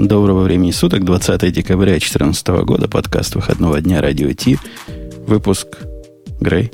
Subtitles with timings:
[0.00, 4.58] Доброго времени суток, 20 декабря 2014 года, подкаст выходного дня Радио Ти,
[5.26, 5.66] выпуск
[6.40, 6.70] Грей.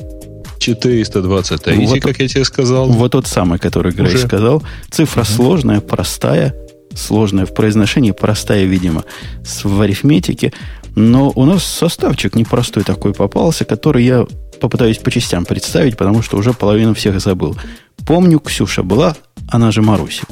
[0.61, 2.87] 423, Вот как я тебе сказал.
[2.87, 4.19] Вот тот самый, который Грей Уже?
[4.19, 4.63] сказал.
[4.93, 6.55] Цифра сложная, простая,
[6.95, 9.03] сложная в произношении, простая, видимо,
[9.65, 10.53] в арифметике.
[10.95, 14.25] Но у нас составчик непростой такой попался, который я
[14.61, 17.57] попытаюсь по частям представить, потому что уже половину всех забыл.
[18.07, 19.17] Помню, Ксюша была,
[19.49, 20.23] она же Маруся.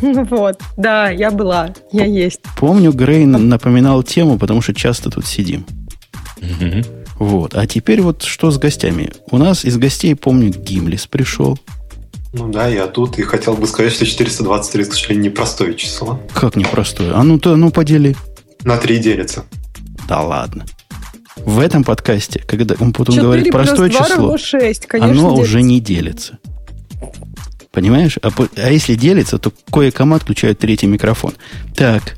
[0.00, 2.40] Вот, да, я была, я есть.
[2.56, 5.66] Помню, Грей напоминал тему, потому что часто тут сидим.
[7.18, 7.54] Вот.
[7.54, 9.10] А теперь вот что с гостями?
[9.30, 11.58] У нас из гостей, помню, Гимлис пришел.
[12.32, 16.20] Ну да, я тут и хотел бы сказать, что 423, к сожалению, непростое число.
[16.32, 17.12] Как непростое.
[17.12, 18.16] А ну-то, ну подели.
[18.62, 19.44] На 3 делится.
[20.06, 20.64] Да ладно.
[21.36, 25.12] В этом подкасте, когда он потом говорит простое число, равно шесть, конечно.
[25.12, 25.42] оно делится.
[25.42, 26.38] уже не делится.
[27.72, 28.18] Понимаешь?
[28.22, 31.34] А, а если делится, то кое-кому отключают третий микрофон.
[31.74, 32.16] Так,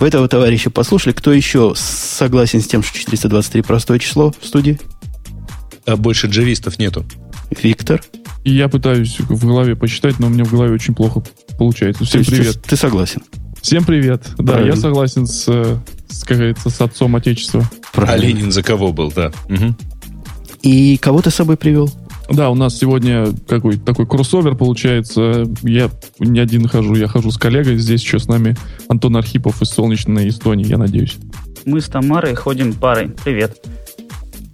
[0.00, 1.12] вы этого товарища послушали.
[1.12, 4.80] Кто еще согласен с тем, что 423 простое число в студии?
[5.86, 7.04] А больше джавистов нету.
[7.62, 8.02] Виктор?
[8.44, 11.22] И я пытаюсь в голове посчитать, но у меня в голове очень плохо
[11.58, 12.04] получается.
[12.04, 12.62] Всем ты- привет.
[12.62, 13.22] Ты, согласен?
[13.60, 14.24] Всем привет.
[14.38, 14.74] Да, Правильно.
[14.74, 15.76] я согласен с, э,
[16.08, 17.70] с, как говорится, с отцом Отечества.
[17.92, 18.38] А Правильно.
[18.38, 19.30] Ленин за кого был, да.
[19.48, 19.76] Мгм.
[20.62, 21.88] И кого ты с собой привел?
[22.32, 25.44] Да, у нас сегодня какой такой кроссовер получается.
[25.62, 27.76] Я не один хожу, я хожу с коллегой.
[27.76, 28.56] Здесь еще с нами
[28.88, 31.16] Антон Архипов из солнечной Эстонии, я надеюсь.
[31.64, 33.10] Мы с Тамарой ходим парой.
[33.22, 33.62] Привет.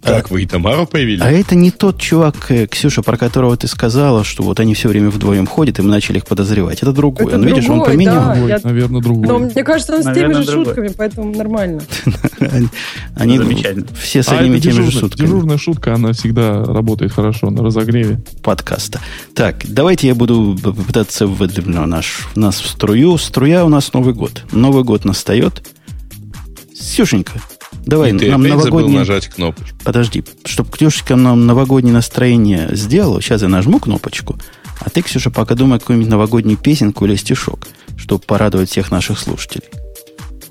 [0.01, 1.21] Так, вы и Тамару появились?
[1.21, 4.87] А это не тот чувак, э, Ксюша, про которого ты сказала, что вот они все
[4.87, 6.81] время вдвоем ходят, и мы начали их подозревать.
[6.81, 7.27] Это другой.
[7.27, 8.15] Это Он, видишь, он другой, поменял.
[8.15, 8.33] да.
[8.33, 9.27] Другой, я- наверное, другой.
[9.27, 10.65] Но мне кажется, он с теми же другой.
[10.65, 11.81] шутками, поэтому нормально.
[13.15, 13.87] Они, Замечательно.
[14.01, 17.61] все с А одними и теми же сутками дежурная шутка, она всегда работает хорошо на
[17.63, 18.21] разогреве.
[18.41, 19.01] подкаста.
[19.35, 23.17] Так, давайте я буду пытаться выдвинуть наш, нас в струю.
[23.17, 24.43] Струя у нас Новый год.
[24.53, 25.67] Новый год настает.
[26.73, 27.33] Сюшенька,
[27.89, 28.99] давай И ты нам опять забыл новогоднее...
[28.99, 29.77] нажать кнопочку.
[29.83, 34.37] Подожди, чтобы Ксюшечка нам новогоднее настроение сделала, сейчас я нажму кнопочку,
[34.79, 39.65] а ты, Ксюша, пока думай какую-нибудь новогоднюю песенку или стишок, чтобы порадовать всех наших слушателей.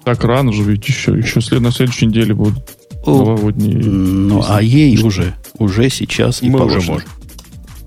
[0.04, 2.58] Так рано же, ведь еще, еще след, на следующей неделе будут
[3.04, 3.76] О, новогодние.
[3.78, 6.92] Ну, а ей уже, уже сейчас и Мы уже положено.
[6.94, 7.08] можем.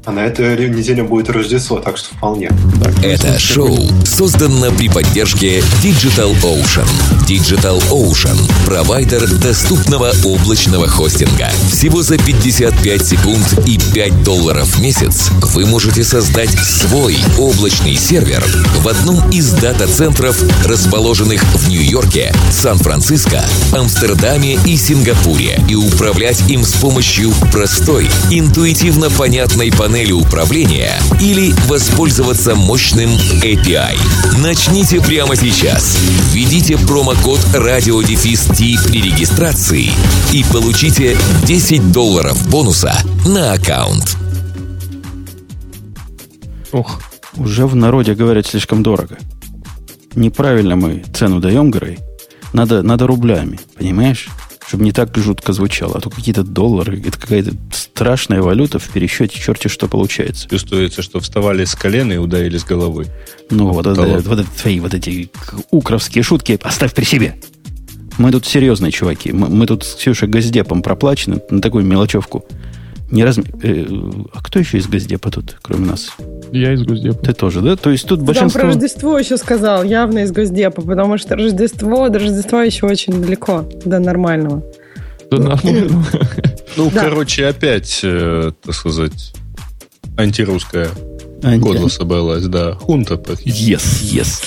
[0.03, 2.49] А на этой неделе будет Рождество, так что вполне.
[3.03, 6.87] Это шоу создано при поддержке Digital Ocean.
[7.27, 8.35] Digital Ocean–
[8.65, 11.51] провайдер доступного облачного хостинга.
[11.71, 18.43] Всего за 55 секунд и 5 долларов в месяц вы можете создать свой облачный сервер
[18.79, 20.35] в одном из дата-центров,
[20.65, 29.71] расположенных в Нью-Йорке, Сан-Франциско, Амстердаме и Сингапуре, и управлять им с помощью простой, интуитивно понятной
[29.71, 33.09] панели управления или воспользоваться мощным
[33.43, 33.97] API.
[34.41, 35.97] Начните прямо сейчас.
[36.31, 39.91] Введите промокод радиодефис T при регистрации
[40.31, 44.15] и получите 10 долларов бонуса на аккаунт.
[46.71, 47.01] Ох,
[47.35, 49.17] Уже в народе говорят слишком дорого.
[50.15, 51.99] Неправильно мы цену даем, Грей.
[52.53, 54.29] Надо, надо рублями, понимаешь?
[54.71, 55.97] Чтобы не так жутко звучало.
[55.97, 60.47] А то какие-то доллары, это какая-то страшная валюта в пересчете, черти что получается.
[60.47, 63.07] Чувствуется, что вставали с колена и ударили с головой.
[63.49, 64.21] Ну, А вот, потолок.
[64.21, 65.29] вот это твои вот эти
[65.71, 67.35] укровские шутки оставь при себе.
[68.17, 69.33] Мы тут серьезные чуваки.
[69.33, 72.45] Мы, мы тут с Ксюшей Газдепом проплачены на такую мелочевку.
[73.11, 73.37] Не раз...
[73.37, 73.85] э,
[74.33, 76.11] а кто еще из Газдепа тут, кроме нас?
[76.53, 77.23] я из Госдепа.
[77.23, 77.75] Ты тоже, да?
[77.75, 78.59] То есть тут Ты Там большинство...
[78.61, 83.65] про Рождество еще сказал, явно из Госдепа, потому что Рождество, до Рождества еще очень далеко
[83.85, 84.63] до нормального.
[85.29, 86.03] Нормально.
[86.77, 87.01] Ну, Да.
[87.01, 89.33] короче, опять, э, так сказать,
[90.17, 90.87] антирусская
[91.43, 92.73] Анти- кодло собралась, да.
[92.75, 93.71] Хунта практически.
[93.71, 94.43] Yes, yes.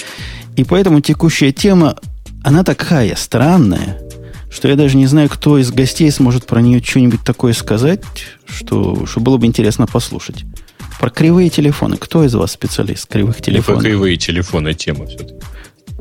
[0.57, 1.97] И поэтому текущая тема,
[2.43, 4.01] она такая странная,
[4.55, 8.03] что я даже не знаю, кто из гостей сможет про нее что-нибудь такое сказать,
[8.47, 10.45] что, что было бы интересно послушать.
[11.01, 11.97] Про кривые телефоны.
[11.97, 13.83] Кто из вас специалист кривых Не про телефонов?
[13.83, 15.35] кривые телефоны тема все-таки.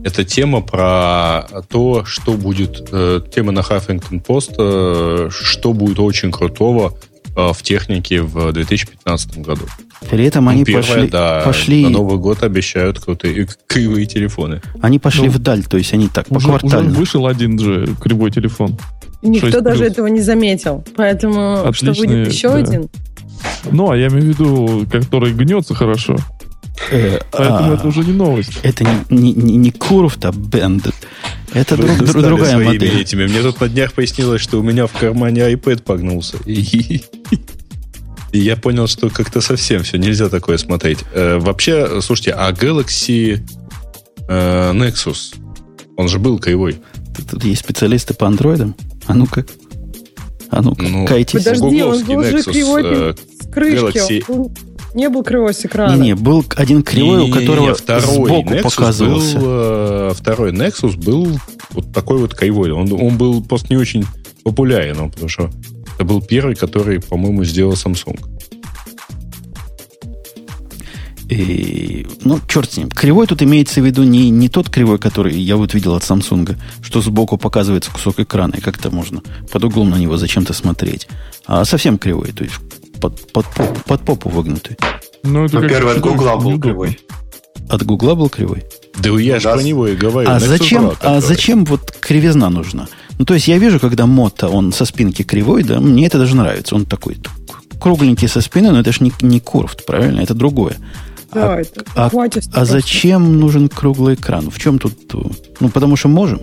[0.03, 2.87] Это тема про то, что будет...
[2.91, 6.95] э, тема на Huffington Post, э, что будет очень крутого
[7.35, 9.63] в технике в 2015 году.
[10.09, 14.61] При этом они Ну, Первое, пошли, да, пошли, на Новый год обещают крутые кривые телефоны.
[14.81, 16.91] они пошли Ну, вдаль, то есть они так, Уже, уже поквартально.
[16.91, 18.77] вышел один же кривой телефон.
[19.21, 19.91] Никто 6 даже плюс.
[19.91, 20.83] этого не заметил.
[20.97, 22.55] Поэтому, что Отличные, выйдет еще да.
[22.55, 22.89] один,
[23.71, 26.17] Ну, а я имею в виду, который гнется хорошо.
[26.89, 28.59] Поэтому а, это уже не новость.
[28.63, 30.91] это не, не, не, не Curved, а.
[31.53, 33.01] Это друг- друг- другая модель.
[33.01, 33.25] этими.
[33.27, 36.37] Мне тут на днях пояснилось, что у меня в кармане iPad погнулся.
[36.45, 37.01] И,
[38.31, 40.99] я понял, что как-то совсем все, нельзя такое смотреть.
[41.13, 43.41] Э, вообще, слушайте, а Galaxy
[44.27, 45.35] э, Nexus
[45.97, 46.81] Он же был кривой.
[47.29, 48.75] Тут, есть специалисты по андроидам.
[49.05, 49.45] А ну-ка.
[50.49, 51.43] А ну-ка, Ну, кайтесь.
[51.43, 54.23] Подожди, он был же Nexus, кривой э, с крышки.
[54.25, 54.51] Galaxy.
[54.93, 55.95] Не был кривой с экрана.
[55.95, 59.39] Не-не, был один кривой, у которого второй сбоку Nexus показывался.
[59.39, 61.39] Был, э, второй Nexus был
[61.71, 62.71] вот такой вот кривой.
[62.71, 64.05] Он, он был просто не очень
[64.43, 65.49] популярен, потому что
[65.95, 68.19] это был первый, который, по-моему, сделал Samsung.
[71.29, 72.89] И, ну, черт с ним.
[72.89, 76.55] Кривой тут имеется в виду не, не тот кривой, который я вот видел от Samsung,
[76.83, 81.07] что сбоку показывается кусок экрана, и как-то можно под углом на него зачем-то смотреть.
[81.47, 82.55] А совсем кривой, то есть
[83.03, 84.77] под, под, попу, под попу выгнутый.
[85.23, 86.99] Ну, это Ну, как- первый от Гугла был кривой.
[87.69, 88.63] От Гугла был кривой.
[88.97, 89.53] Да я же Да.
[89.55, 90.29] про него и говорю.
[90.29, 91.21] А Nexus зачем, 2, а который.
[91.21, 92.87] зачем вот кривизна нужна?
[93.19, 96.35] Ну, то есть я вижу, когда мото, он со спинки кривой, да, мне это даже
[96.35, 96.75] нравится.
[96.75, 97.17] Он такой
[97.81, 100.21] кругленький со спины, но это же не, не курвт, правильно?
[100.21, 100.77] Это другое.
[101.33, 102.09] Да, а, это а-
[102.61, 104.49] а зачем нужен круглый экран?
[104.49, 104.93] В чем тут...
[105.13, 105.17] э,
[105.59, 106.39] Ну, потому что можем.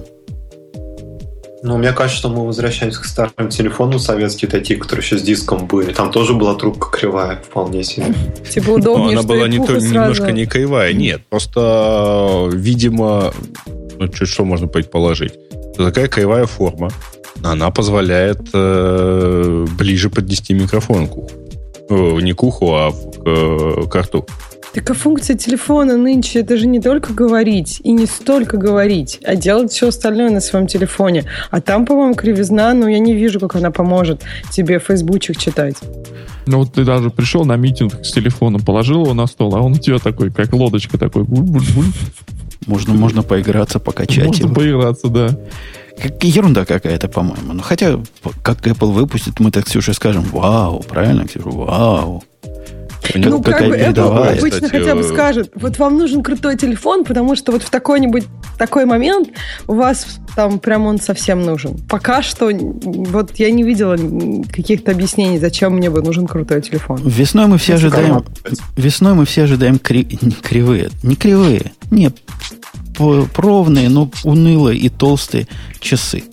[1.62, 5.66] Ну, мне кажется, что мы возвращаемся к старым телефонам советские, такие, которые еще с диском
[5.66, 5.92] были.
[5.92, 8.06] Там тоже была трубка кривая, вполне себе.
[8.50, 10.92] Типа Ну, удобнее, она была немножко не кривая.
[10.94, 13.32] Нет, просто, э, видимо,
[13.98, 15.34] ну, чуть что можно предположить.
[15.74, 16.90] Что такая кривая форма,
[17.42, 21.30] она позволяет э, ближе поднести микрофон к уху.
[21.90, 22.94] Э, не к уху, а к,
[23.26, 24.26] э, к рту.
[24.72, 29.34] Так а функция телефона нынче это же не только говорить и не столько говорить, а
[29.34, 31.24] делать все остальное на своем телефоне.
[31.50, 35.76] А там, по-моему, кривизна, но я не вижу, как она поможет тебе фейсбучик читать.
[36.46, 39.72] Ну вот ты даже пришел на митинг с телефоном, положил его на стол, а он
[39.72, 41.24] у тебя такой, как лодочка такой.
[41.24, 41.86] буль-буль-буль.
[42.66, 44.54] Можно, можно поиграться, покачать Можно его.
[44.54, 45.30] поиграться, да.
[46.00, 47.54] Как- ерунда какая-то, по-моему.
[47.54, 47.98] Ну, хотя,
[48.42, 52.22] как Apple выпустит, мы так Ксюше скажем, вау, правильно, Ксюша, вау.
[53.14, 57.04] Ну, как бы Apple обычно Кстати, хотя бы э, скажет, вот вам нужен крутой телефон,
[57.04, 58.24] потому что вот в такой-нибудь
[58.58, 59.28] такой момент
[59.66, 60.06] у вас
[60.36, 61.78] там прям он совсем нужен.
[61.88, 63.96] Пока что вот я не видела
[64.52, 67.00] каких-то объяснений, зачем мне бы нужен крутой телефон.
[67.04, 68.24] Весной мы все ожидаем...
[68.76, 70.90] Весной мы все ожидаем кри- не кривые.
[71.02, 71.72] Не кривые.
[71.90, 72.12] Не
[72.98, 75.48] ровные, но унылые и толстые
[75.80, 76.24] часы.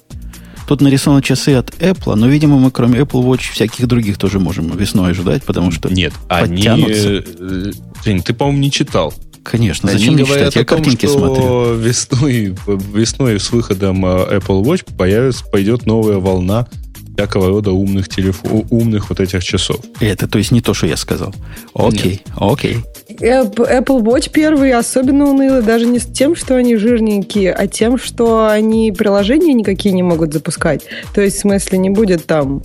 [0.68, 4.76] Тут нарисованы часы от Apple, но, видимо, мы кроме Apple Watch всяких других тоже можем
[4.76, 6.58] весной ожидать, потому что, Нет, они...
[6.58, 7.24] подтянутся.
[7.40, 7.72] э,
[8.04, 9.14] Жень, ты, по-моему, не читал.
[9.44, 10.56] конечно, Они зачем мне читать?
[10.56, 11.74] Я о том, картинки что смотрю.
[11.76, 12.56] Весной,
[12.94, 16.68] весной с выходом э, Apple Watch появится, пойдет новая волна
[17.16, 19.80] всякого рода умных телефонов, умных вот этих часов.
[20.02, 21.34] Это, то есть, не то, что я сказал.
[21.74, 22.84] Окей, окей.
[23.10, 27.98] App- Apple Watch первые особенно унылы даже не с тем, что они жирненькие, а тем,
[27.98, 30.82] что они приложения никакие не могут запускать.
[31.14, 32.62] То есть, в смысле, не будет там...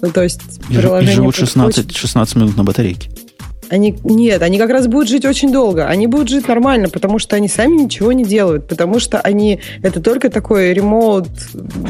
[0.00, 1.14] Ну, то есть, жи- и приложение...
[1.16, 3.10] живут будет 16, 16 минут на батарейке.
[3.70, 5.86] Они, нет, они как раз будут жить очень долго.
[5.86, 10.00] Они будут жить нормально, потому что они сами ничего не делают, потому что они это
[10.00, 11.28] только такой ремоут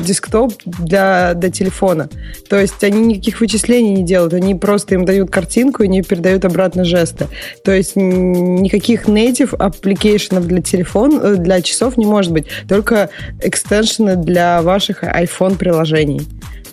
[0.05, 2.11] десктоп для, для телефона.
[2.51, 6.45] То есть они никаких вычислений не делают, они просто им дают картинку и не передают
[6.45, 7.29] обратно жесты.
[7.65, 13.09] То есть никаких native аппликейшенов для телефона, э, для часов не может быть, только
[13.41, 16.21] экстеншены для ваших iPhone приложений.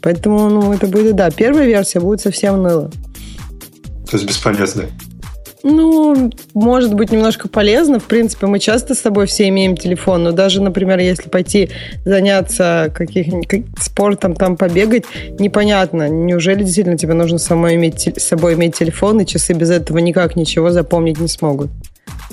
[0.01, 2.91] Поэтому, ну, это будет, да, первая версия будет совсем уныло.
[4.09, 4.85] То есть бесполезно.
[5.63, 7.99] Ну, может быть, немножко полезно.
[7.99, 11.69] В принципе, мы часто с собой все имеем телефон, но даже, например, если пойти
[12.05, 15.03] заняться каких-нибудь как- спортом, там побегать,
[15.39, 19.97] непонятно, неужели действительно тебе нужно самой иметь, с собой иметь телефон, и часы без этого
[19.97, 21.69] никак ничего запомнить не смогут.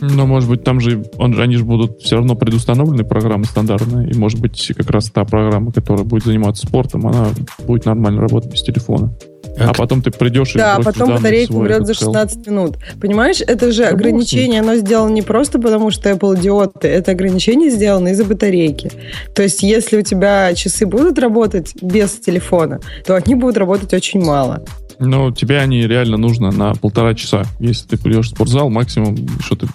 [0.01, 4.11] Но, может быть, там же, он, же- они же будут все равно предустановлены программы стандартные,
[4.11, 7.29] и, может быть, как раз та программа, которая будет заниматься спортом, она
[7.67, 9.13] будет нормально работать без телефона.
[9.57, 12.07] А потом ты придешь и Да, потом батарейка умрет за этот cell.
[12.07, 12.77] 16 минут.
[13.01, 13.95] Понимаешь, это же ним.
[13.95, 18.91] ограничение, оно сделано не просто потому, что Apple идиоты, это ограничение сделано из-за батарейки.
[19.33, 24.25] То есть, если у тебя часы будут работать без телефона, то они будут работать очень
[24.25, 24.65] мало.
[24.99, 27.45] Но тебе они реально нужно на полтора часа.
[27.61, 29.67] Если ты придешь в спортзал, максимум, что ты,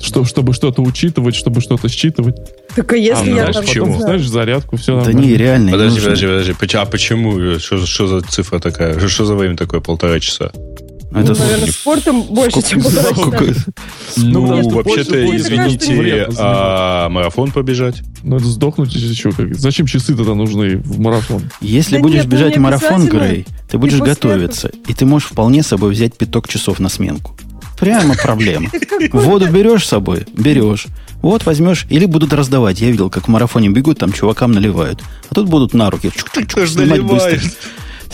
[0.00, 2.36] что, чтобы что-то учитывать, чтобы что-то считывать.
[2.74, 5.26] Так а если а, я знаешь, потом, знаю- знаешь, зарядку, все Да нормально.
[5.26, 5.66] не, реально.
[5.66, 6.10] не Подожди, нужно.
[6.10, 6.76] подожди, подожди.
[6.78, 7.58] А почему?
[7.58, 8.98] Что, что за цифра такая?
[8.98, 10.50] Что, что за время такое полтора часа?
[11.16, 13.22] Это Ну, наверное, спортом больше, чем сколько- полтора часа.
[13.22, 13.54] сколько-
[14.16, 18.02] Ну, что вообще-то, извините, вредно а марафон побежать?
[18.22, 19.54] Ну, это сдохнуть еще как.
[19.54, 21.42] Зачем часы тогда нужны в марафон?
[21.60, 23.06] Если будешь ну, бежать марафон.
[23.08, 27.34] Грей, ты будешь готовиться, и ты можешь вполне с собой взять пяток часов на сменку.
[27.78, 28.70] Прямо проблема.
[29.12, 30.26] Воду берешь с собой?
[30.32, 30.86] Берешь.
[31.22, 32.80] Вот возьмешь, или будут раздавать.
[32.80, 35.02] Я видел, как в марафоне бегут, там чувакам наливают.
[35.30, 37.40] А тут будут на руки чук-чук-чук Кто ж снимать быстро.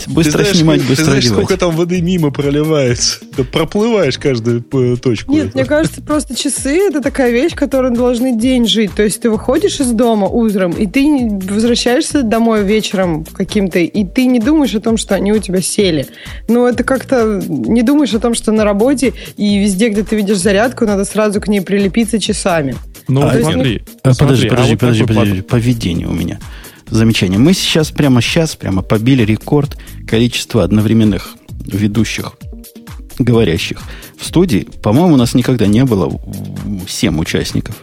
[0.07, 1.45] Быстро Ты знаешь, снимать, ты быстро знаешь, одевать.
[1.45, 3.19] сколько там воды мимо проливается?
[3.35, 5.31] Ты проплываешь каждую э, точку.
[5.31, 8.93] Нет, мне кажется, просто часы это такая вещь, которую должны день жить.
[8.95, 14.25] То есть ты выходишь из дома утром, и ты возвращаешься домой вечером каким-то, и ты
[14.25, 16.07] не думаешь о том, что они у тебя сели.
[16.47, 20.37] Ну, это как-то не думаешь о том, что на работе и везде, где ты видишь
[20.37, 22.75] зарядку, надо сразу к ней прилепиться часами.
[23.07, 23.83] Ну, А, смотри.
[24.03, 25.41] А, смотри, подожди, а подожди, вот подожди, такой подожди.
[25.41, 26.39] Поведение у меня.
[26.89, 27.39] Замечание.
[27.39, 31.35] Мы сейчас, прямо сейчас, прямо побили рекорд количества одновременных
[31.65, 32.33] ведущих,
[33.19, 33.79] говорящих.
[34.19, 36.05] В студии, по-моему, у нас никогда не было
[36.65, 37.75] м, семь участников.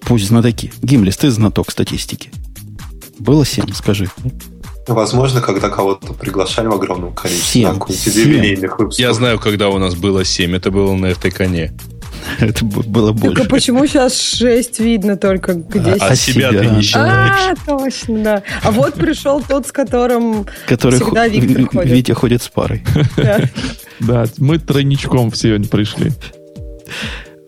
[0.00, 0.72] Пусть знатоки.
[0.82, 2.30] Гимлис, ты знаток статистики.
[3.18, 4.08] Было семь, скажи.
[4.86, 7.68] Возможно, когда кого-то приглашали в огромном количестве Семь.
[7.68, 8.28] на какой-нибудь Семь.
[8.28, 8.98] юбилейных выпусков.
[9.00, 10.54] Я знаю, когда у нас было 7.
[10.54, 11.72] Это было на РТ коне.
[12.40, 13.48] Это было Только больше.
[13.48, 17.56] почему сейчас 6 видно только где А, А себя ты не считаешь.
[17.66, 18.42] А, точно, да.
[18.62, 21.90] А вот пришел тот, с которым Который всегда Виктор Ви- ходит.
[21.92, 22.82] Витя ходит с парой.
[23.16, 23.40] да.
[24.00, 26.10] Да, мы тройничком сегодня пришли.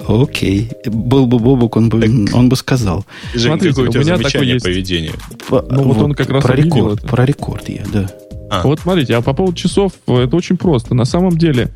[0.07, 0.71] Окей.
[0.87, 3.05] Был бы Бобук, он бы, он бы сказал.
[3.35, 4.65] Жень, Смотрите, какое у тебя у меня такое есть.
[4.65, 5.13] поведения?
[5.49, 7.09] По- Ну, вот он как раз про рекорд, это.
[7.09, 8.07] про рекорд я, да.
[8.49, 8.63] А.
[8.63, 10.95] Вот смотрите, а по поводу часов, э, это очень просто.
[10.95, 11.71] На самом деле,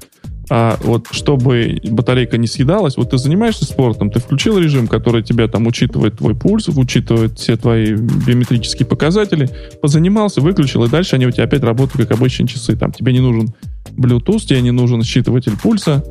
[0.53, 5.47] а, вот чтобы батарейка не съедалась, вот ты занимаешься спортом, ты включил режим, который тебя
[5.47, 9.49] там учитывает твой пульс, учитывает все твои биометрические показатели,
[9.81, 12.77] позанимался, выключил, и дальше они у тебя опять работают как обычные часы.
[12.77, 13.55] Там тебе не нужен
[13.97, 16.05] Bluetooth, тебе не нужен считыватель пульса,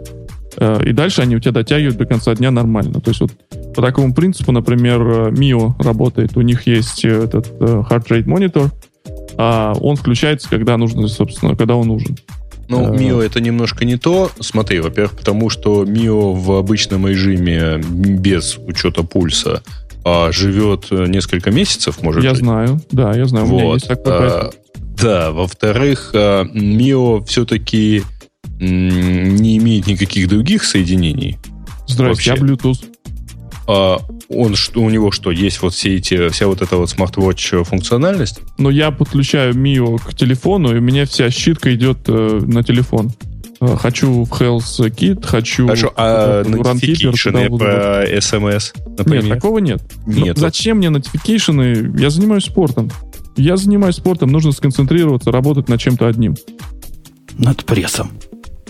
[0.55, 3.01] э, и дальше они у тебя дотягивают до конца дня нормально.
[3.01, 3.31] То есть вот
[3.75, 8.25] по такому принципу, например, э, Mio работает, у них есть э, этот э, heart rate
[8.25, 8.71] monitor,
[9.37, 12.17] а он включается, когда нужно, собственно, когда он нужен.
[12.69, 12.97] Ну, Э.
[12.97, 14.31] Мио это немножко не то.
[14.39, 19.63] Смотри, во-первых, потому что Мио в обычном режиме без учета пульса
[20.05, 22.39] а, живет э, несколько месяцев, может я быть.
[22.39, 23.73] знаю, да, я знаю, у меня Вот.
[23.73, 24.49] есть такой а,
[25.01, 28.03] да, во-вторых, а, Мио все-таки
[28.59, 31.37] не имеет никаких других соединений.
[31.87, 32.45] Здрасте, вообще.
[32.45, 32.85] я Bluetooth.
[33.71, 33.99] А
[34.29, 38.39] он что у него что есть вот все эти вся вот эта вот смарт-вотч функциональность?
[38.57, 43.11] Но я подключаю Mio к телефону, и у меня вся щитка идет э, на телефон.
[43.61, 49.25] Э, Хочу в Health Kit, хочу Хорошо, а notification про SMS, например?
[49.25, 49.83] Нет, такого нет.
[50.07, 50.39] Ну, Нет.
[50.39, 51.99] зачем мне notification?
[51.99, 52.89] Я занимаюсь спортом.
[53.37, 56.35] Я занимаюсь спортом, нужно сконцентрироваться, работать над чем-то одним.
[57.37, 58.09] Над прессом.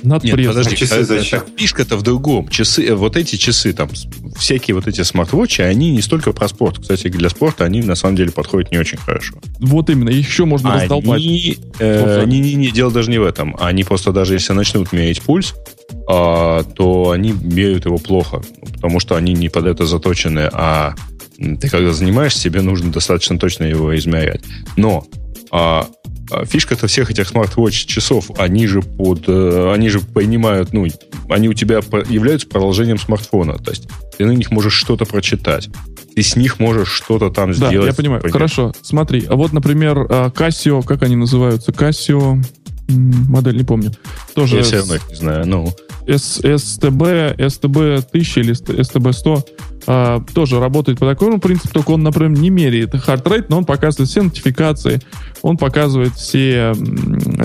[0.04, 0.54] Над Нет, прессом.
[0.54, 1.44] подожди, часы зачем?
[1.58, 2.48] фишка-то в другом.
[2.50, 3.90] Часы, э, вот эти часы, там,
[4.38, 6.80] всякие вот эти смарт-вотчи, они не столько про спорт.
[6.80, 9.36] Кстати, для спорта они на самом деле подходят не очень хорошо.
[9.60, 11.22] Вот именно, еще можно раздолбать.
[11.22, 12.28] Они, э, Слушай.
[12.28, 13.56] не, не, не, дело даже не в этом.
[13.60, 15.56] Они просто даже если начнут мерить пульс,
[16.08, 18.42] а, то они меряют его плохо,
[18.74, 20.96] потому что они не под это заточены, а
[21.38, 24.42] ты когда занимаешься, тебе нужно достаточно точно его измерять.
[24.76, 25.06] Но
[25.52, 25.88] а,
[26.46, 30.88] фишка-то всех этих смарт-вотч часов, они же под, э, они же понимают, ну,
[31.30, 31.78] они у тебя
[32.10, 35.70] являются продолжением смартфона, то есть ты на них можешь что-то прочитать,
[36.16, 37.88] ты с них можешь что-то там Да, сделать.
[37.88, 38.22] я понимаю.
[38.22, 38.40] Понятно.
[38.40, 39.26] Хорошо, смотри.
[39.30, 41.72] А вот, например, а, Casio, как они называются?
[41.72, 42.44] Casio,
[42.90, 43.92] модель не помню.
[44.34, 45.48] Тоже Я все равно их не знаю.
[45.48, 45.74] Ну,
[46.08, 49.46] STB, STB 1000 или STB 100
[49.92, 54.08] а, тоже работает по такому принципу, только он, например, не меряет rate, но он показывает
[54.08, 55.02] все нотификации,
[55.42, 56.76] он показывает все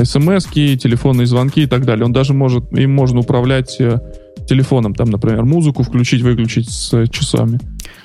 [0.03, 2.05] смс телефонные звонки и так далее.
[2.05, 3.99] Он даже может, им можно управлять э,
[4.47, 7.61] телефоном, там, например, музыку включить, выключить с часами.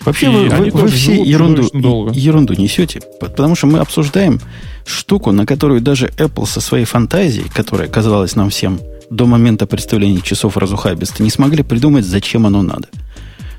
[0.05, 2.13] Вообще И вы, они вы- вы все ерунду, долго.
[2.13, 4.39] ерунду несете, потому что мы обсуждаем
[4.85, 8.79] штуку, на которую даже Apple со своей фантазией, которая казалась нам всем
[9.09, 12.87] до момента представления часов разухабиста, не смогли придумать, зачем оно надо.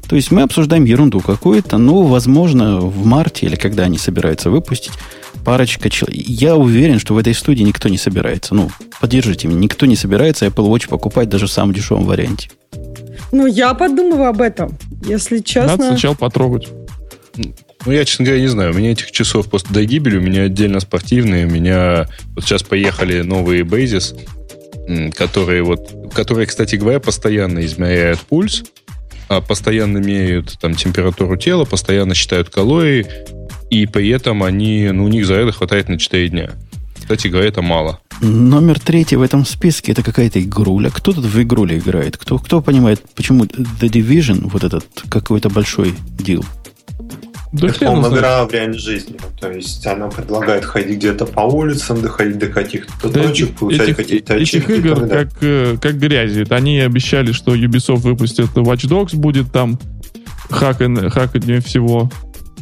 [0.08, 4.92] То есть мы обсуждаем ерунду какую-то, ну, возможно, в марте или когда они собираются выпустить,
[5.44, 6.22] парочка человек.
[6.26, 8.54] Я уверен, что в этой студии никто не собирается.
[8.54, 12.50] Ну, поддержите меня, никто не собирается Apple Watch покупать даже в самом дешевом варианте.
[13.32, 14.76] Ну, я подумываю об этом.
[15.04, 15.76] Если Надо честно...
[15.76, 16.68] сначала потрогать.
[17.86, 18.74] Ну, я, честно говоря, не знаю.
[18.74, 20.18] У меня этих часов просто до гибели.
[20.18, 21.46] У меня отдельно спортивные.
[21.46, 24.18] У меня вот сейчас поехали новые Basis,
[24.86, 28.64] м, которые вот, которые, кстати говоря, постоянно измеряют пульс,
[29.46, 33.06] постоянно меряют там температуру тела, постоянно считают калории,
[33.70, 36.50] и при этом они, ну, у них заряда хватает на 4 дня.
[36.98, 38.00] Кстати говоря, это мало.
[38.20, 40.90] Номер третий в этом списке это какая-то игруля.
[40.90, 42.16] Кто тут в игруле играет?
[42.16, 46.44] Кто, кто понимает, почему The Division, вот этот какой-то большой дил?
[47.52, 49.16] Да Это, по-моему, игра в реальной жизни.
[49.40, 53.80] То есть она предлагает ходить где-то по улицам, доходить до каких-то Да точек, этих, получать
[53.88, 55.24] этих- какие-то этих ачивки и игр далее.
[55.26, 56.46] как, э, как грязи.
[56.50, 59.78] Они обещали, что Ubisoft выпустит Watch Dogs, будет там
[60.48, 62.10] хакань- хаканье всего.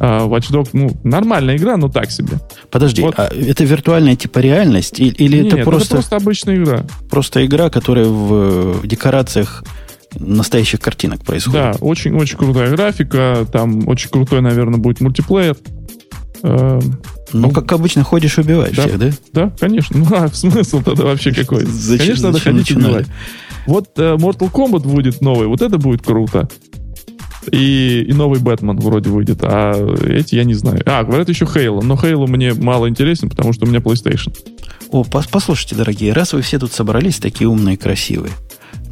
[0.01, 2.39] А Watch Dogs, ну, нормальная игра, но так себе.
[2.71, 3.15] Подожди, Вот.
[3.17, 4.99] а это виртуальная типа реальность?
[4.99, 6.85] И- Или Нет, это, просто, это просто обычная игра.
[7.09, 9.63] просто игра, которая в, в декорациях
[10.19, 11.59] настоящих картинок происходит?
[11.59, 15.55] Да, очень-очень крутая графика, там очень крутой, наверное, будет мультиплеер.
[16.43, 16.79] Э,
[17.31, 18.83] Ну, Ну, как обычно, ходишь и убиваешь да.
[18.87, 19.09] всех, да?
[19.33, 19.99] Да, конечно.
[19.99, 21.63] Ну, а смысл тогда вообще какой?
[21.65, 22.91] Зачем- конечно, надо зачем ходить начинали?
[22.93, 23.07] убивать.
[23.67, 26.47] Вот э, Mortal Kombat будет новый, вот это будет круто.
[27.51, 29.73] И, и новый Бэтмен вроде выйдет, а
[30.05, 30.81] эти я не знаю.
[30.85, 34.35] А, говорят еще Хейло, но Хейло мне мало интересен, потому что у меня PlayStation.
[34.91, 38.33] О, пос- послушайте, дорогие, раз вы все тут собрались, такие умные и красивые.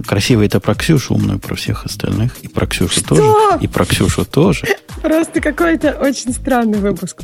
[0.06, 2.38] Красивые это про Ксюшу, умную про всех остальных.
[2.42, 3.16] И про Ксюшу Что?
[3.16, 3.60] тоже.
[3.62, 4.66] И про Ксюшу тоже.
[5.01, 7.22] Просто какой-то очень странный выпуск.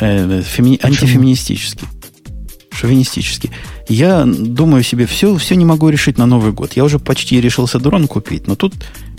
[0.00, 1.86] Э, феми- антифеминистический.
[2.72, 3.50] Шовинистический.
[3.88, 6.74] Я думаю себе, все, все не могу решить на Новый год.
[6.74, 8.74] Я уже почти решился дрон купить, но тут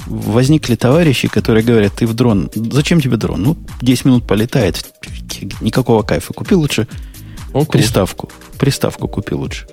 [0.06, 3.42] возникли товарищи, которые говорят, ты в дрон, зачем тебе дрон?
[3.42, 4.86] Ну, 10 минут полетает,
[5.62, 6.34] никакого кайфа.
[6.34, 6.88] Купи лучше
[7.50, 7.72] О, круто.
[7.72, 8.30] приставку.
[8.60, 9.66] Приставку купи лучше.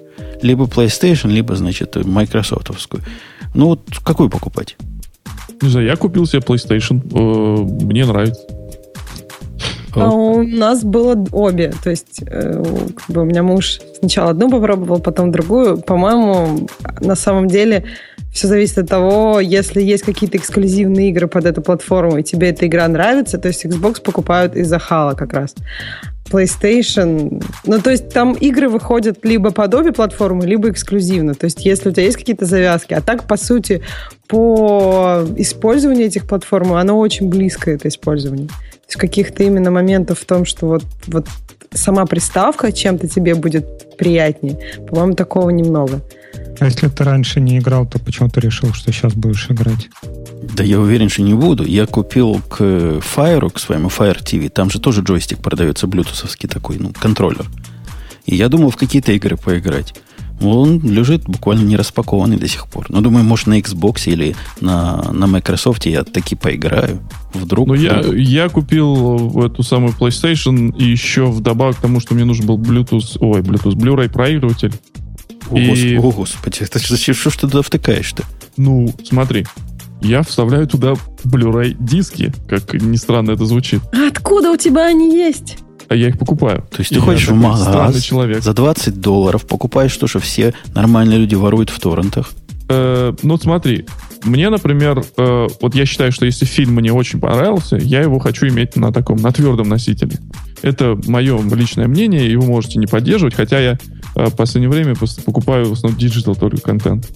[0.45, 3.03] Либо PlayStation, либо, значит, Microsoftовскую.
[3.55, 4.77] Ну, вот какую покупать?
[5.63, 8.43] Не знаю, я купил себе PlayStation, э, мне нравится.
[9.95, 11.73] А у нас было обе.
[11.83, 12.63] То есть э,
[12.95, 15.79] как бы у меня муж сначала одну попробовал, потом другую.
[15.79, 16.69] По-моему,
[17.01, 17.85] на самом деле
[18.33, 22.67] все зависит от того, если есть какие-то эксклюзивные игры под эту платформу, и тебе эта
[22.67, 25.55] игра нравится, то есть Xbox покупают из-за хала как раз.
[26.31, 31.35] PlayStation, ну то есть там игры выходят либо под обе платформы, либо эксклюзивно.
[31.35, 33.83] То есть если у тебя есть какие-то завязки, а так по сути
[34.26, 38.49] по использованию этих платформ оно очень близкое это использование.
[38.49, 41.26] То есть каких-то именно моментов в том, что вот, вот
[41.73, 46.00] сама приставка чем-то тебе будет приятнее, по-моему, такого немного.
[46.61, 49.88] А если ты раньше не играл, то почему ты решил, что сейчас будешь играть?
[50.54, 51.64] Да я уверен, что не буду.
[51.64, 56.78] Я купил к Fire, к своему Fire TV, там же тоже джойстик продается, блютусовский такой,
[56.78, 57.46] ну, контроллер.
[58.25, 59.94] И я думал в какие-то игры поиграть.
[60.40, 62.87] Он лежит буквально не распакованный до сих пор.
[62.88, 67.00] Но думаю, может, на Xbox или на, на Microsoft я таки поиграю.
[67.32, 67.68] Вдруг.
[67.68, 72.47] Ну, я, я купил эту самую PlayStation и еще вдобавок к тому, что мне нужен
[72.47, 74.73] был Bluetooth, ой, Bluetooth, Blu-ray проигрыватель.
[75.50, 78.25] О, и- господи, о, господи, это зачем, что ж ты туда втыкаешь-то?
[78.57, 79.47] Ну, смотри,
[80.00, 85.15] я вставляю туда Blu-ray диски, как ни странно это звучит, А откуда у тебя они
[85.17, 85.59] есть?
[85.89, 86.65] а я их покупаю.
[86.71, 88.43] То есть И ты я ходишь в магаз человек.
[88.43, 92.30] за 20 долларов, покупаешь то, что все нормальные люди воруют в торрентах.
[92.71, 93.85] Э, ну, смотри,
[94.25, 98.49] мне, например, э, вот я считаю, что если фильм мне очень понравился, я его хочу
[98.49, 100.17] иметь на таком, на твердом носителе.
[100.63, 103.78] Это мое личное мнение, и вы можете не поддерживать, хотя я
[104.15, 107.09] в последнее время просто покупаю в основном digital только контент.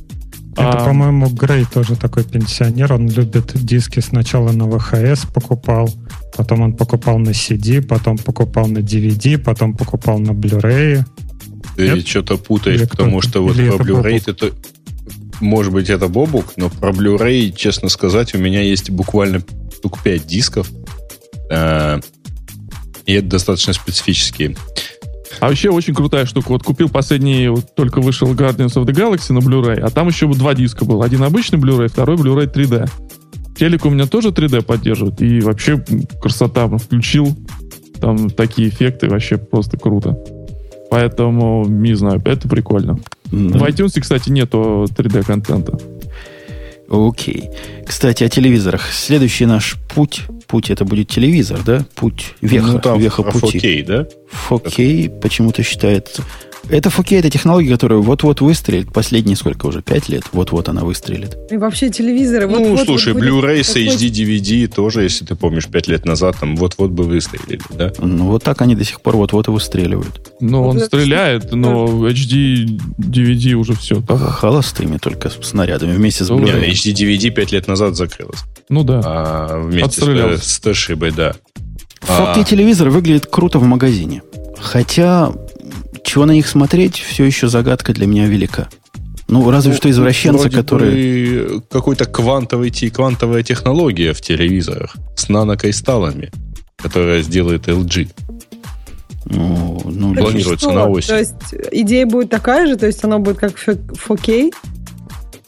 [0.57, 2.93] Это, А, по-моему, Грей тоже такой пенсионер.
[2.93, 5.89] Он любит диски сначала на VHS покупал,
[6.37, 11.05] потом он покупал на CD, потом покупал на DVD, потом покупал на Blu-ray.
[11.77, 12.09] Ты Нет?
[12.09, 13.29] что-то путаешь, Или потому кто-то?
[13.29, 14.51] что вот Или про Blu-ray это...
[15.41, 19.41] Может быть, это Бобук, но про Blu-ray, честно сказать, у меня есть буквально
[19.73, 20.69] штук 5 дисков.
[21.51, 22.01] Э,
[23.07, 24.57] И это достаточно специфические.
[25.40, 26.48] А вообще очень крутая штука.
[26.48, 30.27] Вот купил последний, вот только вышел Guardians of the Galaxy на Blu-ray, а там еще
[30.29, 31.05] два диска было.
[31.05, 32.90] Один обычный Blu-ray, второй Blu-ray 3D.
[33.57, 35.20] Телек у меня тоже 3D поддерживает.
[35.20, 35.85] И вообще
[36.20, 36.68] красота.
[36.68, 37.37] Включил
[38.01, 40.16] там такие эффекты, вообще просто круто.
[40.90, 42.98] Поэтому, не знаю, это прикольно.
[43.31, 45.79] Ну, В iTunes, кстати, нету 3D-контента.
[46.90, 47.51] Окей.
[47.87, 48.92] Кстати, о телевизорах.
[48.92, 51.85] Следующий наш путь, путь это будет телевизор, да?
[51.94, 53.59] Путь, веха, ну, там веха пути.
[53.59, 54.07] 4K, да?
[54.48, 56.22] 4K почему-то считается.
[56.70, 58.92] Это 4K, это технология, которая вот-вот выстрелит.
[58.92, 59.83] Последние сколько уже?
[59.83, 60.24] Пять лет?
[60.33, 61.37] Вот-вот она выстрелит.
[61.50, 62.46] И вообще телевизоры...
[62.46, 66.37] Ну, вот-вот слушай, вот Blu-ray с HD, DVD тоже, если ты помнишь, 5 лет назад,
[66.38, 67.92] там вот-вот бы выстрелили, да?
[67.98, 70.33] Ну, вот так они до сих пор вот-вот и выстреливают.
[70.40, 74.00] Но Вот он стреляет, но HD, DVD уже все.
[74.02, 74.26] Того.
[74.26, 76.70] Холостыми только снарядами вместе с Ну, Не, Blu-ray.
[76.70, 78.40] HD, DVD 5 лет назад закрылась.
[78.68, 79.00] Ну да.
[79.04, 80.44] А вместе Отстрелялся.
[80.44, 81.35] с, с Toshiba, да.
[82.02, 84.22] 4K телевизор выглядит круто в магазине.
[84.61, 85.33] Хотя,
[86.09, 88.68] чего на них смотреть, все еще загадка для меня велика.
[89.29, 91.61] Ну, разве что извращенцы, вроде которые...
[91.71, 96.31] какой-то квантовый, квантовая технология в телевизорах с нанокристаллами,
[96.77, 98.09] которая сделает LG.
[99.27, 100.73] Ну, ну, планируется что?
[100.73, 101.09] на осень.
[101.09, 101.35] То есть
[101.73, 104.51] идея будет такая же, то есть оно будет как 4K?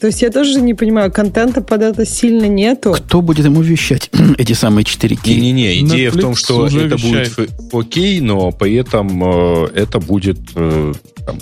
[0.01, 2.93] То есть я тоже не понимаю, контента под это сильно нету.
[2.93, 4.09] кто будет ему вещать
[4.39, 5.19] эти самые 4K?
[5.29, 7.35] Не-не-не, идея в том, Netflix что это вещает.
[7.35, 10.93] будет 4K, но при этом э, это будет э,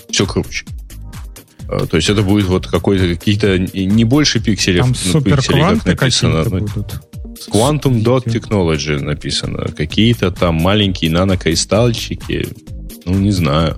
[0.09, 0.65] все круче.
[1.69, 5.85] Э, То есть это будет вот какой-то какие-то не больше пикселей, Там ну, пикселей, как
[5.85, 6.43] написано.
[6.43, 7.01] ну, будут.
[7.49, 9.69] Quantum Dot Technology написано.
[9.71, 12.45] Какие-то там маленькие нанокристалльчики.
[13.05, 13.77] Ну, не знаю.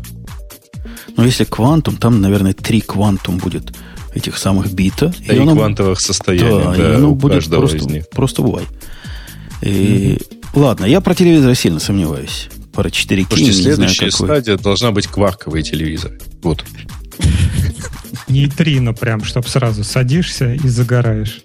[1.15, 3.73] Но если квантум, там, наверное, три квантум будет
[4.13, 5.13] этих самых бита.
[5.27, 8.09] Да и, и квантовых состояний, да, да и оно будет просто, из них.
[8.09, 8.65] просто вай.
[9.61, 10.41] И, mm-hmm.
[10.53, 12.49] Ладно, я про телевизор сильно сомневаюсь.
[12.73, 16.11] Про 4К Слушайте, следующая знаю, стадия должна быть кварковый телевизор.
[16.41, 16.63] Вот.
[18.27, 21.43] Нейтрино прям, чтобы сразу садишься и загораешь.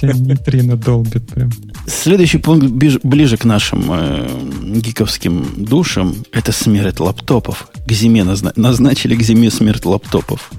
[0.00, 1.50] Тебя нейтрино долбит прям.
[1.86, 2.66] Следующий пункт
[3.02, 4.28] ближе к нашим э,
[4.74, 6.14] гиковским душам.
[6.32, 7.68] Это смерть лаптопов.
[7.86, 10.50] К зиме назна- назначили к зиме смерть лаптопов.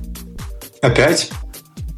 [0.82, 1.30] Опять?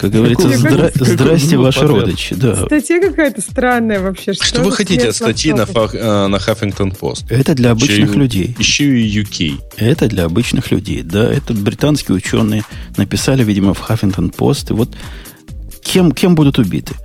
[0.02, 2.34] Как говорится, здра- здрасте, ваши родичи.
[2.34, 2.56] Да.
[2.56, 4.34] Статья какая-то странная вообще.
[4.34, 7.26] Что, что вы хотите от статьи на, фах, э, на Huffington Post?
[7.30, 8.56] Это для обычных еще, людей.
[8.58, 9.60] Еще и UK.
[9.78, 11.32] Это для обычных людей, да.
[11.32, 12.64] Это британские ученые
[12.98, 14.72] написали, видимо, в Huffington Post.
[14.72, 14.90] И вот
[15.84, 16.96] кем, кем будут убиты?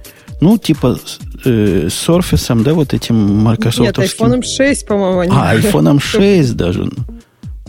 [0.41, 0.99] Ну, типа
[1.45, 3.99] э, Surface, да, вот этим Microsoft.
[3.99, 5.35] Нет, iPhone 6, по-моему.
[5.35, 6.89] А, iPhone 6 даже.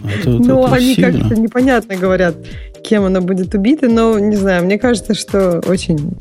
[0.06, 2.36] Это, ну, это они как-то непонятно говорят,
[2.88, 6.14] кем она будет убита, но не знаю, мне кажется, что очень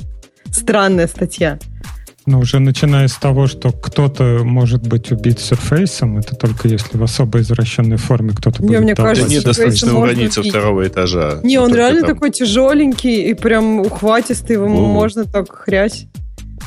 [0.50, 1.58] странная статья.
[2.26, 7.02] Ну, уже начиная с того, что кто-то может быть убит Surface, это только если в
[7.04, 11.38] особо извращенной форме кто-то не, будет мне кажется, нет, достаточно уронить со второго этажа.
[11.44, 12.14] Не, он реально там...
[12.14, 14.68] такой тяжеленький и прям ухватистый, его О.
[14.68, 16.08] можно так хрясь.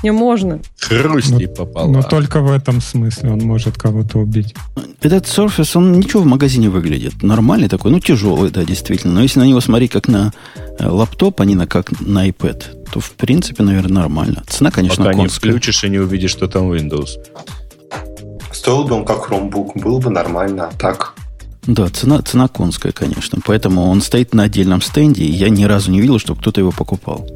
[0.04, 0.60] Не можно.
[0.80, 1.92] Хрусти но, попало.
[1.92, 4.56] Но только в этом смысле он может кого-то убить.
[5.02, 7.22] Этот Surface, он ничего в магазине выглядит.
[7.22, 9.14] Нормальный такой, ну тяжелый, да, действительно.
[9.14, 10.34] Но если на него смотреть как на
[10.78, 14.44] э, лаптоп, а не на как на iPad, то в принципе, наверное, нормально.
[14.48, 15.52] Цена, конечно, Пока конская.
[15.52, 17.10] не включишь и не увидишь, что там Windows.
[18.52, 21.14] Стоил бы он как Chromebook, было бы нормально, а так...
[21.68, 23.40] Да, цена, цена конская, конечно.
[23.46, 26.72] Поэтому он стоит на отдельном стенде, и я ни разу не видел, чтобы кто-то его
[26.72, 27.28] покупал.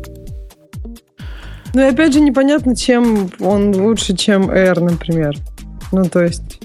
[1.74, 5.36] Ну и опять же непонятно, чем он лучше, чем Air, например.
[5.92, 6.60] Ну, то есть,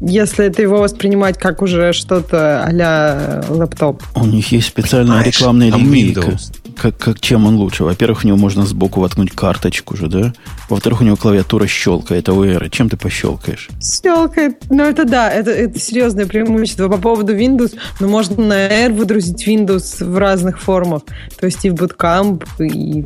[0.00, 4.02] если это его воспринимать как уже что-то а-ля лаптоп.
[4.14, 6.36] У них есть специальная Понимаешь, рекламная линейка.
[6.76, 7.82] Как, как, чем он лучше?
[7.82, 10.32] Во-первых, у него можно сбоку воткнуть карточку же, да?
[10.68, 13.68] Во-вторых, у него клавиатура щелкает, а у Air чем ты пощелкаешь?
[13.82, 14.58] Щелкает.
[14.70, 16.88] Ну, это да, это, это серьезное преимущество.
[16.88, 21.02] По поводу Windows, ну, можно на Air выдрузить Windows в разных формах.
[21.40, 23.04] То есть и в Bootcamp, и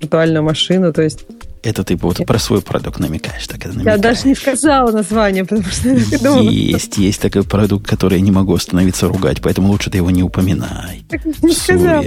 [0.00, 1.24] виртуальную машину, то есть...
[1.62, 3.46] Это ты вот про свой продукт намекаешь.
[3.46, 3.96] Так это намекаешь.
[3.96, 6.48] Я даже не сказала название, потому что я думала...
[6.48, 10.22] Есть, есть такой продукт, который я не могу остановиться ругать, поэтому лучше ты его не
[10.22, 11.04] упоминай.
[11.08, 12.04] Так не сказала.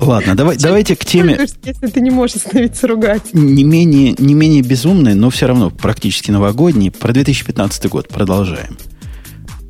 [0.00, 1.38] Ладно, давай, давайте к теме...
[1.38, 3.34] Если ты не можешь остановиться ругать.
[3.34, 6.90] Не менее, не менее безумный, но все равно практически новогодний.
[6.90, 8.78] Про 2015 год продолжаем.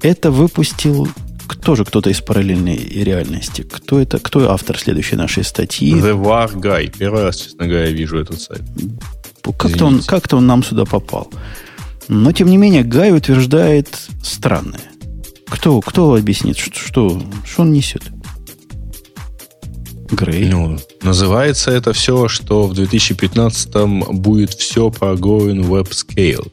[0.02, 1.08] Это выпустил
[1.56, 3.62] тоже кто-то из параллельной реальности.
[3.62, 4.18] Кто это?
[4.18, 5.92] Кто автор следующей нашей статьи?
[5.92, 6.92] The War Guy.
[6.96, 8.62] Первый раз, честно говоря, вижу этот сайт.
[9.58, 11.30] Как-то он, как он нам сюда попал.
[12.08, 13.88] Но, тем не менее, Гай утверждает
[14.22, 14.80] странное.
[15.48, 18.02] Кто, кто объяснит, что, что, что он несет?
[20.10, 20.48] Грей.
[20.48, 26.50] Ну, называется это все, что в 2015 будет все про Going Web Scale.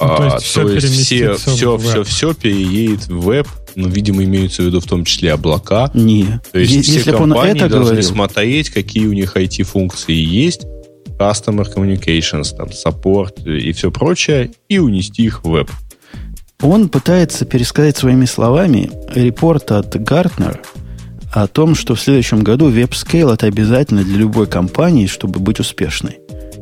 [0.00, 3.88] Ну, то есть, а, все, то есть все, все, все, все переедет в веб ну,
[3.88, 5.90] видимо, имеются в виду в том числе облака.
[5.94, 6.40] Не.
[6.52, 8.02] То есть Если все компании это должны говорил...
[8.02, 10.62] смотреть, какие у них IT-функции есть,
[11.18, 15.70] Customer Communications, там, Support и все прочее, и унести их в веб.
[16.60, 20.58] Он пытается пересказать своими словами репорт от Gartner
[21.32, 26.18] о том, что в следующем году WebScale это обязательно для любой компании, чтобы быть успешной.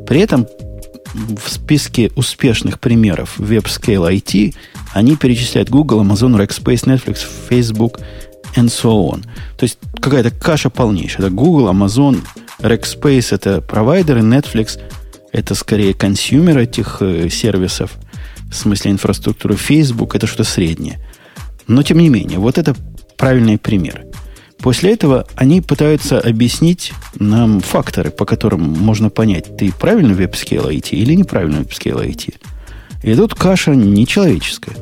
[0.06, 0.46] При этом
[1.16, 4.54] в списке успешных примеров WebScale IT
[4.92, 7.18] они перечисляют Google, Amazon, Rackspace, Netflix,
[7.50, 8.00] Facebook
[8.54, 9.22] and so on.
[9.56, 11.26] То есть какая-то каша полнейшая.
[11.26, 12.22] Это Google, Amazon,
[12.58, 14.78] Rackspace это провайдеры, Netflix
[15.32, 17.92] это скорее consumer этих э, сервисов,
[18.50, 20.98] в смысле инфраструктуры, Facebook это что-то среднее.
[21.66, 22.74] Но тем не менее, вот это
[23.16, 24.06] правильный пример.
[24.58, 30.70] После этого они пытаются объяснить нам факторы, по которым можно понять, ты правильно в WebScale
[30.70, 32.34] IT или неправильно в WebScale IT.
[33.02, 34.74] И тут каша нечеловеческая.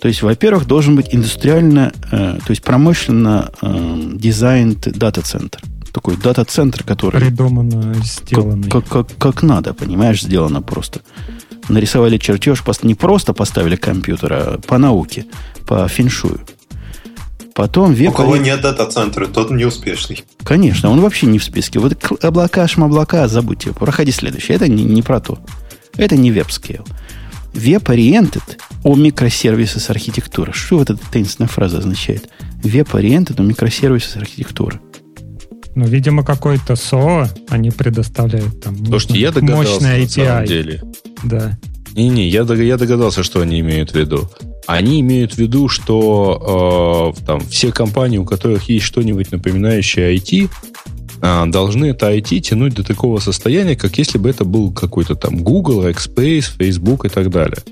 [0.00, 5.60] То есть, во-первых, должен быть индустриально, э, то есть промышленно э, дизайн дата-центр.
[5.92, 7.20] Такой дата-центр, который...
[7.20, 8.68] Придумано, сделано.
[8.68, 11.00] Как, как, как, как надо, понимаешь, сделано просто.
[11.68, 15.26] Нарисовали чертеж, не просто поставили компьютер, а по науке,
[15.66, 16.40] по феншую.
[17.58, 18.10] Потом веб...
[18.10, 20.22] У кого нет дата-центра, тот неуспешный.
[20.44, 21.80] Конечно, он вообще не в списке.
[21.80, 23.72] Вот облака, шмоблака, забудьте.
[23.72, 24.54] Проходи следующее.
[24.54, 25.40] Это не, не про то.
[25.96, 26.86] Это не web-scale.
[27.54, 30.52] Web-oriented о микросервисы с архитектуры.
[30.52, 32.28] Что вот эта таинственная фраза означает?
[32.62, 34.80] Веб-ориентед о микросервисы с архитектуры.
[35.74, 38.86] Ну, видимо, какой-то SOA они предоставляют там.
[38.86, 40.46] Слушайте, я догадался мощный на самом API.
[40.46, 40.82] деле.
[41.24, 41.58] Да.
[41.94, 44.30] Не-не, я, я догадался, что они имеют в виду.
[44.68, 50.50] Они имеют в виду, что э, там все компании, у которых есть что-нибудь напоминающее IT,
[51.22, 55.42] а, должны это IT тянуть до такого состояния, как если бы это был какой-то там
[55.42, 57.62] Google, Rackspace, Facebook и так далее.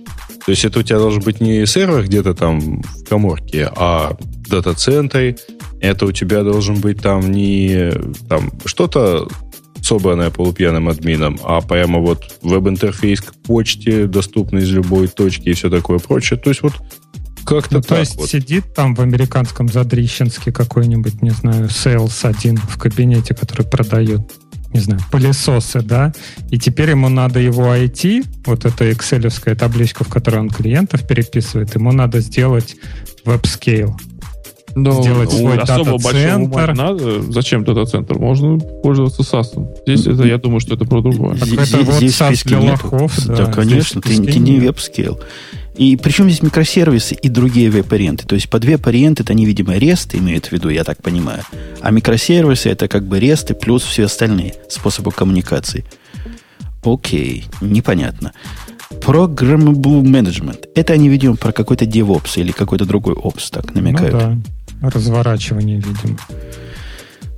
[0.46, 4.16] То есть это у тебя должен быть не сервер где-то там в коморке, а
[4.48, 5.36] дата-центре.
[5.82, 7.90] Это у тебя должен быть там не
[8.26, 9.28] там что-то
[9.86, 15.70] собранное полупьяным админом, а прямо вот веб-интерфейс к почте, доступный из любой точки и все
[15.70, 16.38] такое прочее.
[16.38, 16.74] То есть вот
[17.44, 18.28] как-то Ну, то так есть вот.
[18.28, 24.32] сидит там в американском Задрищенске какой-нибудь, не знаю, Sales один в кабинете, который продает,
[24.74, 26.12] не знаю, пылесосы, да,
[26.50, 31.72] и теперь ему надо его IT, вот эта экселевская табличка, в которой он клиентов переписывает,
[31.76, 32.76] ему надо сделать
[33.24, 33.96] web-scale.
[34.76, 36.74] Но Сделать ну, свой дата-центр.
[36.74, 37.22] надо.
[37.32, 38.18] Зачем дата-центр?
[38.18, 39.66] Можно пользоваться SaaS.
[39.86, 41.34] Здесь это, я думаю, что это про другое.
[41.34, 45.18] Так Здесь- это вот списке для лохов, да, конечно, ты, ты не web-scale.
[45.78, 48.26] И причем здесь микросервисы и другие web-oriented.
[48.26, 51.42] То есть под web-oriented это они, видимо, REST имеют в виду, я так понимаю.
[51.80, 55.86] А микросервисы это как бы REST и плюс все остальные способы коммуникации.
[56.84, 58.32] Окей, непонятно.
[58.90, 60.68] Programmable Management.
[60.74, 64.12] Это они, видимо, про какой-то DevOps или какой-то другой Ops, так намекают.
[64.12, 64.36] Ну да,
[64.80, 66.18] разворачивание, видимо.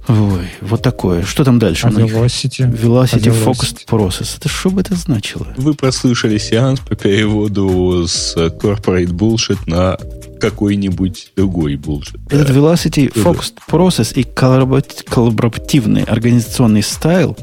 [0.08, 1.22] Ой, вот такое.
[1.22, 1.86] Что там дальше?
[1.86, 2.12] А у них?
[2.12, 2.70] Velocity?
[2.72, 4.38] Velocity А Focused Process.
[4.38, 5.46] Это что бы это значило?
[5.58, 9.98] Вы прослушали сеанс по переводу с corporate bullshit на
[10.40, 12.18] какой-нибудь другой bullshit.
[12.30, 13.20] Этот Velocity Да.
[13.20, 17.36] Focused Process и коллабора- коллаборативный организационный стайл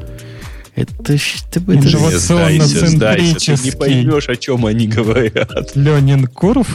[0.74, 5.74] это что бы это сдайся, сдайся, ты не поймешь, о чем они говорят.
[5.74, 6.68] Ленин Куров?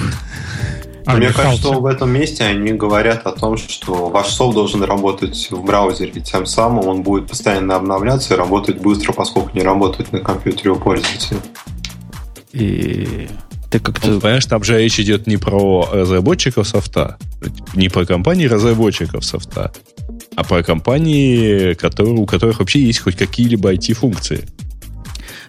[1.12, 4.84] А, Мне кажется, что в этом месте они говорят о том, что ваш софт должен
[4.84, 9.62] работать в браузере, и тем самым он будет постоянно обновляться и работать быстро, поскольку не
[9.62, 11.38] работает на компьютере у пользователя.
[12.54, 13.28] И
[13.70, 14.20] ты Ну, как-то...
[14.20, 17.18] Понимаешь, там же речь идет не про разработчиков софта,
[17.74, 19.72] не про компании разработчиков софта,
[20.36, 24.48] а про компании, которые, у которых вообще есть хоть какие-либо IT-функции.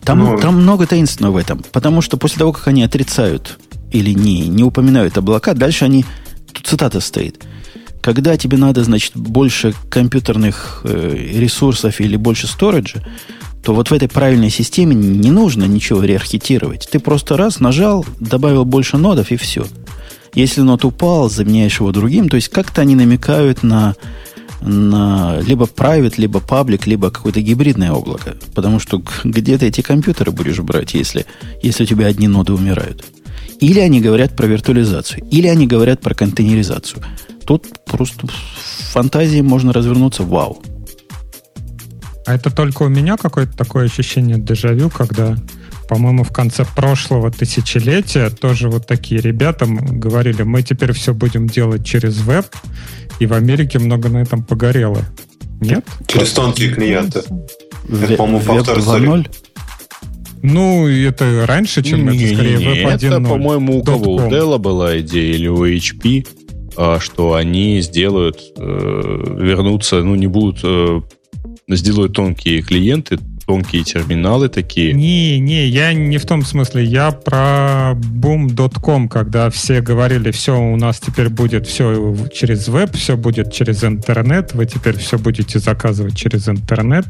[0.04, 1.64] Там, Ну, там много таинственного в этом.
[1.72, 3.58] Потому что после того, как они отрицают
[3.92, 6.04] или не, не упоминают облака, дальше они...
[6.52, 7.44] Тут цитата стоит.
[8.00, 13.02] Когда тебе надо, значит, больше компьютерных э, ресурсов или больше сториджа,
[13.62, 16.88] то вот в этой правильной системе не нужно ничего реархитировать.
[16.90, 19.66] Ты просто раз нажал, добавил больше нодов и все.
[20.34, 22.28] Если нод упал, заменяешь его другим.
[22.28, 23.94] То есть как-то они намекают на,
[24.60, 28.36] на либо private, либо public, либо какое-то гибридное облако.
[28.54, 31.26] Потому что где ты эти компьютеры будешь брать, если,
[31.62, 33.04] если у тебя одни ноды умирают.
[33.62, 37.00] Или они говорят про виртуализацию, или они говорят про контейнеризацию.
[37.46, 40.60] Тут просто в фантазии можно развернуться вау.
[42.26, 45.36] А это только у меня какое-то такое ощущение дежавю, когда,
[45.88, 51.86] по-моему, в конце прошлого тысячелетия тоже вот такие ребята говорили, мы теперь все будем делать
[51.86, 52.46] через веб,
[53.20, 55.04] и в Америке много на этом погорело.
[55.60, 55.86] Нет?
[56.08, 57.22] Через тонкие клиенты.
[57.84, 59.30] Ве- по-моему, веб повтор 2.0.
[60.42, 63.28] Ну, это раньше, чем это, скорее, веб это, 1.0.
[63.28, 64.14] по-моему, у кого?
[64.14, 64.28] У .com.
[64.28, 66.26] Dell была идея или у HP,
[66.76, 71.00] а, что они сделают, э, вернутся, ну, не будут, э,
[71.68, 74.92] сделают тонкие клиенты, тонкие терминалы такие.
[74.92, 76.84] Не, не, я не в том смысле.
[76.84, 83.16] Я про boom.com, когда все говорили, все, у нас теперь будет все через веб, все
[83.16, 87.06] будет через интернет, вы теперь все будете заказывать через интернет.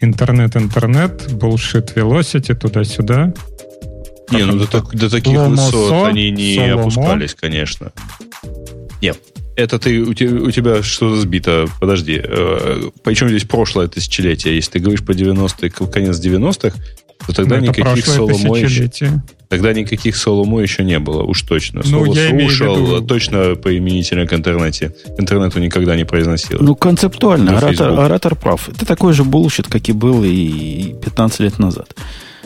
[0.00, 3.34] Интернет, интернет, bullshit velocity, туда-сюда.
[4.30, 6.80] Не, ну до, так- до таких Ломосо, высот они не Соломо.
[6.82, 7.92] опускались, конечно.
[9.02, 9.18] Нет,
[9.56, 11.66] это ты, у, тебя, у тебя что-то сбито.
[11.80, 12.20] Подожди.
[12.22, 14.54] Э, причем здесь прошлое тысячелетие?
[14.56, 16.76] Если ты говоришь по 90-е, к- конец 90-х,
[17.26, 18.88] то тогда Ну, это никаких SoLoMo еще.
[19.50, 21.82] Тогда никаких SoLoMo еще не было, уж точно.
[21.84, 24.94] Ну, Слово я имею в social виду- точно применительно к интернете.
[25.16, 26.62] К интернету никогда не произносилось.
[26.62, 28.68] Ну, концептуально, оратор, оратор прав.
[28.68, 31.94] Это такой же bullshit, как и был и 15 лет назад.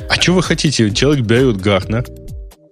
[0.09, 0.91] А что вы хотите?
[0.91, 2.05] Человек берет Gartner,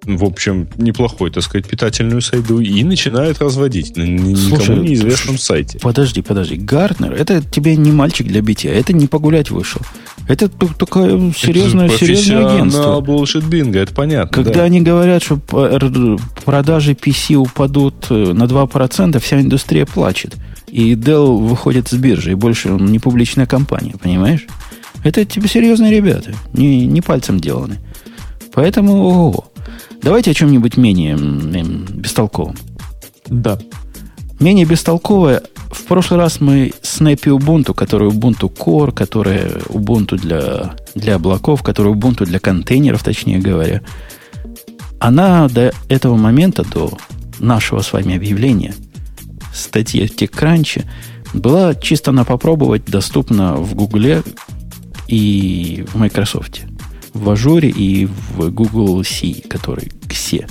[0.05, 5.39] в общем, неплохой, так сказать, питательную среду и начинает разводить на ни- Слушай, никому неизвестном
[5.39, 5.79] сайте.
[5.79, 6.57] Подожди, подожди.
[6.57, 9.81] Гартнер, это тебе не мальчик для битья, это не погулять вышел.
[10.29, 13.01] Это такое серьезное, Это серьезное агентство.
[13.01, 14.31] bullshit бинго, это понятно.
[14.31, 14.65] Когда да.
[14.65, 15.37] они говорят, что
[16.45, 20.37] продажи PC упадут э, на 2%, вся индустрия плачет.
[20.69, 24.47] И Dell выходит с биржи, и больше он не публичная компания, понимаешь?
[25.05, 27.79] Это тебе серьезные ребята, не, не пальцем деланы.
[28.55, 29.52] Поэтому, ого.
[30.03, 32.57] Давайте о чем-нибудь менее бестолковом.
[33.27, 33.59] Да.
[34.41, 35.43] Менее бестолковая.
[35.71, 41.95] В прошлый раз мы Snappy Ubuntu, который Ubuntu Core, которая Ubuntu для, для облаков, которая
[41.95, 43.83] Ubuntu для контейнеров, точнее говоря,
[44.99, 46.99] она до этого момента, до
[47.39, 48.75] нашего с вами объявления,
[49.55, 50.85] статья в TechCrunch,
[51.33, 54.23] была чисто на попробовать доступна в Гугле
[55.07, 56.63] и в Microsoft.
[57.15, 60.49] В Ажуре и в Google C, который XE.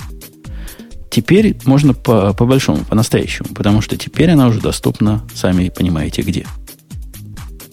[1.10, 6.46] Теперь можно по, по большому, по-настоящему, потому что теперь она уже доступна, сами понимаете, где.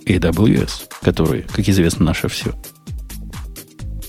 [0.05, 2.53] AWS, который, как известно, наше все.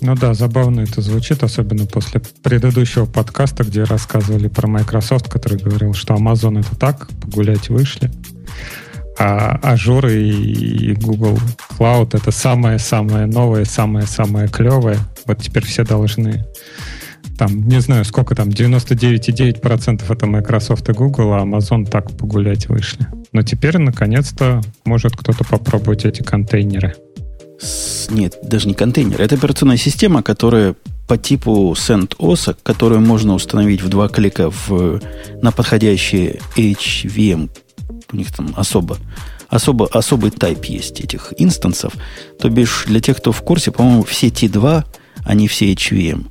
[0.00, 5.92] Ну да, забавно это звучит, особенно после предыдущего подкаста, где рассказывали про Microsoft, который говорил,
[5.92, 8.10] что Amazon это так, погулять вышли.
[9.18, 11.38] А Azure и Google
[11.78, 14.98] Cloud это самое-самое новое, самое-самое клевое.
[15.26, 16.44] Вот теперь все должны
[17.40, 23.06] там, не знаю, сколько там, 99,9% это Microsoft и Google, а Amazon так погулять вышли.
[23.32, 26.96] Но теперь, наконец-то, может кто-то попробовать эти контейнеры.
[28.10, 29.20] Нет, даже не контейнер.
[29.20, 30.74] Это операционная система, которая
[31.08, 35.00] по типу CentOS, которую можно установить в два клика в,
[35.40, 37.48] на подходящий HVM.
[38.12, 38.98] У них там особо,
[39.48, 41.94] особо, особый тип есть этих инстансов.
[42.38, 44.84] То бишь, для тех, кто в курсе, по-моему, все T2,
[45.24, 46.26] они все HVM.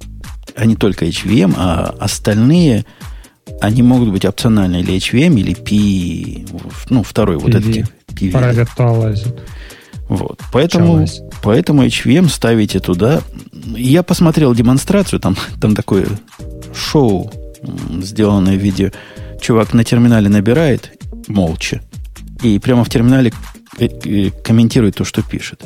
[0.55, 2.85] Они только HVM, а остальные,
[3.61, 6.45] они могут быть опциональны или HVM, или P,
[6.89, 7.39] ну, второй PV.
[7.39, 7.91] вот этот.
[8.07, 8.31] PV.
[8.31, 8.53] Пора
[10.09, 10.41] вот.
[10.51, 11.05] Поэтому,
[11.43, 13.21] поэтому HVM ставите туда.
[13.53, 16.07] Я посмотрел демонстрацию, там, там такое
[16.73, 17.31] шоу,
[18.01, 18.89] сделанное в видео.
[19.39, 20.98] Чувак на терминале набирает
[21.29, 21.81] молча.
[22.43, 23.31] И прямо в терминале
[23.77, 25.63] э, э, комментирует то, что пишет.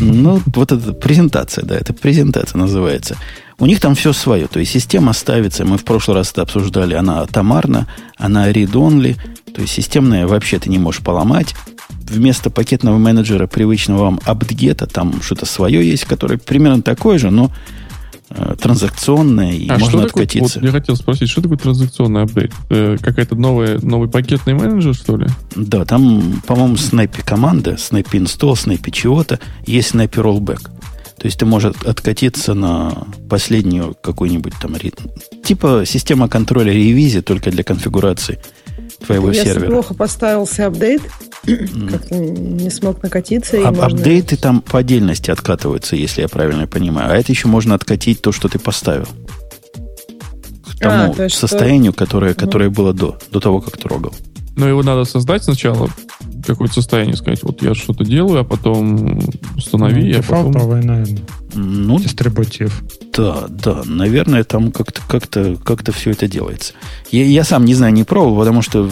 [0.00, 3.16] Ну, вот это презентация, да, это презентация называется.
[3.58, 6.94] У них там все свое, то есть система ставится, мы в прошлый раз это обсуждали,
[6.94, 9.16] она атомарна, она read-only,
[9.52, 11.54] то есть системная вообще ты не можешь поломать,
[11.88, 17.50] вместо пакетного менеджера привычного вам апдгета там что-то свое есть, которое примерно такое же, но
[18.36, 20.54] э, транзакционное, и а можно откатиться.
[20.54, 22.52] Такое, вот я хотел спросить, что такое транзакционный апдейт?
[22.70, 25.26] Э, какая-то новая, новый пакетный менеджер, что ли?
[25.54, 30.70] Да, там, по-моему, снайпи команда, снайпи install, снайпи чего-то, есть снайпи rollback.
[31.18, 35.08] То есть ты можешь откатиться на последнюю какую-нибудь там ритм.
[35.42, 38.40] Типа система контроля ревизии только для конфигурации
[39.04, 39.70] твоего Если сервера.
[39.70, 41.02] плохо поставился апдейт,
[41.44, 43.56] как-то не смог накатиться.
[43.58, 43.86] А, можно...
[43.86, 47.12] Апдейты там по отдельности откатываются, если я правильно понимаю.
[47.12, 49.06] А это еще можно откатить то, что ты поставил.
[49.06, 52.04] К тому а, то, состоянию, что...
[52.04, 54.14] которое, которое было до, до того, как трогал.
[54.56, 55.88] Но его надо создать сначала,
[56.46, 59.20] какое-то состояние, сказать, вот я что-то делаю, а потом
[59.56, 60.52] установи, ну, а потом...
[60.52, 61.06] наверное.
[61.54, 62.82] Ну, дистрибутив.
[63.12, 66.74] Да, да, наверное, там как-то как -то, как -то все это делается.
[67.10, 68.90] Я, я сам не знаю, не пробовал, потому что,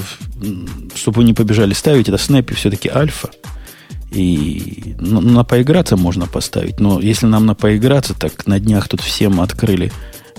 [0.94, 3.30] чтобы вы не побежали ставить, это Снэпи все-таки альфа.
[4.10, 6.80] И ну, на поиграться можно поставить.
[6.80, 9.90] Но если нам на поиграться, так на днях тут всем открыли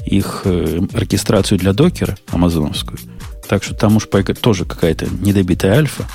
[0.05, 2.99] их э, оркестрацию для докера амазоновскую.
[3.47, 4.07] Так что там уж
[4.41, 6.05] тоже какая-то недобитая альфа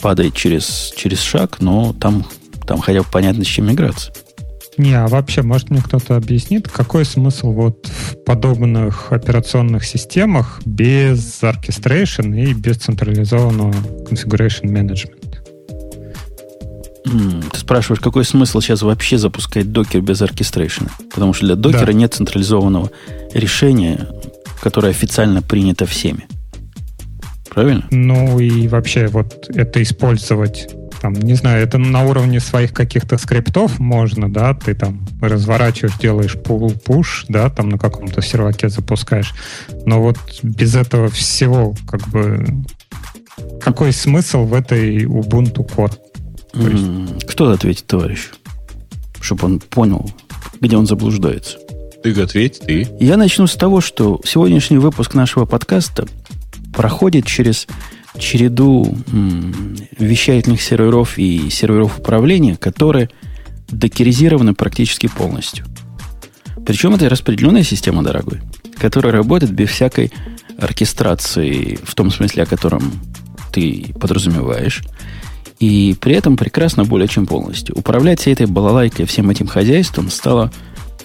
[0.00, 2.24] падает через, через шаг, но там,
[2.66, 4.12] там хотя бы понятно, с чем играться.
[4.78, 11.42] Не, а вообще, может мне кто-то объяснит, какой смысл вот в подобных операционных системах без
[11.42, 13.72] orchestration и без централизованного
[14.10, 15.26] configuration management?
[17.52, 20.90] Ты спрашиваешь, какой смысл сейчас вообще запускать докер без оркестрейшена?
[21.14, 21.92] Потому что для докера да.
[21.92, 22.90] нет централизованного
[23.32, 24.08] решения,
[24.60, 26.26] которое официально принято всеми.
[27.56, 27.86] Правильно?
[27.90, 30.68] Ну и вообще вот это использовать
[31.00, 36.34] там, не знаю, это на уровне своих каких-то скриптов можно, да, ты там разворачиваешь, делаешь
[36.34, 39.32] pull-push, да, там на каком-то серваке запускаешь.
[39.86, 42.44] Но вот без этого всего, как бы,
[43.58, 45.94] какой смысл в этой Ubuntu Core?
[46.54, 47.26] Есть...
[47.26, 48.32] Кто ответит, товарищ?
[49.18, 50.10] Чтобы он понял,
[50.60, 51.56] где он заблуждается.
[52.02, 52.86] Ты ответь, ты.
[53.00, 56.06] Я начну с того, что сегодняшний выпуск нашего подкаста
[56.72, 57.66] проходит через
[58.18, 58.96] череду
[59.98, 63.10] вещательных серверов и серверов управления, которые
[63.68, 65.66] докеризированы практически полностью.
[66.64, 68.40] Причем это распределенная система, дорогой,
[68.78, 70.12] которая работает без всякой
[70.58, 72.92] оркестрации, в том смысле, о котором
[73.52, 74.82] ты подразумеваешь.
[75.58, 77.76] И при этом прекрасно более чем полностью.
[77.78, 80.52] Управлять всей этой балалайкой, всем этим хозяйством стало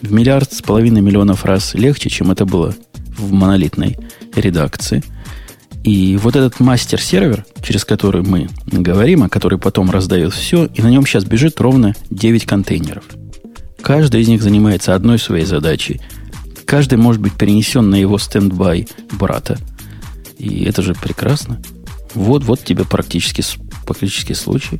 [0.01, 2.75] в миллиард с половиной миллионов раз легче, чем это было
[3.17, 3.97] в монолитной
[4.36, 5.03] редакции–
[5.84, 10.89] и вот этот мастер-сервер, через который мы говорим, а который потом раздает все, и на
[10.89, 13.03] нем сейчас бежит ровно 9 контейнеров.
[13.82, 15.99] Каждый из них занимается одной своей задачей.
[16.65, 19.57] Каждый может быть перенесен на его стендбай брата.
[20.38, 21.61] И это же прекрасно.
[22.13, 23.43] Вот, вот тебе практически,
[23.86, 24.79] практически случай.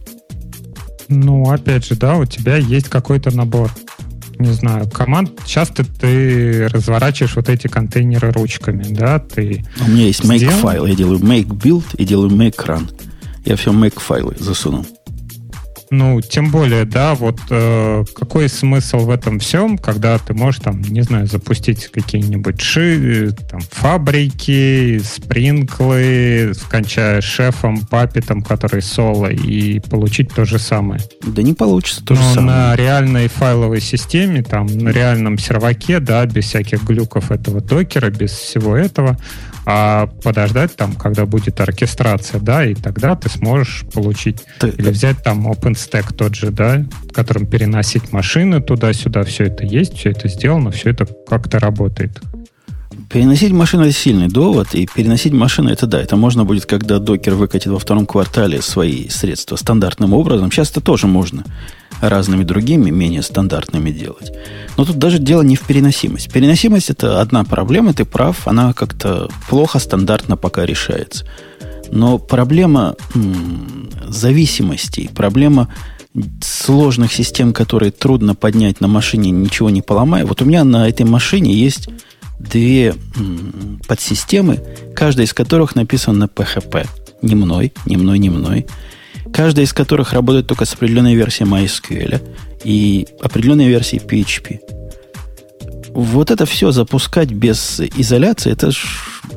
[1.08, 3.72] Ну, опять же, да, у тебя есть какой-то набор
[4.42, 9.66] не знаю, команд, часто ты разворачиваешь вот эти контейнеры ручками, да, ты...
[9.86, 12.90] У меня есть make файл, я делаю make build и делаю make run.
[13.46, 14.86] Я все make файлы засунул.
[15.92, 20.82] Ну, тем более, да, вот э, какой смысл в этом всем, когда ты можешь там,
[20.82, 30.34] не знаю, запустить какие-нибудь ши, там, фабрики, спринклы, скончая шефом, папитом, который соло, и получить
[30.34, 31.02] то же самое.
[31.28, 32.48] Да не получится то Но же самое.
[32.48, 38.32] на реальной файловой системе, там, на реальном серваке, да, без всяких глюков этого докера, без
[38.32, 39.18] всего этого,
[39.66, 45.22] а подождать там, когда будет оркестрация, да, и тогда ты сможешь получить ты, или взять
[45.24, 45.46] там
[45.82, 50.72] OpenStack тот же, да, в котором переносить машины туда-сюда, все это есть, все это сделано,
[50.72, 52.20] все это как-то работает.
[53.10, 57.36] Переносить машину это сильный довод, и переносить машину это да, это можно будет, когда докер
[57.36, 60.50] выкатит во втором квартале свои средства стандартным образом.
[60.50, 61.44] Сейчас это тоже можно
[62.00, 64.32] разными другими, менее стандартными делать.
[64.78, 66.32] Но тут даже дело не в переносимость.
[66.32, 71.26] Переносимость это одна проблема, ты прав, она как-то плохо стандартно пока решается.
[71.92, 72.96] Но проблема
[74.08, 75.74] зависимостей, проблема
[76.42, 80.26] сложных систем, которые трудно поднять на машине, ничего не поломая.
[80.26, 81.90] Вот у меня на этой машине есть
[82.40, 82.96] две
[83.88, 84.60] подсистемы,
[84.96, 86.88] каждая из которых написана на PHP.
[87.22, 88.66] Не мной, не мной, не мной
[89.32, 92.22] каждая из которых работает только с определенной версией MySQL
[92.64, 94.60] и определенной версией PHP.
[95.94, 98.78] Вот это все запускать без изоляции, это ж,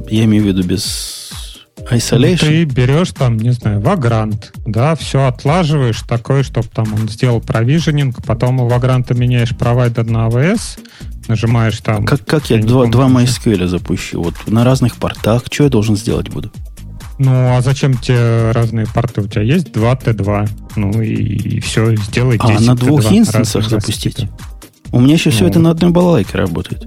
[0.09, 1.24] я имею в виду без
[1.91, 2.31] isolation.
[2.31, 7.41] Ну, ты берешь там, не знаю, Vagrant, да, все отлаживаешь такое, чтобы там он сделал
[7.41, 10.81] провиженинг, потом у Vagrant меняешь провайдер на AWS,
[11.29, 12.05] нажимаешь там...
[12.05, 14.23] Как, как я, я два, два MySQL запущу?
[14.23, 16.51] Вот на разных портах, что я должен сделать буду?
[17.19, 19.21] Ну, а зачем тебе разные порты?
[19.21, 20.49] У тебя есть 2 Т2.
[20.77, 24.27] Ну и, и все, сделай 10 А, на двух инстансах запустить?
[24.91, 25.37] У меня еще ну.
[25.37, 26.83] все это на одной балалайке работает.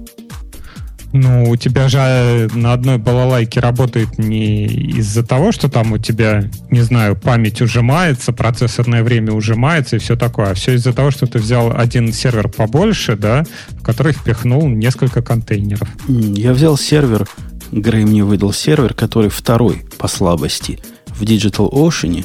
[1.12, 6.44] Ну, у тебя же на одной балалайке работает не из-за того, что там у тебя,
[6.70, 11.26] не знаю, память ужимается, процессорное время ужимается и все такое, а все из-за того, что
[11.26, 15.88] ты взял один сервер побольше, да, в который впихнул несколько контейнеров.
[16.08, 17.26] Я взял сервер
[17.72, 20.78] Грей мне выдал сервер, который второй по слабости
[21.08, 22.24] в Digital Ocean,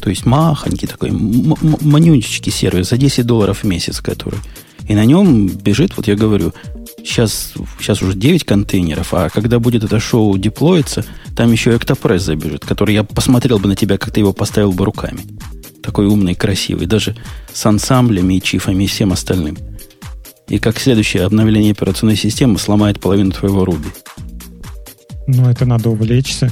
[0.00, 4.38] то есть махонький такой, манюнчики сервер за 10 долларов в месяц, который.
[4.86, 6.52] И на нем бежит, вот я говорю,
[7.04, 11.04] сейчас, сейчас уже 9 контейнеров, а когда будет это шоу деплоиться,
[11.36, 14.84] там еще Octopress забежит, который я посмотрел бы на тебя, как ты его поставил бы
[14.84, 15.20] руками.
[15.82, 17.14] Такой умный, красивый, даже
[17.52, 19.58] с ансамблями и чифами и всем остальным.
[20.48, 23.88] И как следующее обновление операционной системы сломает половину твоего Руби.
[25.26, 26.50] Ну, это надо увлечься.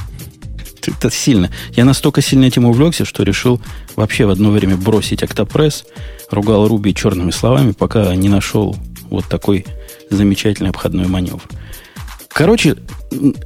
[0.86, 1.50] Это сильно.
[1.76, 3.60] Я настолько сильно этим увлекся, что решил
[3.94, 5.84] вообще в одно время бросить Octopress,
[6.30, 8.76] ругал Руби черными словами, пока не нашел
[9.08, 9.64] вот такой
[10.14, 11.42] замечательный обходной маневр.
[12.34, 12.76] Короче,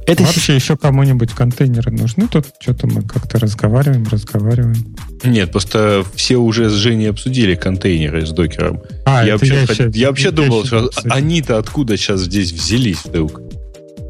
[0.05, 0.23] это...
[0.23, 2.27] Вообще еще кому-нибудь контейнеры нужны?
[2.27, 4.95] Тут что-то мы как-то разговариваем, разговариваем.
[5.23, 8.81] Нет, просто все уже с Женей обсудили контейнеры с докером.
[9.05, 13.03] А, я, вообще, я, еще, я вообще я думал, что они-то откуда сейчас здесь взялись
[13.03, 13.41] вдруг?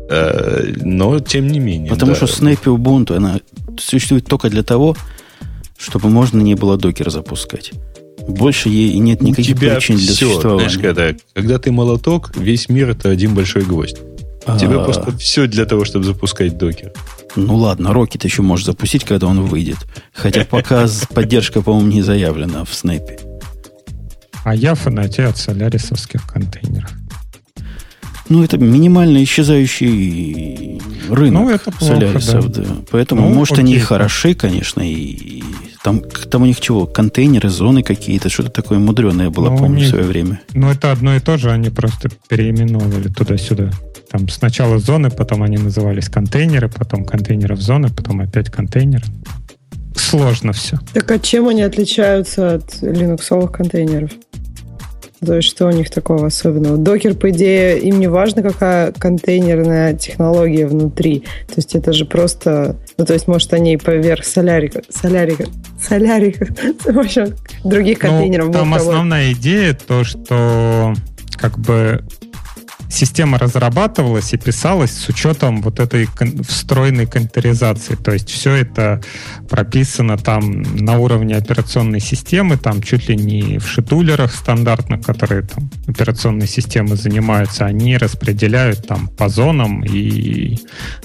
[0.10, 1.90] Э, но тем не менее.
[1.90, 2.16] Потому да.
[2.16, 3.40] что Snappy Ubuntu, она
[3.80, 4.96] существует только для того,
[5.78, 7.72] чтобы можно не было докер запускать.
[8.28, 10.70] Больше ей нет никаких У тебя причин для все, существования.
[10.70, 13.98] Знаешь, когда, когда ты молоток, весь мир это один большой гвоздь.
[14.46, 14.84] У тебя а.
[14.84, 16.94] просто все для того, чтобы запускать докер.
[17.36, 19.78] Ну ладно, Rocket еще можешь запустить, когда он выйдет.
[20.14, 23.20] Хотя пока поддержка, по-моему, не заявлена в Снэпе.
[24.44, 26.90] А я фанатею от солярисовских контейнеров.
[28.30, 32.64] Ну, это минимально исчезающий рынок ну, это плохо, солярисов, да.
[32.64, 32.76] да.
[32.92, 33.64] Поэтому, ну, может, окей.
[33.64, 35.44] они и хороши, конечно, и
[35.84, 39.88] там, там у них чего, контейнеры, зоны какие-то, что-то такое мудреное было, ну, помню, них,
[39.88, 40.42] в свое время.
[40.54, 43.72] Ну, это одно и то же, они просто переименовывали туда-сюда.
[44.10, 49.06] Там сначала зоны, потом они назывались контейнеры, потом контейнеров зоны, потом опять контейнеры.
[49.96, 50.78] Сложно все.
[50.94, 54.12] Так а чем они отличаются от линуксовых контейнеров?
[55.26, 56.78] То есть что у них такого особенного?
[56.78, 61.22] Докер, по идее, им не важно, какая контейнерная технология внутри.
[61.48, 62.76] То есть это же просто...
[62.98, 64.82] Ну, то есть, может, они поверх солярика...
[64.90, 65.46] Солярика...
[65.82, 66.48] Солярика...
[66.86, 70.94] В общем, других ну, контейнеров ну, Там основная идея то, что
[71.36, 72.04] как бы
[72.90, 76.08] система разрабатывалась и писалась с учетом вот этой
[76.48, 77.96] встроенной контейнеризации.
[77.96, 79.02] То есть все это
[79.50, 85.70] прописано там на уровне операционной системы, там чуть ли не в шитулерах стандартных, которые там
[85.88, 90.60] операционной системы занимаются, они распределяют там по зонам и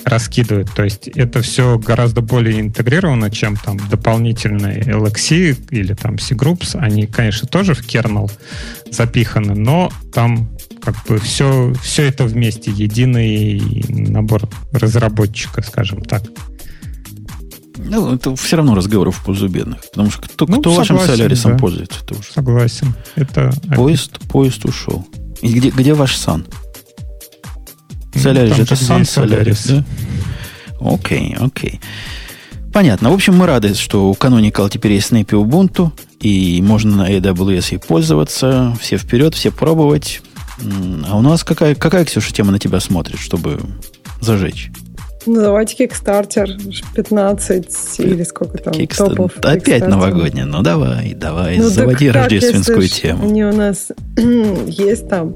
[0.05, 0.73] раскидывают.
[0.75, 6.79] То есть это все гораздо более интегрировано, чем там дополнительные LXC или там C-Groups.
[6.79, 8.31] Они, конечно, тоже в kernel
[8.91, 10.52] запиханы, но там
[10.83, 16.23] как бы все, все это вместе, единый набор разработчика, скажем так.
[17.79, 19.81] Ну, это все равно разговоры в пользу бедных.
[19.91, 21.59] Потому что кто, ну, кто согласен, вашим солярисом да.
[21.59, 21.99] пользуется?
[22.05, 22.33] Это уже.
[22.33, 22.95] Согласен.
[23.17, 25.07] Это поезд, поезд ушел.
[25.41, 26.47] И где, где ваш сан?
[28.15, 29.85] Солярис, ну, это сан Солярис, да?
[30.81, 31.81] Окей, окей.
[32.73, 33.11] Понятно.
[33.11, 37.75] В общем, мы рады, что у Canonical теперь есть Snappy Ubuntu, и можно на AWS
[37.75, 38.77] и пользоваться.
[38.81, 40.23] Все вперед, все пробовать.
[41.09, 43.59] А у нас какая, какая, Ксюша, тема на тебя смотрит, чтобы
[44.21, 44.71] зажечь?
[45.27, 46.49] Ну, давайте Kickstarter
[46.95, 49.09] 15 или сколько там Kickstarter.
[49.11, 49.33] топов.
[49.43, 50.47] Опять новогодняя.
[50.47, 53.25] Ну, давай, давай, ну, заводи так, рождественскую если тему.
[53.25, 53.93] Они у нас
[54.67, 55.35] есть там.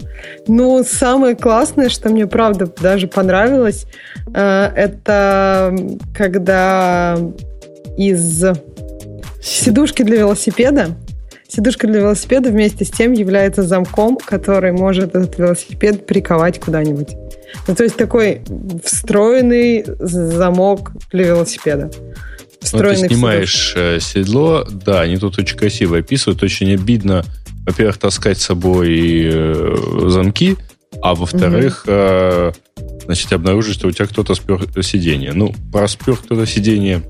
[0.49, 3.87] Ну, самое классное, что мне, правда, даже понравилось,
[4.35, 5.77] э, это
[6.15, 7.17] когда
[7.97, 8.45] из
[9.41, 10.97] сидушки для велосипеда
[11.57, 17.17] Сидушка для велосипеда вместе с тем является замком, который может этот велосипед приковать куда-нибудь.
[17.67, 18.43] Ну, то есть такой
[18.85, 21.91] встроенный замок для велосипеда.
[22.61, 27.25] Встроенный ну, ты снимаешь э, седло, да, они тут очень красиво описывают, очень обидно,
[27.65, 29.77] во-первых, таскать с собой э,
[30.09, 30.59] замки,
[31.01, 32.53] а во-вторых, угу.
[33.07, 35.33] значит, обнаружить, что у тебя кто-то спер сиденье.
[35.33, 37.01] Ну, про спер кто-то сиденье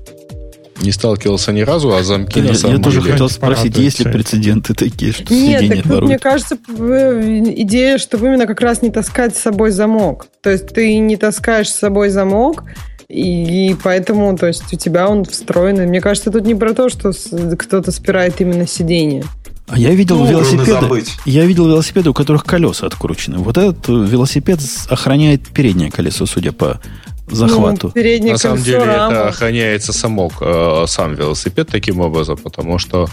[0.81, 2.95] не сталкивался ни разу, а замки я, на самом я деле...
[2.95, 8.27] тоже хотел спросить, есть ли прецеденты такие, что Нет, так тут, мне кажется, идея, чтобы
[8.27, 10.27] именно как раз не таскать с собой замок.
[10.41, 12.63] То есть ты не таскаешь с собой замок,
[13.07, 15.87] и, и поэтому, то есть у тебя он встроенный.
[15.87, 17.11] Мне кажется, тут не про то, что
[17.57, 19.23] кто-то спирает именно сиденье.
[19.69, 21.03] А я видел ну, велосипеды.
[21.25, 23.39] Я видел велосипеды, у которых колеса откручены.
[23.39, 24.59] Вот этот велосипед
[24.89, 26.79] охраняет переднее колесо, судя по
[27.27, 27.91] захвату.
[27.93, 29.13] Ну, На самом деле рама.
[29.13, 33.07] это охраняется самок, э, сам велосипед таким образом, потому что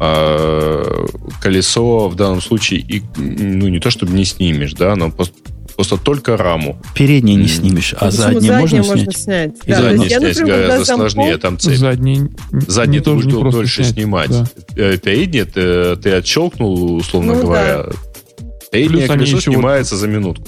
[0.00, 1.06] э,
[1.42, 5.34] колесо в данном случае и, ну не то чтобы не снимешь, да, но просто,
[5.74, 6.80] просто только раму.
[6.94, 9.16] Переднее не снимешь, а заднее, можно, можно снять.
[9.16, 9.54] снять.
[9.64, 11.76] И да, заднее снять например, гораздо сложнее, там цепь.
[11.76, 12.20] Задний,
[12.52, 14.30] задний ты будешь дольше снять, снимать.
[14.30, 14.46] Да.
[14.76, 17.84] Э, переднее ты, ты отщелкнул, условно ну, говоря.
[17.84, 17.92] Да.
[18.70, 20.44] Переднее колесо снимается за минутку.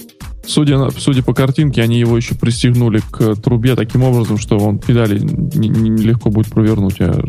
[0.49, 5.18] Судя, судя по картинке, они его еще пристегнули к трубе таким образом, что он педали
[5.18, 6.96] нелегко будет провернуть.
[7.01, 7.22] А...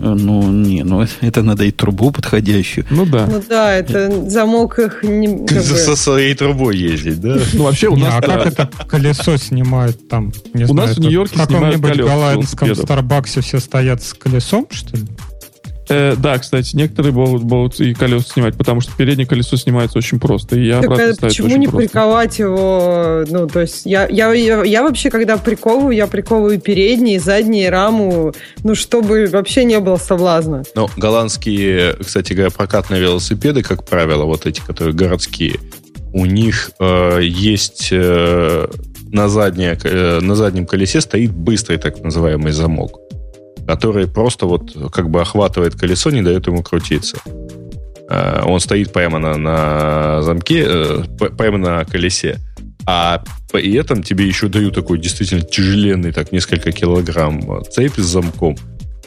[0.00, 2.86] Э, ну, не, ну это надо и трубу подходящую.
[2.90, 3.26] Ну да.
[3.26, 5.46] Ну да, это замок их не...
[5.46, 7.38] Как Со своей трубой ездить, да?
[7.54, 8.14] Ну вообще у нас...
[8.16, 10.32] А как это колесо снимают там?
[10.54, 12.02] У нас в Нью-Йорке снимают колесо.
[12.02, 15.04] В голландском Старбаксе все стоят с колесом, что ли?
[15.88, 20.20] Э, да, кстати, некоторые могут, могут и колеса снимать, потому что переднее колесо снимается очень
[20.20, 20.58] просто.
[20.58, 21.88] И так обратно а почему не просто.
[21.88, 23.24] приковать его?
[23.28, 28.34] Ну, то есть я, я, я, я вообще, когда приковываю, я приковываю передние, задние, раму,
[28.64, 30.62] ну, чтобы вообще не было соблазна.
[30.74, 35.58] Ну, голландские, кстати говоря, прокатные велосипеды, как правило, вот эти, которые городские,
[36.12, 38.66] у них э, есть э,
[39.10, 43.00] на, заднее, э, на заднем колесе стоит быстрый так называемый замок
[43.68, 47.18] который просто вот как бы охватывает колесо, не дает ему крутиться.
[48.08, 51.02] Э, он стоит прямо на, на замке, э,
[51.36, 52.38] прямо на колесе.
[52.86, 58.56] А при этом тебе еще дают такой действительно тяжеленный, так, несколько килограмм цепь с замком,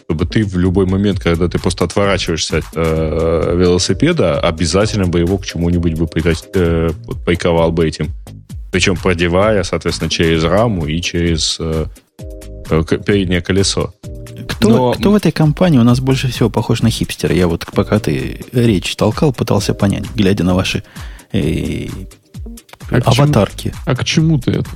[0.03, 5.39] чтобы ты в любой момент, когда ты просто отворачиваешься от э, велосипеда, обязательно бы его
[5.39, 6.07] к чему-нибудь бы
[6.53, 6.89] э,
[7.25, 8.11] приковал бы этим.
[8.71, 12.10] Причем продевая, соответственно, через раму и через э, э
[13.05, 13.93] переднее колесо.
[14.47, 14.93] Кто, Но...
[14.93, 17.35] кто в этой компании у нас больше всего похож на хипстера?
[17.35, 20.83] Я вот пока ты речь толкал, пытался понять, глядя на ваши
[21.33, 21.87] э,
[22.89, 23.69] а аватарки.
[23.69, 24.69] К чему, а к чему ты это?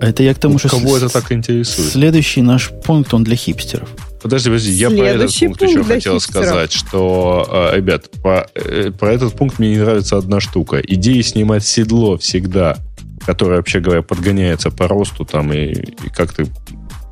[0.00, 0.68] Это я к тому, ну, что...
[0.68, 1.92] Кого с, это так интересует?
[1.92, 3.88] Следующий наш пункт, он для хипстеров.
[4.22, 6.22] Подожди, подожди, я про этот пункт еще хотел хипстеров.
[6.22, 10.80] сказать, что, э, ребят, про, э, про этот пункт мне не нравится одна штука.
[10.80, 12.78] Идея снимать седло всегда,
[13.24, 16.44] которое, вообще говоря, подгоняется по росту там и, и как-то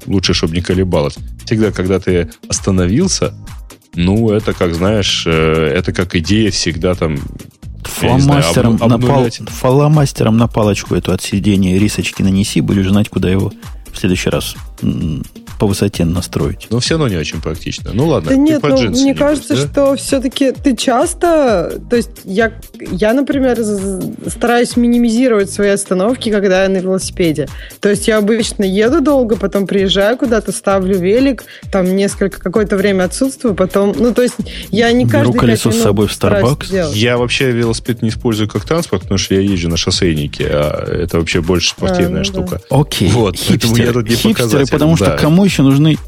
[0.07, 1.17] лучше, чтобы не колебалось.
[1.45, 3.35] Всегда, когда ты остановился,
[3.95, 7.19] ну, это, как знаешь, э, это как идея всегда там
[7.83, 13.09] Фломастером, знаю, об, на пал, фломастером на палочку эту от сидения рисочки нанеси, будешь знать,
[13.09, 13.53] куда его
[13.93, 14.55] в следующий раз
[15.61, 16.69] по высоте настроить.
[16.71, 17.91] Но все равно не очень практично.
[17.93, 18.31] Ну ладно.
[18.31, 19.71] Да нет, ну, мне не кажется, будешь, да?
[19.71, 22.53] что все-таки ты часто, то есть я,
[22.91, 23.59] я, например,
[24.27, 27.47] стараюсь минимизировать свои остановки, когда я на велосипеде.
[27.81, 33.05] То есть я обычно еду долго, потом приезжаю куда-то, ставлю велик, там несколько, какое-то время
[33.05, 34.37] отсутствую, потом, ну то есть
[34.71, 36.95] я не Беру каждый колесо с собой в Starbucks.
[36.95, 41.19] Я вообще велосипед не использую как транспорт, потому что я езжу на шоссейнике, а это
[41.19, 42.25] вообще больше спортивная А, ну да.
[42.25, 42.61] штука.
[42.71, 45.19] Окей, Вот, поэтому я хипстеры, тут не хипстеры потому что да.
[45.19, 45.99] кому еще нужны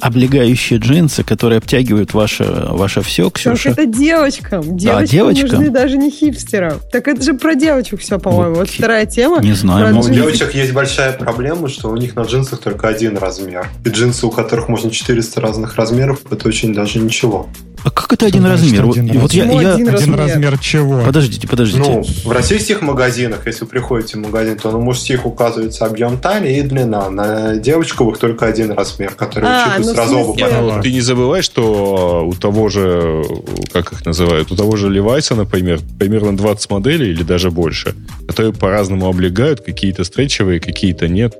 [0.00, 3.70] облегающие джинсы, которые обтягивают ваше, ваше все, Так Ксюша?
[3.70, 4.76] это девочкам.
[4.76, 5.48] Девочкам девочкам?
[5.50, 6.80] нужны даже не хипстерам.
[6.92, 8.56] Так это же про девочек все, по-моему.
[8.56, 8.78] Вот Окей.
[8.78, 9.40] вторая тема.
[9.42, 13.16] Не знаю, Но у девочек есть большая проблема, что у них на джинсах только один
[13.18, 13.68] размер.
[13.84, 17.48] И джинсы, у которых можно 400 разных размеров, это очень даже ничего.
[17.84, 18.86] А как это один значит размер?
[18.86, 19.60] Вот, один вот я, размер?
[19.62, 20.18] я- Один Один размер.
[20.18, 21.00] размер чего?
[21.06, 21.78] Подождите, подождите.
[21.88, 26.58] Ну, в российских магазинах, если вы приходите в магазин, то на мужских указывается объем талии
[26.58, 27.08] и длина.
[27.08, 30.66] На девочковых только один размер, который А, учитывает ну, сразу оба смысле- параметра.
[30.66, 30.82] Ладно.
[30.82, 33.24] Ты не забывай, что у того же,
[33.72, 37.94] как их называют, у того же Левайса, например, примерно 20 моделей или даже больше,
[38.26, 41.34] которые по-разному облегают, какие-то стретчевые, какие-то нет.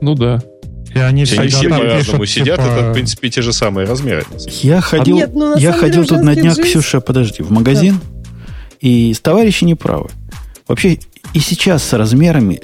[0.00, 0.42] Ну да.
[0.94, 4.24] И они Они все по-разному пишут, сидят, типа, это, в принципе, те же самые размеры.
[4.62, 7.98] Я ходил, нет, ну, я ходил тут на днях, джинсы- Ксюша, подожди, в магазин,
[8.80, 10.10] и товарищи не правы.
[10.68, 10.98] Вообще,
[11.32, 12.60] и сейчас с размерами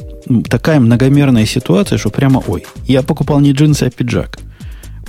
[0.48, 2.64] такая многомерная ситуация, что прямо ой.
[2.86, 4.38] Я покупал не джинсы, а пиджак.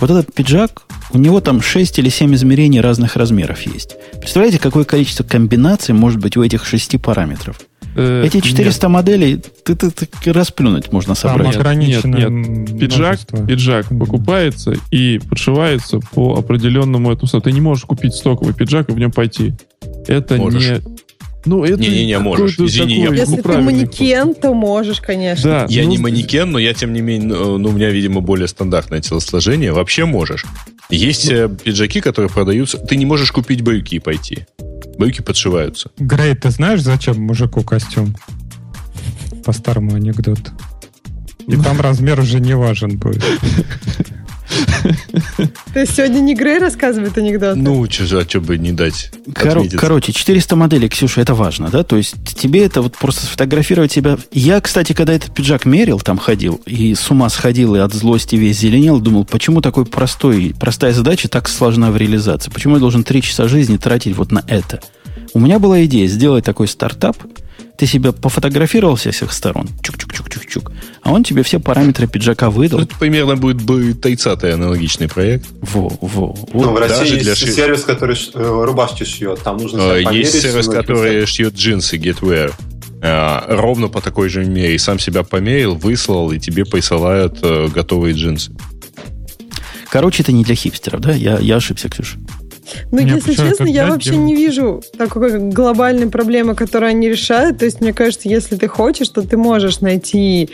[0.01, 0.81] Вот этот пиджак,
[1.13, 3.95] у него там 6 или 7 измерений разных размеров есть.
[4.19, 7.61] Представляете, какое количество комбинаций может быть у этих шести параметров?
[7.95, 11.55] Э, Эти 400 моделей ты, ты, ты расплюнуть можно Там собрать.
[11.55, 12.79] ограниченное нет, нет.
[12.79, 13.45] Пиджак, множество.
[13.47, 17.41] пиджак покупается и подшивается по определенному этому.
[17.41, 19.53] Ты не можешь купить стоковый пиджак и в нем пойти.
[20.07, 20.63] Это Можешь.
[20.63, 20.81] не...
[21.45, 22.59] Ну, это Не-не-не, можешь.
[22.59, 25.49] Извини, такой, я- Если ну, ты правильный манекен, то можешь, конечно.
[25.49, 28.21] Да, Я ну, не манекен, но я, тем не менее, ну, ну, у меня, видимо,
[28.21, 29.71] более стандартное телосложение.
[29.71, 30.45] Вообще можешь.
[30.89, 32.77] Есть э, пиджаки, которые продаются...
[32.77, 34.45] Ты не можешь купить брюки и пойти.
[34.97, 35.89] Брюки подшиваются.
[35.97, 38.15] Грей, ты знаешь, зачем мужику костюм?
[39.43, 40.51] По старому анекдоту.
[41.47, 43.23] И там размер уже не важен будет.
[45.73, 47.55] То есть сегодня не Грей рассказывает анекдот?
[47.55, 49.77] Ну, чё, а что бы не дать Коро- отметиться?
[49.77, 51.83] короче, 400 моделей, Ксюша, это важно, да?
[51.83, 54.17] То есть тебе это вот просто сфотографировать себя...
[54.31, 58.35] Я, кстати, когда этот пиджак мерил, там ходил, и с ума сходил, и от злости
[58.35, 62.51] весь зеленел, думал, почему такой простой, простая задача так сложна в реализации?
[62.51, 64.81] Почему я должен три часа жизни тратить вот на это?
[65.33, 67.17] У меня была идея сделать такой стартап,
[67.81, 70.71] ты себя пофотографировал со всех сторон, чук-чук-чук-чук-чук,
[71.01, 72.79] а он тебе все параметры пиджака Ну, выдал.
[72.81, 75.47] это примерно будет бы тайцатый аналогичный проект.
[75.61, 76.73] Во, во, Ну, вот.
[76.73, 79.39] в России даже есть для ши- сервис, который э, рубашки шьет.
[79.41, 82.53] Там нужно себя Э, померить, Есть сервис, который шьет джинсы, Getwear.
[83.01, 84.77] Э, Ровно по такой же мере.
[84.77, 88.51] Сам себя померил, выслал, и тебе присылают готовые джинсы.
[89.89, 91.13] Короче, это не для хипстеров, да?
[91.13, 92.19] Я, я ошибся, Ксюша.
[92.91, 94.25] Ну, если честно, это я вообще делать?
[94.25, 97.59] не вижу такой глобальной проблемы, которую они решают.
[97.59, 100.49] То есть, мне кажется, если ты хочешь, то ты можешь найти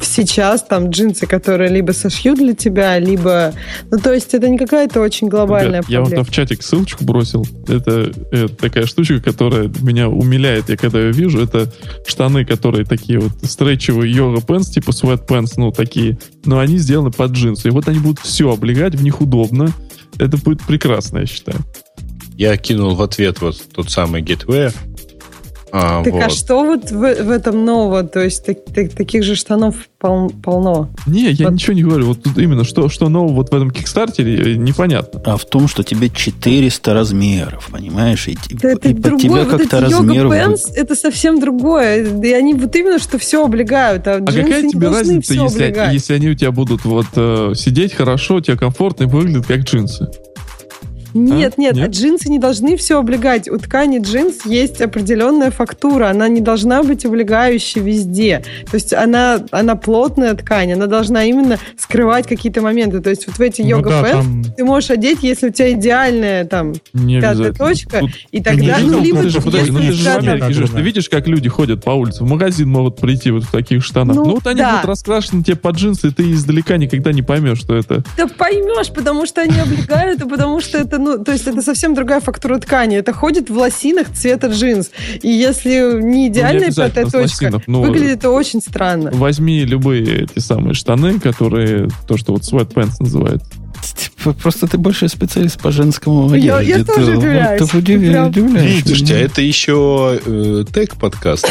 [0.00, 3.52] сейчас там джинсы, которые либо сошьют для тебя, либо...
[3.90, 6.24] Ну, то есть, это не какая-то очень глобальная Ребят, я вам проблема.
[6.24, 7.46] там в чатик ссылочку бросил.
[7.66, 11.40] Это, э, такая штучка, которая меня умиляет, я когда ее вижу.
[11.40, 11.72] Это
[12.06, 16.18] штаны, которые такие вот стретчевые йога пенс, типа sweat pants, ну, такие.
[16.44, 17.68] Но они сделаны под джинсы.
[17.68, 19.72] И вот они будут все облегать, в них удобно.
[20.18, 21.58] Это будет прекрасно, я считаю.
[22.36, 24.74] Я кинул в ответ вот тот самый Getwear.
[25.72, 26.32] А, Так а вот.
[26.32, 28.02] что вот в, в этом нового?
[28.04, 30.88] То есть, так- так- таких же штанов пол- полно.
[31.06, 31.54] Не, я Вот.
[31.54, 32.06] ничего не говорю.
[32.06, 35.20] Вот тут именно, что, что нового вот в этом кикстартере, э, непонятно.
[35.24, 38.28] А в том, что тебе 400 размеров, понимаешь?
[38.28, 39.20] И, и- Да это и под другое.
[39.20, 40.14] тебя вот как-то эти размер...
[40.24, 42.20] йога будет- пенс, это совсем другое.
[42.22, 45.62] И они вот именно что все облегают, а, А джинсы какая не тебе разница, если,
[45.64, 45.92] облегать.
[45.92, 50.08] если они у тебя будут вот э, сидеть хорошо, тебе комфортно и выглядят как джинсы?
[51.14, 51.60] Нет, А?
[51.60, 51.90] нет, Нет?
[51.90, 53.48] джинсы не должны все облегать.
[53.48, 56.08] У ткани джинс есть определенная фактура.
[56.10, 58.44] Она не должна быть облегающей везде.
[58.70, 63.00] То есть она, она плотная ткань, она должна именно скрывать какие-то моменты.
[63.00, 65.52] То есть вот в эти Ну йога да, пэнс там ты можешь одеть, если у
[65.52, 69.70] тебя идеальная там Не пятая точка, Тут- и тогда, ну, видел, либо ты же, подожди,
[69.70, 70.68] ну ты же в Америке Да, живешь.
[70.68, 70.84] да, Ты да.
[70.84, 72.24] видишь, как люди ходят по улице?
[72.24, 74.16] В магазин могут прийти вот в таких штанах.
[74.16, 74.72] Ну, Ну, вот они да.
[74.72, 78.02] будут раскрашены тебе под джинсы, и ты издалека никогда не поймешь, что это.
[78.16, 81.94] Да поймешь, потому что они облегают, и потому что это, ну, то есть это совсем
[81.94, 82.96] другая фактура ткани.
[82.96, 84.90] Это ходит в лосинах цвета джинс.
[85.22, 89.10] И если не идеальная обязательно пятая с точка, лосинов, ну, выглядит это очень странно.
[89.12, 93.42] Возьми любые эти самые штаны, которые то, что вот sweatpants называют.
[93.96, 96.78] Типа, Просто ты большой специалист по женскому Я- одежде.
[96.80, 97.70] я тоже Ты- удивляюсь.
[97.70, 98.26] ты удивля- Прям.
[98.28, 101.48] удивляешь Слушайте, а это еще э, тег подкаст.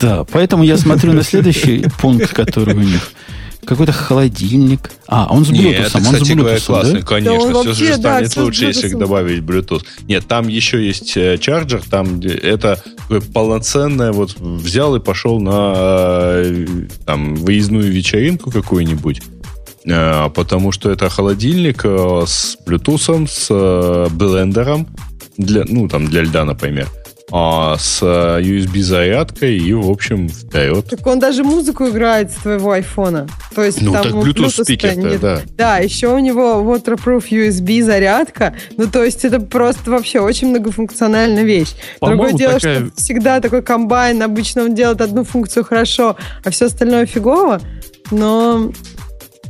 [0.00, 3.10] Да, поэтому я смотрю на следующий пункт, который у них.
[3.68, 4.90] Какой-то холодильник.
[5.06, 7.06] А, он с Bluetooth, Нет, это, он кстати с говоря, Bluetooth, классный, да?
[7.06, 7.38] конечно.
[7.38, 9.82] Да он все вообще, же да, станет с лучше, если добавить Bluetooth.
[10.08, 15.38] Нет, там еще есть э, чарджер, там где- это такое полноценное, вот взял и пошел
[15.40, 16.66] на э,
[17.04, 19.20] там, выездную вечеринку какую-нибудь,
[19.84, 24.86] Э, потому что это холодильник э, с Bluetooth, с э, блендером,
[25.36, 26.88] для, ну, там, для льда, например,
[27.30, 30.86] а с э, USB-зарядкой и, в общем, вперед.
[30.88, 33.26] Так он даже музыку играет с твоего айфона.
[33.54, 35.20] То есть Ну, там так Bluetooth Bluetooth-то спикер-то, нет.
[35.20, 35.40] да.
[35.56, 38.54] Да, еще у него waterproof USB зарядка.
[38.76, 41.74] Ну, то есть это просто вообще очень многофункциональная вещь.
[42.00, 46.50] Другое По-моему, дело, такая- что всегда такой комбайн, обычно он делает одну функцию хорошо, а
[46.50, 47.60] все остальное фигово.
[48.10, 48.72] Но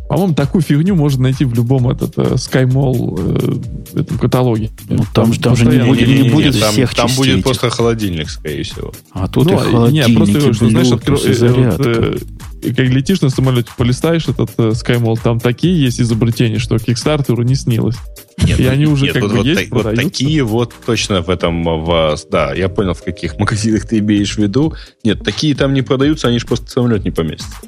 [0.08, 3.60] По-моему, такую фигню можно найти в любом этот э, SkyMall
[3.94, 4.70] э, этом каталоге.
[4.88, 7.44] Ну, там же- там же не будет- Не-не-не, будет там, всех там частей будет этих.
[7.44, 8.92] просто холодильник, скорее всего.
[9.12, 9.60] А тут Ну, и не,
[10.02, 11.82] холодильники, просто говорю, что, знаешь, откро- и э, э, зарядка.
[11.82, 12.18] вот, э,
[12.62, 17.44] и как летишь на самолете, полистаешь этот э, SkyMall, там такие есть изобретения, что Kickstarter
[17.44, 17.96] не снилось.
[18.42, 20.10] Нет, И ну, они уже нет, как вот, бы вот есть, вот продаются.
[20.10, 24.38] такие вот точно в этом, в, да, я понял, в каких магазинах ты имеешь в
[24.38, 24.72] виду.
[25.04, 27.58] Нет, такие там не продаются, они же просто самолет не поместятся.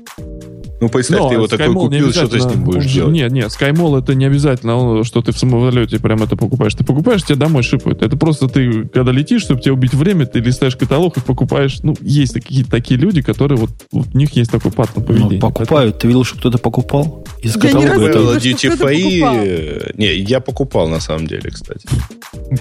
[0.80, 3.12] Ну, представь, Но ты его такой купил, что ты с ним будешь делать?
[3.12, 6.74] Нет, нет, SkyMall это не обязательно, что ты в самолете прям это покупаешь.
[6.74, 8.02] Ты покупаешь, тебе домой шипают.
[8.02, 11.80] Это просто ты, когда летишь, чтобы тебе убить время, ты листаешь каталог и покупаешь.
[11.82, 15.34] Ну, есть какие-то такие люди, которые вот, вот у них есть такой паттерн поведения.
[15.34, 15.98] Ну, покупают.
[15.98, 17.26] Ты видел, что кто-то покупал?
[17.42, 19.20] Из Я каталога не это- Было что duty кто-то free.
[19.20, 19.36] покупал.
[19.44, 21.86] э, Не, я покупал на самом деле, кстати.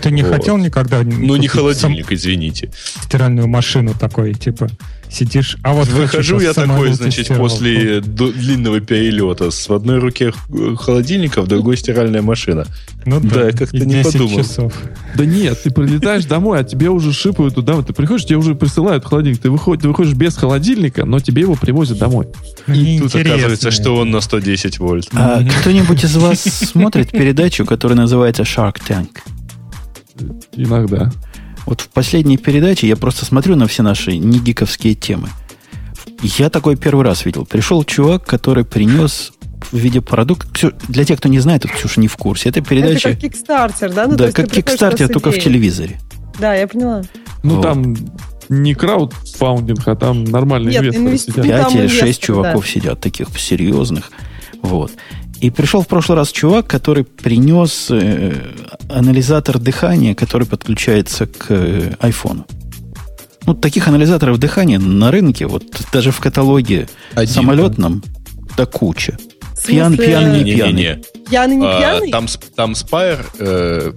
[0.02, 0.34] Ты не Вот.
[0.34, 2.70] хотел никогда Ну, не купить сам- холодильник, извините.
[3.04, 4.68] стиральную машину такой, типа,
[5.10, 10.32] сидишь, а вот Выхожу я такой, значит, после длинного перелета с в одной руке
[10.78, 12.66] холодильника, в другой стиральная машина.
[13.06, 14.38] Ну Да, да, я как-то и не 10 подумал.
[14.38, 14.74] часов.
[15.16, 17.74] Да нет, ты прилетаешь домой, а тебе уже шипают туда.
[17.74, 19.40] Вот Ты приходишь, тебе уже присылают холодильник.
[19.42, 22.28] Ты, выходишь, ты выходишь без холодильника, но тебе его привозят домой.
[22.68, 25.08] И тут оказывается, что он на 110 вольт.
[25.14, 29.10] А кто-нибудь из вас смотрит передачу, которая называется Shark Tank?
[30.56, 31.12] Иногда.
[31.70, 35.30] Вот в последней передаче я просто смотрю на все наши негиковские темы.
[36.24, 37.46] Я такой первый раз видел.
[37.46, 39.34] Пришел чувак, который принес
[39.72, 40.50] в виде продукта...
[40.52, 42.50] Ксю- Для тех, кто не знает, это Ксюша не в курсе.
[42.50, 43.10] Это передача...
[43.10, 44.08] это как Kickstarter, да?
[44.08, 46.00] Ну, то да, есть как Kickstarter, только в телевизоре.
[46.40, 47.04] Да, я поняла.
[47.44, 47.62] Ну, Вот.
[47.62, 47.96] там
[48.50, 51.38] не краудфаундинг, а там нормальные Нет, инвесторы сидят.
[51.38, 52.68] Ну, Пять там или шесть чуваков да.
[52.72, 54.12] сидят, таких серьезных.
[54.64, 54.92] Вот.
[55.42, 58.34] И пришел в прошлый раз чувак, который принес э,
[58.90, 62.46] анализатор дыхания, который подключается к э, айфону.
[63.46, 65.64] Ну, таких анализаторов дыхания на рынке, вот
[65.94, 67.34] даже в каталоге Один.
[67.34, 68.04] самолетном,
[68.58, 69.18] да куча.
[69.66, 70.74] Пьян- пьяный не пьяный.
[70.74, 71.02] Не-не-не.
[71.30, 72.12] Пьяный, не А, пьяный?
[72.12, 73.26] Там, сп- там Spire...
[73.40, 73.94] э,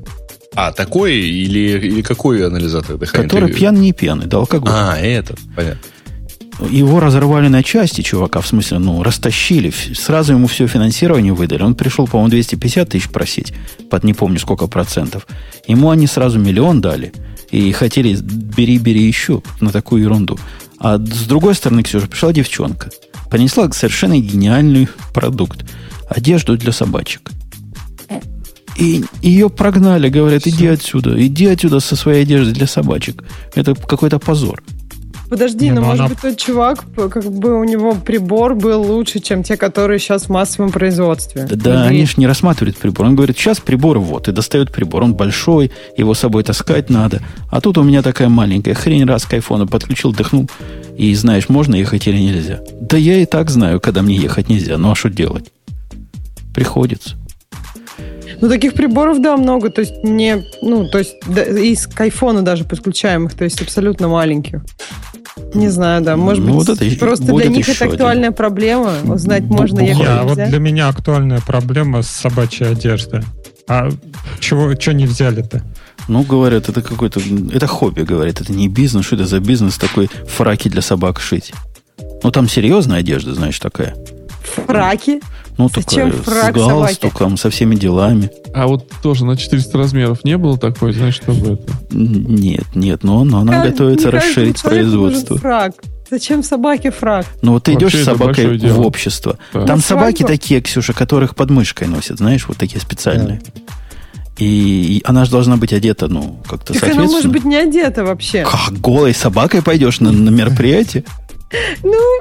[0.55, 3.29] а, такой или, или какой анализатор дыхания?
[3.29, 4.71] Который Ты- пьян не пьяный, да, алкоголь.
[4.73, 5.81] А, этот, понятно.
[6.61, 9.73] Его разорвали на части, чувака, в смысле, ну, растащили.
[9.95, 11.63] Сразу ему все финансирование выдали.
[11.63, 13.53] Он пришел, по-моему, 250 тысяч просить,
[13.91, 15.27] под не помню сколько процентов.
[15.67, 17.13] Ему они сразу миллион дали.
[17.51, 20.39] И хотели, бери, бери еще на такую ерунду.
[20.79, 22.91] А с другой стороны, Ксюша, пришла девчонка.
[23.31, 25.65] Принесла совершенно гениальный продукт.
[26.09, 27.31] Одежду для собачек.
[28.77, 33.23] И ее прогнали, говорят, иди отсюда, иди отсюда со своей одеждой для собачек.
[33.55, 34.63] Это какой-то позор.
[35.33, 38.83] Подожди, Не, но ну может она- быть тот чувак, как бы у него прибор был
[38.83, 41.47] лучше, чем те, которые сейчас в массовом производстве.
[41.49, 43.07] Да, да, они же не рассматривают прибор.
[43.07, 45.05] Он говорит, сейчас прибор вот, и достает прибор.
[45.05, 47.23] Он большой, его с собой таскать надо.
[47.51, 50.51] А тут у меня такая маленькая хрень раз к айфону подключил, дыхнул.
[50.99, 52.61] И знаешь, можно ехать или нельзя.
[52.79, 54.77] Да я и так знаю, когда мне ехать нельзя.
[54.77, 55.51] Ну а что делать?
[56.55, 57.17] Приходится.
[58.43, 59.71] Ну, таких приборов, да, много.
[59.71, 64.09] То есть мне, ну, то есть да, из к айфону даже подключаемых, то есть абсолютно
[64.09, 64.61] маленьких.
[65.55, 66.17] Не знаю, да.
[66.17, 67.95] Может Ну, быть, вот это просто будет для них это один.
[67.95, 68.93] актуальная проблема.
[69.05, 70.07] Узнать, можно бухать.
[70.09, 73.23] а вот для меня актуальная проблема с собачьей одеждой.
[73.69, 73.89] А
[74.41, 75.63] чего, что не взяли-то?
[76.09, 77.21] Ну, говорят, это какой-то...
[77.53, 78.41] Это хобби, говорят.
[78.41, 79.07] Это не бизнес.
[79.07, 81.53] Что это за бизнес такой фраки для собак шить?
[82.25, 83.95] Ну, там серьезная одежда, знаешь, такая.
[84.67, 85.21] Фраки?
[85.59, 88.31] Ну, Зачем такая фрак с галстуком, со всеми делами.
[88.55, 91.73] А вот тоже на 400 размеров не было такой, знаешь, чтобы это...
[91.91, 95.37] Нет, нет, но, но она Как- готовится расширить производство.
[95.39, 95.73] Фрак.
[96.11, 97.25] Зачем собаке фрак?
[97.41, 98.83] Ну вот ты Вообще идешь с собакой в дело.
[98.83, 99.39] общество.
[99.55, 99.65] Да.
[99.65, 103.41] Там На собаки такие, Ксюша, которых под мышкой носят, знаешь, вот такие специальные.
[104.39, 107.13] И, и она же должна быть одета, ну, как-то Так она соответственно.
[107.13, 108.45] может быть не одета вообще.
[108.45, 111.05] Как, голой собакой пойдешь на, на мероприятие?
[111.83, 112.21] Ну,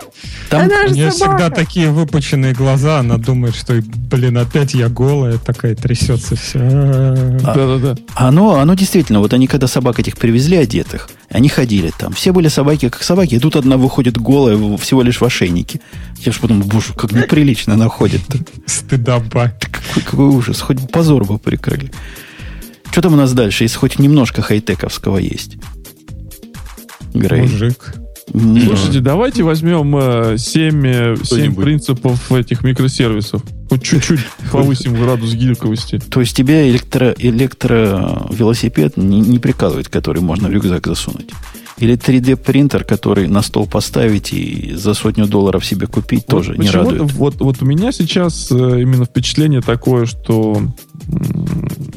[0.49, 1.37] Там она У же нее собака.
[1.37, 6.59] всегда такие выпученные глаза, она думает, что, блин, опять я голая, такая трясется вся.
[6.61, 7.53] А.
[7.55, 7.95] Да-да-да.
[8.15, 12.13] Оно, оно действительно, вот они когда собак этих привезли одетых, они ходили там.
[12.13, 15.79] Все были собаки как собаки, и тут одна выходит голая всего лишь в ошейнике.
[16.19, 18.21] Я же подумал, боже, как неприлично она ходит.
[18.65, 19.53] Стыдоба.
[19.59, 21.91] Какой, какой ужас, хоть позор бы прикрыли.
[22.91, 25.55] Что там у нас дальше, если хоть немножко хай-тековского есть?
[27.13, 27.41] Грей.
[27.43, 27.93] Мужик.
[28.31, 31.63] Слушайте, давайте возьмем э, 7, э, семь Кто-нибудь.
[31.63, 33.43] принципов этих микросервисов.
[33.69, 34.21] Хоть чуть-чуть
[34.51, 35.99] повысим градус гибкости.
[35.99, 41.29] То есть тебя электро, электровелосипед не, не прикалывает, который можно в рюкзак засунуть?
[41.77, 46.59] Или 3D принтер, который на стол поставить и за сотню долларов себе купить, тоже Вот
[46.59, 47.11] не почему-то радует?
[47.13, 50.61] Вот, вот у меня сейчас э, именно впечатление такое, что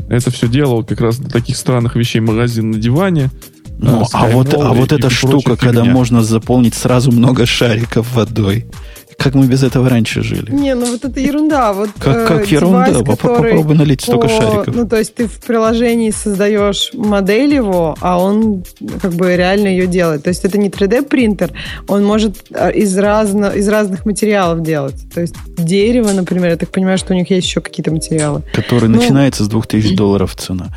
[0.08, 3.30] это все делал как раз для таких странных вещей магазин на диване.
[3.78, 8.66] Ну, э, а вот, а вот эта штука, когда можно заполнить сразу много шариков водой.
[9.16, 10.50] Как мы без этого раньше жили?
[10.50, 11.72] Не, ну вот это ерунда.
[11.72, 12.88] Вот, Как, как э, ерунда.
[12.88, 14.74] девайс, Поп- который Попробуй налить столько по- шариков.
[14.74, 18.64] Ну, то есть ты в приложении создаешь модель его, а он
[19.00, 20.24] как бы реально ее делает.
[20.24, 21.52] То есть это не 3D-принтер,
[21.86, 24.96] он может э, из, разно, из разных материалов делать.
[25.14, 28.42] То есть дерево, например, я так понимаю, что у них есть еще какие-то материалы.
[28.52, 30.70] который Ну, начинается с 2000 долларов цена.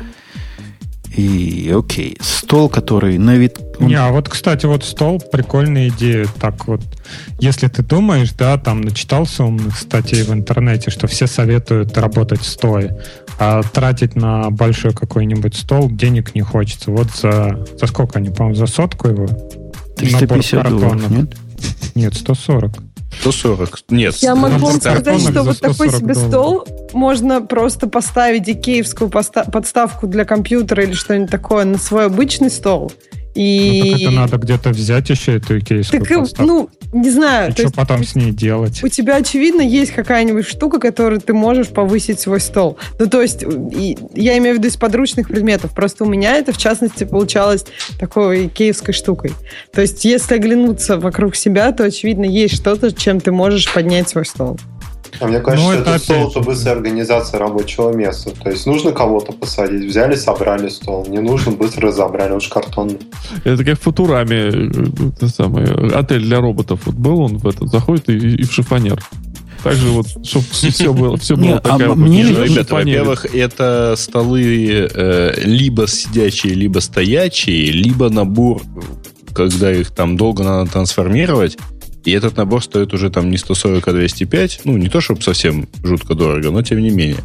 [1.18, 3.58] И окей, стол, который на вид...
[3.80, 6.28] он- Не, а вот, кстати, вот стол, прикольная идея.
[6.40, 6.80] Так вот,
[7.40, 12.96] если ты думаешь, да, там начитался умных статей в интернете, что все советуют работать стоя,
[13.40, 16.92] а тратить на большой какой-нибудь стол денег не хочется.
[16.92, 19.26] Вот за, за сколько они, по-моему, за сотку его?
[19.96, 21.36] 350 Набор долларов, нет?
[21.96, 22.78] Нет, 140.
[23.20, 23.84] 140.
[23.90, 24.14] Нет.
[24.16, 26.66] Я могу вам сказать, что вот такой 140 себе долларов.
[26.66, 32.92] стол можно просто поставить икеевскую подставку для компьютера или что-нибудь такое на свой обычный стол.
[33.38, 33.82] И...
[33.84, 36.42] Ну, так это надо где-то взять еще эту икейскую Так, э, подставку.
[36.42, 37.50] ну, не знаю.
[37.50, 38.82] И то что есть потом с ней делать?
[38.82, 42.78] у тебя, очевидно, есть какая-нибудь штука, которой ты можешь повысить свой стол.
[42.98, 45.72] Ну, то есть, и- я имею в виду из подручных предметов.
[45.72, 47.64] Просто у меня это, в частности, получалось
[48.00, 49.32] такой икеевской штукой.
[49.72, 54.26] То есть, если оглянуться вокруг себя, то, очевидно, есть что-то, чем ты можешь поднять свой
[54.26, 54.58] стол.
[55.20, 58.30] А мне кажется, Ну, что это это быстрая организация рабочего места.
[58.30, 61.06] То есть нужно кого-то посадить, взяли, собрали стол.
[61.08, 62.98] Не нужно, быстро разобрали, уж картонный.
[63.44, 64.70] Это как в Футураме, э,
[65.16, 66.80] это самое, отель для роботов.
[66.86, 69.02] Вот был он в этот, заходит и, и в шифонер.
[69.62, 73.94] Также вот, чтобы все было, все было а такая вот мне- ну, ребята, во-первых, это
[73.96, 78.62] столы э, либо сидячие, либо стоячие, либо набор,
[79.34, 81.58] когда их там долго надо трансформировать.
[82.08, 84.60] И этот набор стоит уже там не 140, а 205.
[84.64, 87.18] Ну, не то, чтобы совсем жутко дорого, но тем не менее.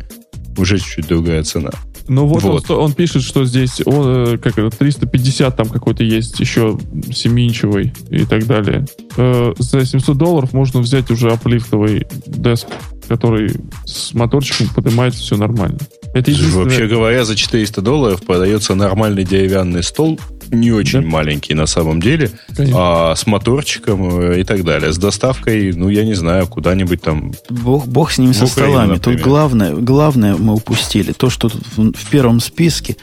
[0.57, 1.71] Уже чуть-чуть другая цена.
[2.09, 2.63] Ну вот, Он, Вот.
[2.65, 6.77] сто- он пишет, что здесь он, э, как это, 350 там какой-то есть еще
[7.09, 8.85] 7-инчевый и так далее.
[9.15, 12.67] Э, За 700 долларов можно взять уже аплифтовый деск,
[13.07, 13.51] который
[13.85, 15.79] с моторчиком поднимается все нормально.
[16.13, 20.19] Это единственное- Вообще говоря, за 400 долларов продается нормальный деревянный стол,
[20.53, 21.07] не очень Да.
[21.07, 22.77] маленький на самом деле, Конечно.
[23.11, 24.91] а с моторчиком э, и так далее.
[24.93, 28.93] С доставкой, ну, я не знаю, куда-нибудь там Бог, бог с ними со Украину, столами.
[28.95, 29.23] Тут например.
[29.25, 31.11] главное, главное мы упустили.
[31.11, 32.97] То, что тут в, в первом списке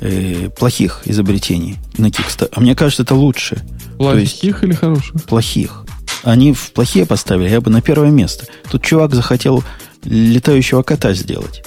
[0.00, 2.50] э, плохих изобретений на Kickstarter.
[2.52, 3.62] А мне кажется, это лучше.
[3.98, 5.24] то есть- Плохих или хороших?
[5.24, 5.84] Плохих.
[6.22, 8.46] Они в плохие поставили, я бы на первое место.
[8.70, 9.62] Тут чувак захотел
[10.04, 11.62] летающего кота сделать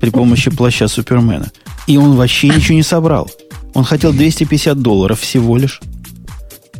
[0.00, 1.50] при помощи плаща Супермена.
[1.86, 3.30] И он вообще ничего не собрал.
[3.74, 5.80] Он хотел 250 долларов всего лишь.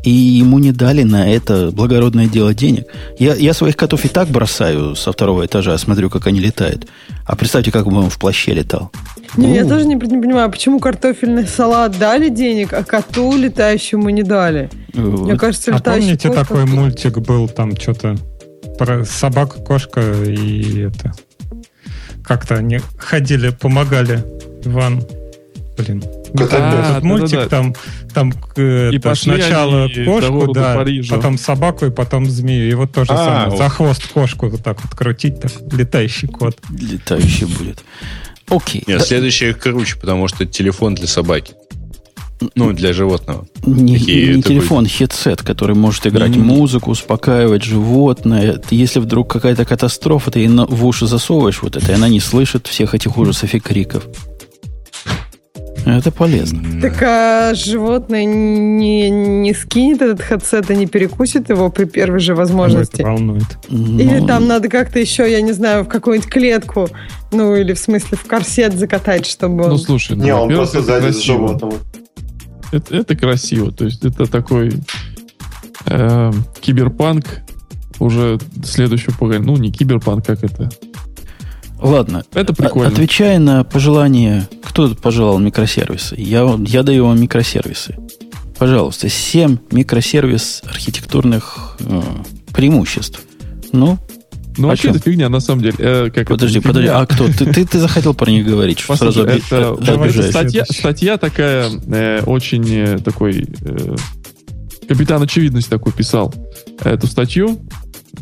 [0.04, 2.86] И ему не дали на это благородное дело денег.
[3.20, 6.88] Я, я своих котов и так бросаю со второго этажа, смотрю, как они летают.
[7.24, 8.90] А представьте, как бы он в плаще летал.
[9.36, 9.68] Не, я У.
[9.68, 14.70] тоже не, не понимаю, почему картофельный салат дали денег, а коту летающему не дали.
[14.92, 15.38] Мне Вот.
[15.40, 18.16] кажется, А летающий помните, кот такой мультик был, там что-то
[18.78, 21.12] про собака, кошка и это...
[22.24, 24.24] Как-то они ходили, помогали
[24.64, 25.02] Иван.
[25.76, 26.02] Блин.
[26.36, 27.06] Кота А, Этот да-да-да.
[27.06, 27.74] мультик там,
[28.14, 32.70] там э, И это, сначала они кошку, да, потом собаку и потом змею.
[32.70, 33.48] И вот то же А, самое.
[33.50, 33.58] вот.
[33.58, 36.58] За хвост кошку вот так вот крутить, так, летающий кот.
[36.70, 37.82] Летающий будет.
[38.48, 38.84] Окей.
[38.86, 41.54] Нет, Да- следующее круче, потому что телефон для собаки.
[42.56, 43.46] Ну, для животного.
[43.64, 46.44] Не, Такие- не такой- телефон, хедсет, который может играть Не-не-не.
[46.56, 48.60] музыку, успокаивать животное.
[48.70, 52.94] Если вдруг какая-то катастрофа, ты в уши засовываешь вот это, и она не слышит всех
[52.96, 54.04] этих ужасов и криков.
[55.84, 56.62] Это полезно.
[56.80, 62.34] Так а животное не, не скинет этот хедсет и не перекусит его при первой же
[62.34, 63.00] возможности?
[63.00, 63.58] это волнует.
[63.68, 66.88] Или Ну, там надо как-то еще, я не знаю, в какую-нибудь клетку,
[67.32, 71.12] ну или в смысле в корсет закатать, чтобы Ну, слушай, ну, Не, он просто сзади
[71.12, 71.72] животным.
[72.70, 73.70] Это, это красиво.
[73.72, 74.72] То есть это такой
[75.86, 77.42] э, киберпанк
[77.98, 79.44] уже следующего поколения.
[79.44, 80.70] Ну, не киберпанк, как это?
[81.82, 82.24] Ладно.
[82.32, 82.88] Это прикольно.
[82.88, 86.14] Отвечая на пожелание, кто пожелал микросервисы?
[86.16, 87.96] Я, я даю вам микросервисы.
[88.58, 92.02] Пожалуйста, 7 микросервис архитектурных э,
[92.54, 93.20] преимуществ.
[93.72, 93.98] Ну,
[94.56, 95.74] ну, вообще это фигня, на самом деле.
[95.78, 97.26] Э, как подожди, это, подожди, а кто?
[97.26, 100.30] Ты, ты, ты захотел про них говорить, что сразу это, э, обижаешь.
[100.30, 103.96] статья, статья такая э, очень э, такой э,
[104.86, 106.32] капитан очевидность такой писал
[106.84, 107.58] эту статью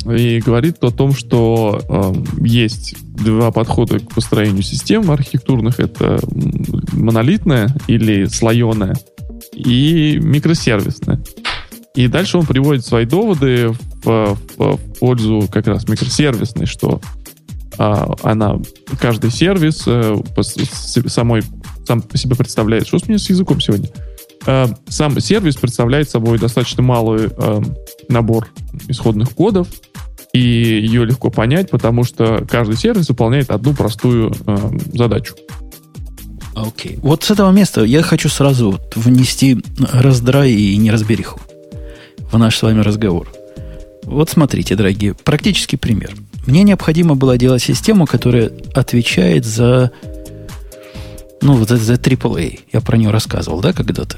[0.06, 5.78] и говорит о том, что э, есть два подхода к построению систем архитектурных.
[5.80, 6.18] Это
[6.92, 8.96] монолитная или слоеная
[9.54, 11.20] и микросервисная.
[11.94, 13.74] И дальше он приводит свои доводы
[14.04, 17.00] в, в- в пользу как раз микросервисной, что
[17.78, 18.58] а, она
[19.00, 20.56] каждый сервис э, по с-
[21.08, 21.42] самой
[21.86, 22.86] сам по себе представляет.
[22.86, 23.88] Что с меня с языком сегодня?
[23.88, 24.09] Э,
[24.44, 27.62] сам сервис представляет собой достаточно малый э,
[28.08, 28.48] набор
[28.88, 29.68] исходных кодов,
[30.32, 34.56] и ее легко понять, потому что каждый сервис выполняет одну простую э,
[34.94, 35.34] задачу.
[36.54, 36.98] Окей.
[37.02, 39.62] Вот с этого места я хочу сразу вот внести
[39.92, 41.40] раздрай и неразбериху
[42.30, 43.28] в наш с вами разговор.
[44.04, 46.14] Вот смотрите, дорогие, практический пример.
[46.46, 49.92] Мне необходимо было делать систему, которая отвечает за,
[51.42, 52.60] ну, вот за AAA.
[52.72, 54.16] Я про нее рассказывал, да, когда-то?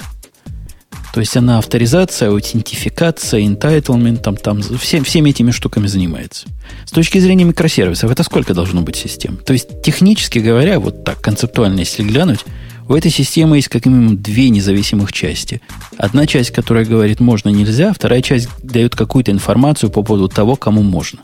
[1.13, 6.47] То есть она авторизация, аутентификация, entitlement, там, там, всем, всеми этими штуками занимается.
[6.87, 9.37] С точки зрения микросервисов, это сколько должно быть систем?
[9.37, 12.41] То есть, технически говоря, вот так концептуально, если глянуть,
[12.89, 15.61] у этой системы есть как минимум две независимых части.
[15.99, 20.83] Одна часть, которая говорит можно, нельзя, вторая часть дает какую-то информацию по поводу того, кому
[20.83, 21.21] можно.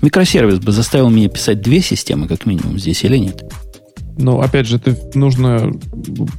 [0.00, 3.42] Микросервис бы заставил меня писать две системы, как минимум, здесь или нет?
[4.18, 5.72] Но, опять же, это нужно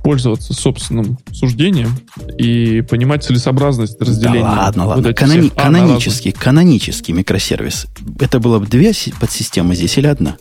[0.03, 1.91] пользоваться собственным суждением
[2.37, 4.43] и понимать целесообразность разделения.
[4.43, 5.09] Да ладно, вот ладно.
[5.11, 7.87] Канони- всех А канонический, канонический микросервис.
[8.19, 10.35] Это было бы две си- подсистемы здесь или одна?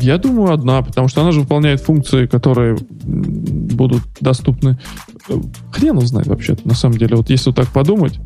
[0.00, 4.78] Я думаю, одна, потому что она же выполняет функции, которые будут доступны.
[5.72, 7.16] Хрен знает вообще на самом деле.
[7.16, 8.18] Вот если вот так подумать,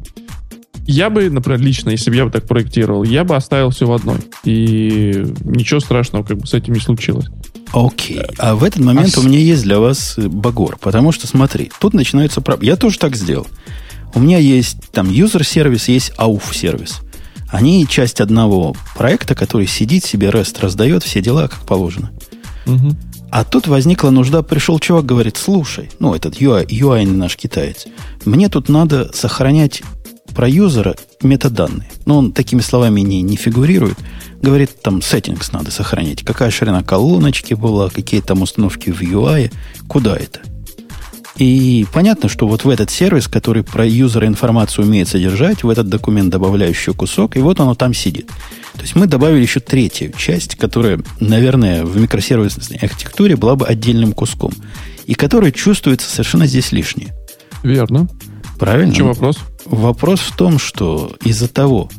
[0.86, 3.92] я бы, например, лично, если бы я бы так проектировал, я бы оставил все в
[3.92, 4.18] одной.
[4.44, 7.26] И ничего страшного как бы с этим не случилось.
[7.72, 8.22] Окей.
[8.38, 10.78] А в этот момент А у меня есть для вас э, багор.
[10.80, 12.72] Потому что, смотри, тут начинаются проблемы.
[12.72, 13.46] Я тоже так сделал.
[14.14, 17.00] У меня есть там юзер-сервис, есть ауф-сервис.
[17.48, 22.10] Они часть одного проекта, который сидит себе, REST раздает, все дела как положено.
[22.66, 22.96] Мгм.
[23.30, 27.86] А тут возникла нужда, пришел чувак, говорит, слушай, ну, этот UI, UI наш китаец,
[28.24, 29.82] мне тут надо сохранять
[30.38, 31.90] про юзера метаданные.
[32.06, 33.98] Но он такими словами не, не фигурирует.
[34.40, 36.22] Говорит, там settings надо сохранить.
[36.22, 39.52] Какая ширина колоночки была, какие там установки в UI,
[39.88, 40.38] куда это.
[41.38, 45.88] И понятно, что вот в этот сервис, который про юзера информацию умеет содержать, в этот
[45.88, 48.28] документ добавляю еще кусок, и вот оно там сидит.
[48.74, 54.12] То есть мы добавили еще третью часть, которая, наверное, в микросервисной архитектуре была бы отдельным
[54.12, 54.52] куском,
[55.04, 57.08] и которая чувствуется совершенно здесь лишней.
[57.64, 58.06] Верно.
[58.56, 58.92] Правильно?
[58.92, 59.38] В чем вопрос?
[59.70, 61.90] Вопрос в том, что из-за того,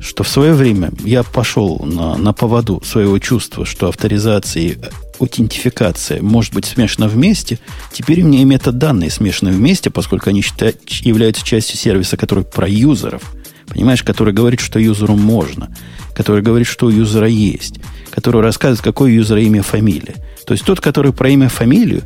[0.00, 4.76] что в свое время я пошел на, на поводу своего чувства, что авторизация и
[5.18, 7.58] аутентификация может быть смешана вместе,
[7.92, 12.68] теперь у меня и метаданные смешаны вместе, поскольку они считают, являются частью сервиса, который про
[12.68, 13.22] юзеров.
[13.68, 15.74] Понимаешь, который говорит, что юзеру можно,
[16.14, 17.76] который говорит, что у юзера есть,
[18.10, 20.16] который рассказывает, какое у юзера имя, фамилия.
[20.46, 22.02] То есть тот, который про имя, фамилию,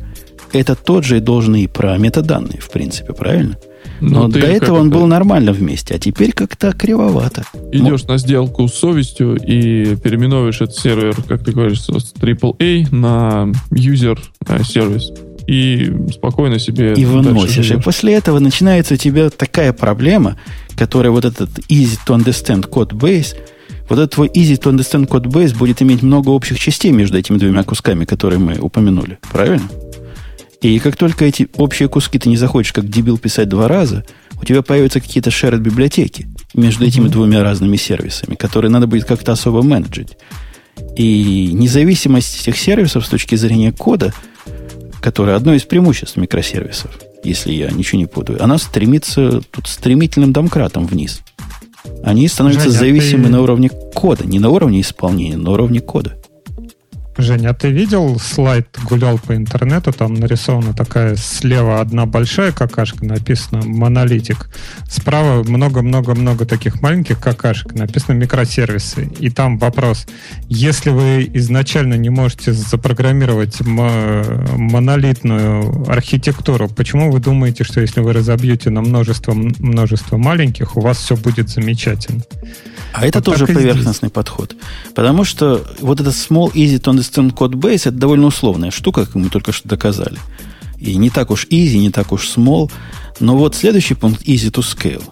[0.53, 3.59] это тот же и должен и про метаданные, в принципе, правильно?
[4.01, 4.99] Но Ну, до этого он это?
[4.99, 7.45] был нормально вместе, а теперь как-то кривовато.
[7.73, 13.53] идешь на сделку с совестью и переименовываешь этот сервер, как ты говоришь, с AAA на
[13.71, 14.19] user
[14.49, 15.13] э, сервис.
[15.47, 17.71] И спокойно себе И выносишь.
[17.71, 20.37] И после этого начинается у тебя такая проблема,
[20.77, 23.37] которая вот этот easy to understand code base,
[23.89, 27.39] вот этот твой easy to understand code base будет иметь много общих частей между этими
[27.39, 29.19] двумя кусками, которые мы упомянули.
[29.33, 29.69] Правильно?
[30.63, 34.05] И как только эти общие куски ты не захочешь как дебил писать два раза,
[34.41, 39.33] у тебя появятся какие-то shared библиотеки между этими двумя разными сервисами, которые надо будет как-то
[39.33, 40.17] особо менеджить.
[40.97, 44.13] И независимость этих сервисов с точки зрения кода,
[45.01, 46.91] которое одно из преимуществ микросервисов,
[47.23, 51.21] если я ничего не путаю, она стремится тут стремительным домкратом вниз.
[52.03, 56.17] Они становятся а зависимы ты- на уровне кода, не на уровне исполнения, на уровне кода.
[57.19, 63.05] Женя, а ты видел слайд, гулял по интернету, там нарисована такая слева одна большая какашка,
[63.05, 64.49] написано монолитик.
[64.89, 69.11] Справа много-много-много таких маленьких какашек, написано микросервисы.
[69.19, 70.07] И там вопрос,
[70.49, 78.69] если вы изначально не можете запрограммировать монолитную архитектуру, почему вы думаете, что если вы разобьете
[78.71, 82.23] на множество, множество маленьких, у вас все будет замечательно?
[82.93, 84.15] А это вот тоже поверхностный здесь.
[84.15, 84.57] подход.
[84.95, 89.15] Потому что вот этот small easy to understand code base это довольно условная штука, как
[89.15, 90.19] мы только что доказали.
[90.79, 92.71] И не так уж easy, не так уж small.
[93.21, 95.03] Но вот следующий пункт easy to scale.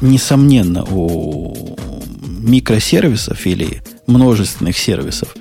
[0.00, 1.76] Несомненно, у
[2.22, 5.34] микросервисов или множественных сервисов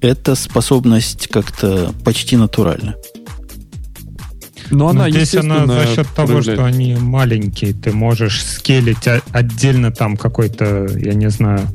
[0.00, 2.96] это способность как-то почти натуральна.
[4.70, 9.90] Но она, Но здесь она за счет того, что они маленькие, ты можешь скелить отдельно
[9.90, 11.66] там какой-то, я не знаю,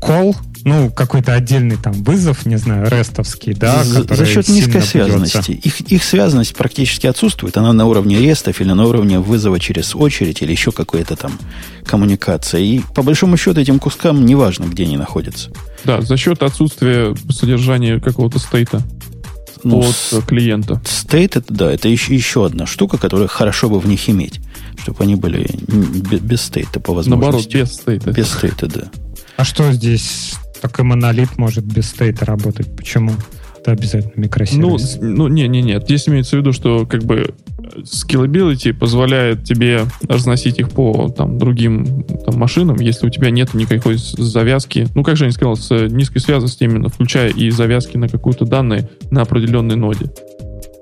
[0.00, 0.36] кол,
[0.66, 5.52] ну, какой-то отдельный там вызов, не знаю, рестовский, да, за, который За счет низкой связанности.
[5.52, 7.56] Их, их связанность практически отсутствует.
[7.56, 11.38] Она на уровне рестов или на уровне вызова через очередь или еще какая-то там
[11.84, 12.62] коммуникация.
[12.62, 15.50] И по большому счету этим кускам неважно, где они находятся.
[15.84, 18.82] Да, за счет отсутствия содержания какого-то стейта
[19.62, 20.82] ну, от с, клиента.
[20.84, 24.40] Стейт, это, да, это еще, еще одна штука, которую хорошо бы в них иметь,
[24.82, 25.48] чтобы они были
[26.18, 27.54] без стейта по возможности.
[27.54, 28.10] Наоборот, без стейта.
[28.10, 28.82] Без стейта, да.
[29.36, 30.34] А что здесь?
[30.78, 32.74] И монолит может без стейта работать.
[32.76, 33.12] Почему?
[33.60, 34.98] Это обязательно микросервис.
[35.00, 35.84] Ну, ну не, не, нет.
[35.84, 37.34] Здесь имеется в виду, что как бы
[37.78, 43.96] scalability позволяет тебе разносить их по там, другим там, машинам, если у тебя нет никакой
[43.96, 44.86] завязки.
[44.94, 48.88] Ну, как же я сказал, с низкой связанности именно, включая и завязки на какую-то данные
[49.10, 50.06] на определенной ноде.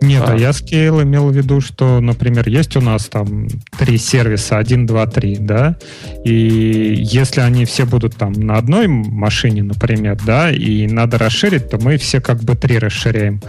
[0.05, 0.33] Нет, а.
[0.33, 3.49] а я scale имел в виду, что, например, есть у нас там
[3.79, 5.77] три сервиса, 1, 2, 3, да,
[6.25, 11.79] и если они все будут там на одной машине, например, да, и надо расширить, то
[11.79, 13.41] мы все как бы три расширяем.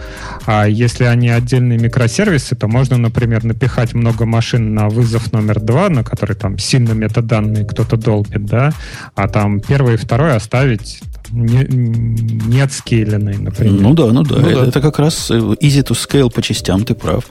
[0.46, 5.88] А если они отдельные микросервисы, то можно, например, напихать много машин на вызов номер два,
[5.88, 8.72] на который там сильно метаданные кто-то долбит, да,
[9.14, 13.80] а там первый и второй оставить не, не отскейленный, например.
[13.80, 14.36] Ну да, ну да.
[14.36, 14.66] Ну, это, да.
[14.66, 17.24] это как раз э, easy to scale по частям, ты прав.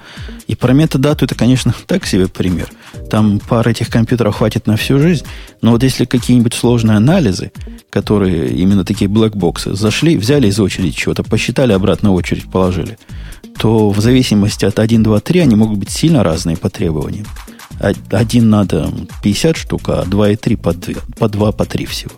[0.48, 2.70] И про метадату это, конечно, так себе пример.
[3.10, 5.26] Там пара этих компьютеров хватит на всю жизнь.
[5.62, 7.52] Но вот если какие-нибудь сложные анализы,
[7.90, 12.98] которые именно такие блэкбоксы, зашли, взяли из очереди чего-то, посчитали, обратно очередь положили,
[13.58, 17.26] то в зависимости от 1, 2, 3 они могут быть сильно разные по требованиям.
[18.12, 18.90] Один надо
[19.24, 22.12] 50 штук, а 2 и 3 по 2, по 2, по 3 всего.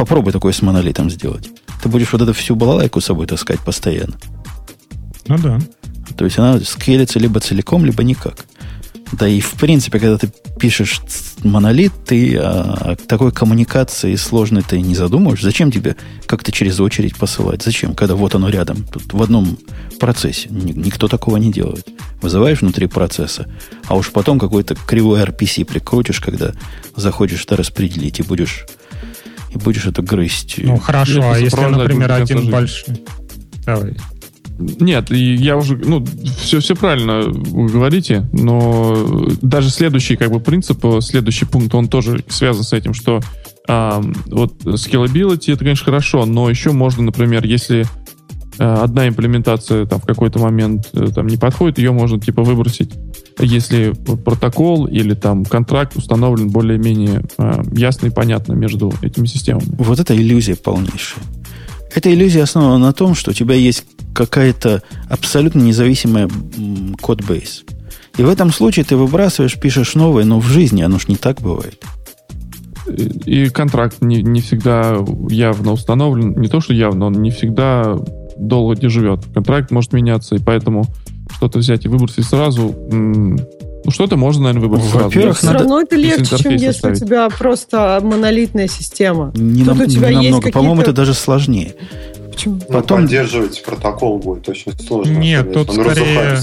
[0.00, 1.50] Попробуй такое с монолитом сделать.
[1.82, 4.14] Ты будешь вот эту всю балалайку с собой таскать постоянно.
[5.28, 5.58] Ну да.
[6.16, 8.46] То есть она скелится либо целиком, либо никак.
[9.12, 11.02] Да и в принципе, когда ты пишешь
[11.44, 15.42] монолит, ты о такой коммуникации сложной ты не задумываешь.
[15.42, 17.62] Зачем тебе как-то через очередь посылать?
[17.62, 19.58] Зачем, когда вот оно рядом, тут в одном
[19.98, 20.48] процессе?
[20.48, 21.86] Никто такого не делает.
[22.22, 23.50] Вызываешь внутри процесса,
[23.86, 26.52] а уж потом какой-то кривой RPC прикрутишь, когда
[26.96, 28.64] захочешь это распределить и будешь
[29.52, 30.56] и будешь это грызть.
[30.58, 33.02] Ну, хорошо, а если, например, один большой...
[33.64, 33.96] Давай.
[34.58, 36.04] Нет, я уже, ну,
[36.38, 42.22] все, все правильно вы говорите, но даже следующий, как бы, принцип, следующий пункт, он тоже
[42.28, 43.20] связан с этим, что
[43.66, 47.86] а, вот scalability, это, конечно, хорошо, но еще можно, например, если
[48.64, 52.92] одна имплементация там в какой-то момент э, там не подходит, ее можно, типа, выбросить
[53.38, 53.92] если
[54.24, 59.64] протокол или там контракт установлен более-менее э, ясно и понятно между этими системами.
[59.78, 61.24] Вот это иллюзия полнейшая.
[61.94, 63.84] Эта иллюзия основана на том, что у тебя есть
[64.14, 66.28] какая-то абсолютно независимая
[67.00, 67.64] код-бейс.
[68.16, 71.40] И в этом случае ты выбрасываешь, пишешь новое, но в жизни оно ж не так
[71.40, 71.82] бывает.
[73.24, 76.38] И контракт не, не всегда явно установлен.
[76.40, 77.96] Не то, что явно, он не всегда
[78.40, 79.20] долго не живет.
[79.34, 80.84] Контракт может меняться, и поэтому
[81.36, 85.04] что-то взять и выбросить сразу, ну, что-то можно, наверное, выбросить сразу.
[85.06, 87.02] Во-первых, все равно это легче, чем если оставить.
[87.02, 89.32] у тебя просто монолитная система.
[89.34, 90.50] Не, нам, у тебя не намного.
[90.50, 91.74] По-моему, это даже сложнее.
[92.30, 92.56] Почему?
[92.56, 93.02] Ну, Потом...
[93.02, 95.12] поддерживать протокол будет очень сложно.
[95.12, 96.38] Нет, тут скорее...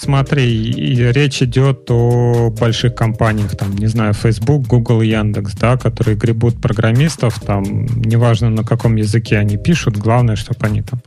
[0.00, 0.72] Смотри,
[1.12, 7.40] речь идет о больших компаниях, там, не знаю, Facebook, Google, Яндекс, да, которые гребут программистов,
[7.40, 11.00] там, неважно на каком языке они пишут, главное, чтобы они там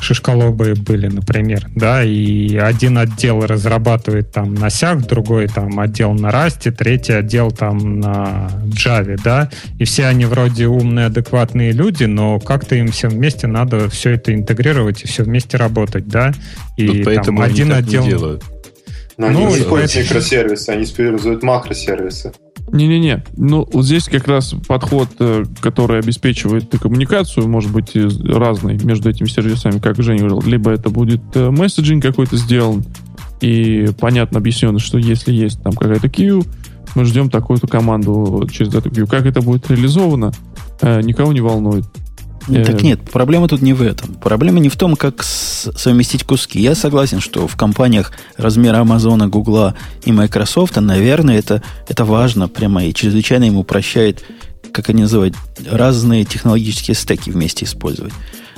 [0.00, 6.30] шишколобые были, например, да, и один отдел разрабатывает там на сяк, другой там отдел на
[6.30, 12.38] Расте, третий отдел там на Java, да, и все они вроде умные, адекватные люди, но
[12.38, 16.34] как-то им всем вместе надо все это интегрировать и все вместе работать, да,
[16.76, 18.04] и там один отдел...
[18.26, 18.44] Не делают.
[19.18, 22.32] Но ну, они не используют микросервисы, они используют макросервисы.
[22.68, 23.24] Не-не-не.
[23.36, 29.28] Ну, вот здесь как раз подход, э, который обеспечивает коммуникацию, может быть разный между этими
[29.28, 30.42] сервисами, как Женя говорил.
[30.42, 32.84] Либо это будет э, месседжинг какой-то сделан,
[33.40, 36.44] и понятно объяснено, что если есть там какая-то queue,
[36.94, 39.06] мы ждем такую-то команду через эту queue.
[39.06, 40.32] Как это будет реализовано,
[40.82, 41.84] э, никого не волнует.
[42.48, 44.14] Ну, так нет, проблема тут не в этом.
[44.14, 46.60] Проблема не в том, как совместить куски.
[46.60, 49.74] Я согласен, что в компаниях размера Амазона, Гугла
[50.04, 54.24] и Microsoft, наверное, это, это важно прямо и чрезвычайно им упрощает,
[54.72, 55.34] как они называют,
[55.68, 58.12] разные технологические стеки вместе использовать.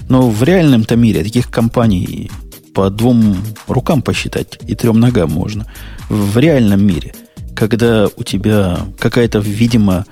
[0.09, 2.31] Но в реальном-то мире таких компаний
[2.75, 3.37] по двум
[3.67, 5.67] рукам посчитать и трем ногам можно.
[6.09, 7.15] В реальном мире,
[7.55, 10.07] когда у тебя какая-то, видимо,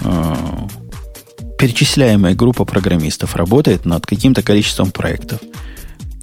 [0.00, 0.34] э,
[1.58, 5.40] перечисляемая группа программистов работает над каким-то количеством проектов.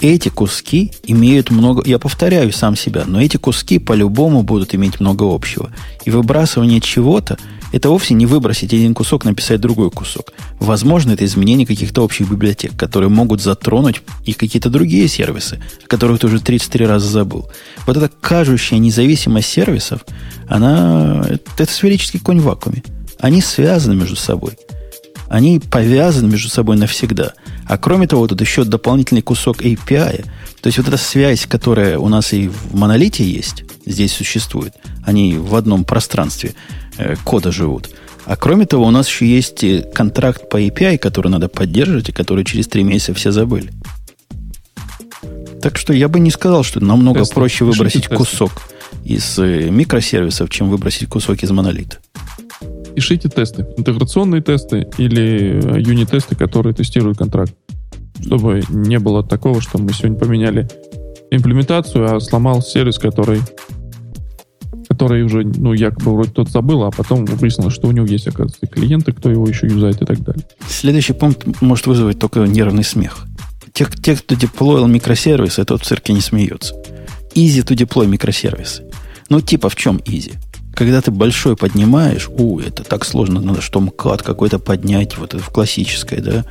[0.02, 5.24] Эти куски имеют много, я повторяю сам себя, но эти куски по-любому будут иметь много
[5.24, 5.72] общего.
[6.04, 7.38] И выбрасывание чего-то–
[7.72, 10.34] это вовсе не выбросить один кусок, написать другой кусок.
[10.60, 16.20] Возможно, это изменение каких-то общих библиотек, которые могут затронуть и какие-то другие сервисы, о которых
[16.20, 17.50] ты уже 33 раза забыл.
[17.86, 20.06] Вот эта кажущая независимость сервисов,
[20.48, 22.84] она, это, сферический конь в вакууме.
[23.20, 24.58] Они связаны между собой–
[25.36, 27.34] они повязаны между собой навсегда.
[27.68, 30.24] А кроме того, тут еще дополнительный кусок API.
[30.62, 34.74] То есть вот эта связь, которая у нас и в монолите есть, здесь существует.
[35.06, 36.56] Они в одном пространстве
[36.98, 37.90] э, кода живут.
[38.24, 39.62] А кроме того, у нас еще есть
[39.94, 43.74] контракт по API, который надо поддерживать, и который через три месяца все забыли.
[45.62, 47.36] Так что я бы не сказал, что намного тесты.
[47.36, 48.52] проще выбросить Пишите кусок
[49.04, 51.98] из э, микросервисов, чем выбросить кусок из монолита
[52.96, 53.66] пишите тесты.
[53.78, 57.54] Интеграционные тесты или э, юнит-тесты, которые тестируют контракт.
[58.20, 60.68] Чтобы не было такого, что мы сегодня поменяли
[61.30, 63.42] имплементацию, а сломал сервис, который
[64.88, 68.66] который уже, ну, якобы вроде тот забыл, а потом выяснилось, что у него есть, оказывается,
[68.68, 70.46] клиенты, кто его еще юзает и так далее.
[70.70, 73.26] Следующий пункт может вызвать только нервный смех.
[73.74, 76.76] Те, те кто деплоил микросервисы, тот в цирке не смеется.
[77.34, 78.84] Easy to deploy микросервисы.
[79.28, 80.36] Ну, типа в чем easy?
[80.76, 85.44] Когда ты большой поднимаешь, у, это так сложно, надо что МКАД какой-то поднять, вот это
[85.44, 86.44] в классической, да,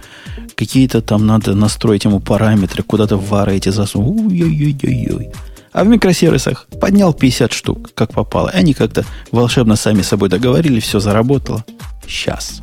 [0.57, 5.31] какие-то там надо настроить ему параметры, куда-то вары эти засунуть, ой-ой-ой-ой.
[5.73, 8.49] А в микросервисах поднял 50 штук, как попало.
[8.49, 11.65] И они как-то волшебно сами собой договорились, все заработало.
[12.07, 12.63] Сейчас.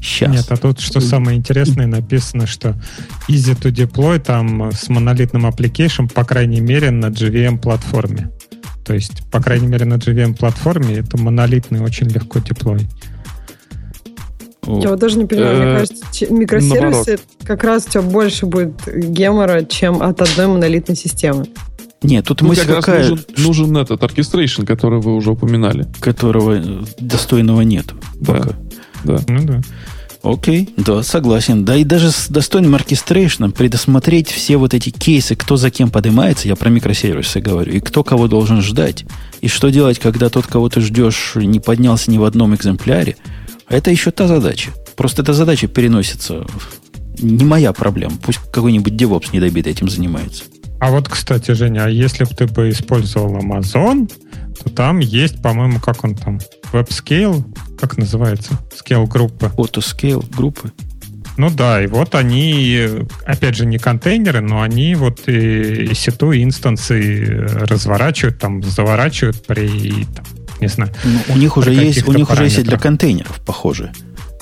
[0.00, 0.30] Сейчас.
[0.30, 2.80] Нет, а тут что самое интересное, написано, что
[3.28, 8.30] easy to deploy там с монолитным application, по крайней мере, на JVM платформе.
[8.84, 12.86] То есть, по крайней мере, на JVM-платформе это монолитный, очень легко деплой.
[14.66, 18.74] Я вот даже не понимаю, мне э, кажется, микросервисы как раз у тебя больше будет
[18.86, 21.46] гемора, чем от одной монолитной системы.
[22.02, 23.08] Нет, тут мысль как какая...
[23.08, 25.86] Нужен, нужен этот оркестрейшн, который вы уже упоминали.
[26.00, 26.62] Которого
[26.98, 27.86] достойного нет.
[28.14, 28.50] Да, пока.
[29.04, 29.18] да.
[29.28, 29.60] Ну да.
[30.22, 31.64] Окей, да, согласен.
[31.64, 36.46] Да и даже с достойным оркестрейшном предусмотреть все вот эти кейсы, кто за кем поднимается,
[36.46, 39.04] я про микросервисы говорю, и кто кого должен ждать,
[39.40, 43.16] и что делать, когда тот, кого ты ждешь, не поднялся ни в одном экземпляре,
[43.68, 44.72] это еще та задача.
[44.96, 46.44] Просто эта задача переносится.
[47.18, 48.14] Не моя проблема.
[48.22, 50.44] Пусть какой-нибудь DevOps недобитый этим занимается.
[50.80, 54.10] А вот, кстати, Женя, а если бы ты бы использовал Amazon,
[54.62, 56.40] то там есть, по-моему, как он там,
[56.72, 57.44] WebScale,
[57.80, 58.52] как называется?
[58.70, 59.50] Scale группы.
[59.56, 60.72] Autoscale группы.
[61.36, 62.86] Ну да, и вот они,
[63.24, 70.04] опять же, не контейнеры, но они вот и, и сету инстансы разворачивают, там, заворачивают при,
[70.14, 70.24] там,
[70.60, 70.92] не знаю.
[71.04, 73.90] Ну, у них уже есть, у них уже есть и для контейнеров, похоже.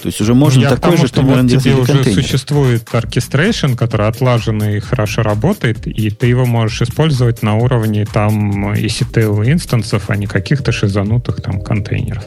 [0.03, 2.23] То есть уже можно Я такой тому, же примерно вот тебе уже контейнер.
[2.23, 8.73] существует orchestration, который отлаженный и хорошо работает, и ты его можешь использовать на уровне там
[8.75, 12.25] ECTL инстансов, а не каких-то шизанутых там контейнеров.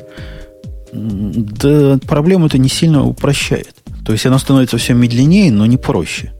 [0.93, 3.75] Да, проблему это не сильно упрощает.
[4.05, 6.33] То есть оно становится все медленнее, но не проще.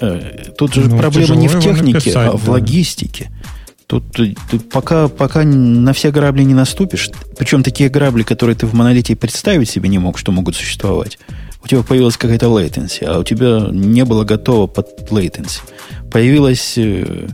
[0.00, 2.52] Э, тут же ну, проблема не в технике, написать, а в да.
[2.52, 3.30] логистике.
[3.86, 7.08] Тут ты пока, пока на все грабли не наступишь,
[7.38, 11.18] причем такие грабли, которые ты в монолите представить себе не мог, что могут существовать,
[11.62, 15.60] у тебя появилась какая-то latency, а у тебя не было готово под latency.
[16.10, 17.28] Появилась э,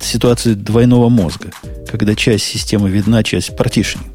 [0.00, 1.50] ситуация двойного мозга,
[1.88, 4.06] когда часть системы видна, часть партишнинг,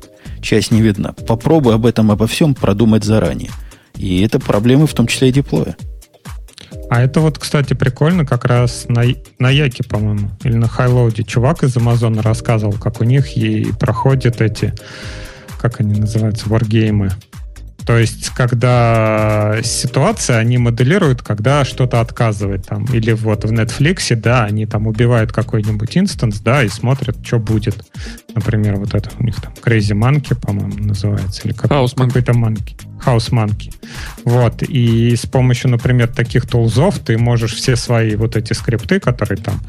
[0.45, 1.13] часть не видна.
[1.27, 3.51] Попробуй об этом, обо всем продумать заранее.
[3.95, 5.75] И это проблемы в том числе и диплоя.
[6.89, 9.03] А это вот, кстати, прикольно, как раз на,
[9.39, 14.39] на Яке, по-моему, или на Хайлоуде чувак из Амазона рассказывал, как у них и проходят
[14.39, 14.73] эти,
[15.59, 17.11] как они называются, варгеймы.
[17.85, 22.85] То есть, когда ситуация, они моделируют, когда что-то отказывает там.
[22.85, 27.85] Или вот в Netflix, да, они там убивают какой-нибудь инстанс, да, и смотрят, что будет.
[28.33, 31.43] Например, вот это у них там Crazy Monkey, по-моему, называется.
[31.45, 32.07] Или как, House Monkey.
[32.07, 32.75] какой-то Monkey.
[33.05, 33.73] House Monkey.
[34.23, 34.63] Вот.
[34.63, 39.61] И с помощью, например, таких тулзов ты можешь все свои вот эти скрипты, которые там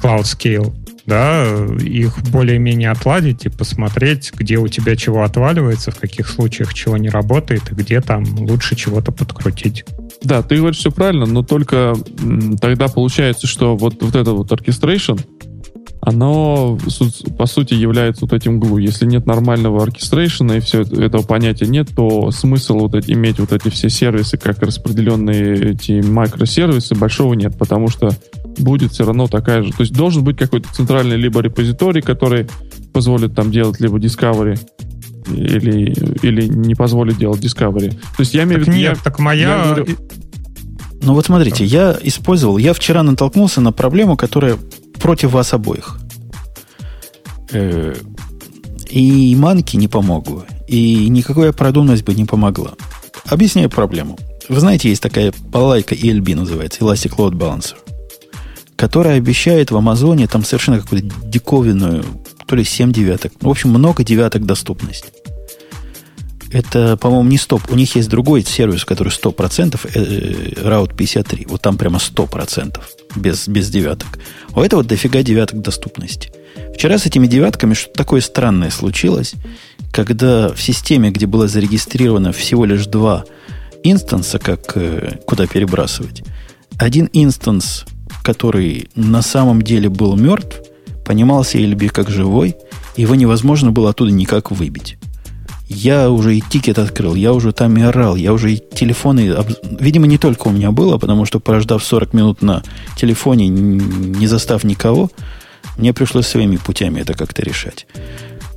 [0.00, 0.74] Cloud Scale,
[1.06, 6.96] да, их более-менее отладить и посмотреть, где у тебя чего отваливается, в каких случаях чего
[6.96, 9.84] не работает, и где там лучше чего-то подкрутить.
[10.22, 11.94] Да, ты говоришь все правильно, но только
[12.60, 15.20] тогда получается, что вот, вот это вот orchestration,
[16.04, 16.78] оно
[17.38, 18.78] по сути является вот этим глу.
[18.78, 23.38] Если нет нормального оркестрейшена и все это- этого понятия нет, то смысл вот эти, иметь
[23.38, 28.10] вот эти все сервисы, как распределенные эти микросервисы, большого нет, потому что
[28.58, 29.70] будет все равно такая же.
[29.72, 32.46] То есть должен быть какой-то центральный либо репозиторий, который
[32.92, 34.58] позволит там делать либо discovery,
[35.28, 35.92] или,
[36.22, 37.90] или не позволит делать discovery.
[37.90, 38.82] То есть я имею в Так виду...
[38.82, 39.64] я- нет, так моя...
[39.66, 39.96] я говорю-
[41.02, 44.56] Ну вот смотрите, я использовал, я вчера натолкнулся на проблему, которая
[45.00, 45.98] против вас обоих.
[47.52, 47.94] Э,
[48.90, 52.72] И манки не помогу, и никакая продуманность бы не помогла.
[53.26, 54.18] Объясняю проблему.
[54.48, 57.74] Вы знаете, есть такая балайка ELB называется, Elastic Load Balancer,
[58.82, 62.04] которая обещает в Амазоне там совершенно какую-то диковинную,
[62.48, 65.04] то ли 7 девяток, ну, в общем, много девяток доступность.
[66.50, 67.62] Это, по-моему, не стоп.
[67.70, 69.98] У них есть другой сервис, который 100%, э,
[70.64, 71.46] Route 53.
[71.48, 72.80] Вот там прямо 100%,
[73.14, 74.18] без, без девяток.
[74.56, 76.32] У этого дофига девяток доступности.
[76.74, 79.34] Вчера с этими девятками что-то такое странное случилось,
[79.92, 83.26] когда в системе, где было зарегистрировано всего лишь два
[83.84, 86.24] инстанса, как э, куда перебрасывать,
[86.78, 87.84] один инстанс,
[88.22, 90.60] который на самом деле был мертв,
[91.04, 92.56] понимался ELB как живой,
[92.96, 94.96] его невозможно было оттуда никак выбить.
[95.68, 99.34] Я уже и тикет открыл, я уже там и орал, я уже и телефоны...
[99.80, 102.62] Видимо, не только у меня было, потому что, прождав 40 минут на
[102.96, 105.10] телефоне, не застав никого,
[105.78, 107.86] мне пришлось своими путями это как-то решать.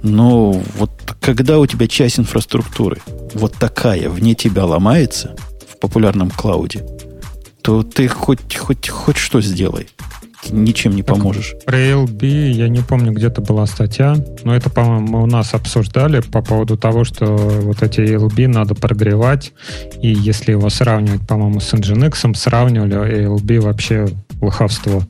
[0.04, 2.98] Но вот когда у тебя часть инфраструктуры
[3.34, 5.36] вот такая вне тебя ломается
[5.68, 6.86] в популярном клауде,
[7.66, 9.88] то ты хоть, хоть, хоть что сделай.
[10.52, 11.56] Ничем не поможешь.
[11.66, 16.20] Про ALB, я не помню, где-то была статья, но это, по-моему, мы у нас обсуждали
[16.20, 19.52] по поводу того, что вот эти ALB надо прогревать,
[20.00, 24.10] и если его сравнивать, по-моему, с Nginx, сравнивали ALB вообще
[24.46, 25.08] лоховство.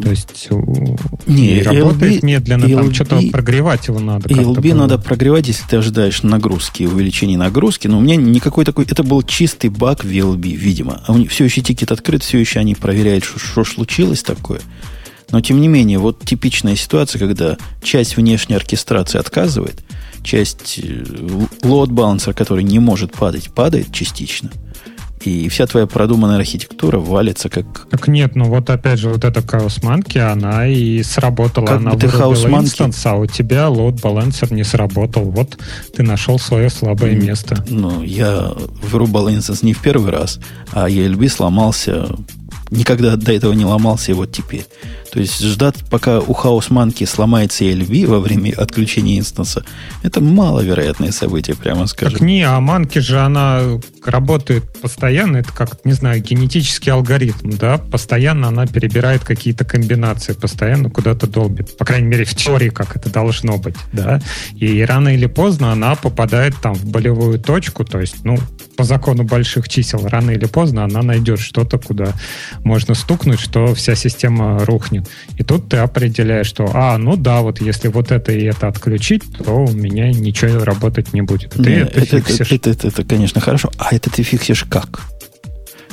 [0.00, 0.96] То есть у-
[1.26, 4.28] Не, и работает медленно, там ALB что-то прогревать его надо.
[4.28, 7.88] ELB надо прогревать, если ты ожидаешь нагрузки, увеличения нагрузки.
[7.88, 8.84] Но у меня никакой такой...
[8.84, 11.02] Это был чистый баг в ELB, видимо.
[11.06, 14.60] А у них все еще тикет открыт, все еще они проверяют, что, случилось такое.
[15.30, 19.80] Но, тем не менее, вот типичная ситуация, когда часть внешней оркестрации отказывает,
[20.22, 20.78] часть
[21.62, 24.50] лот балансера, который не может падать, падает частично.
[25.24, 27.86] И вся твоя продуманная архитектура валится как...
[27.90, 31.66] Так нет, ну вот опять же, вот эта Monkey, она и сработала.
[31.66, 35.24] Как она бы ты Monkey- инстанс, а у тебя load balancer не сработал.
[35.24, 35.58] Вот
[35.96, 37.64] ты нашел свое слабое М, место.
[37.68, 38.52] Ну, я
[38.90, 40.40] вырубал инстанс не в первый раз,
[40.72, 42.06] а ELB сломался.
[42.70, 44.64] Никогда до этого не ломался, и вот теперь.
[45.12, 49.62] То есть ждать, пока у Chaos Monkey сломается ELB во время отключения инстанса,
[50.02, 52.18] это маловероятное событие, прямо скажем.
[52.20, 53.60] Так не, а манки же она
[54.04, 60.90] работает постоянно, это как, не знаю, генетический алгоритм, да, постоянно она перебирает какие-то комбинации, постоянно
[60.90, 61.76] куда-то долбит.
[61.76, 64.20] По крайней мере, в теории, как это должно быть, да.
[64.56, 68.38] И рано или поздно она попадает там в болевую точку, то есть, ну,
[68.76, 72.12] по закону больших чисел, рано или поздно она найдет что-то, куда
[72.64, 75.08] можно стукнуть, что вся система рухнет.
[75.36, 79.22] И тут ты определяешь, что, а, ну да, вот если вот это и это отключить,
[79.44, 81.50] то у меня ничего работать не будет.
[81.52, 82.16] Ты Не, это, это,
[82.54, 83.70] это, это- это, конечно, хорошо.
[83.78, 85.00] А это ты фиксишь как?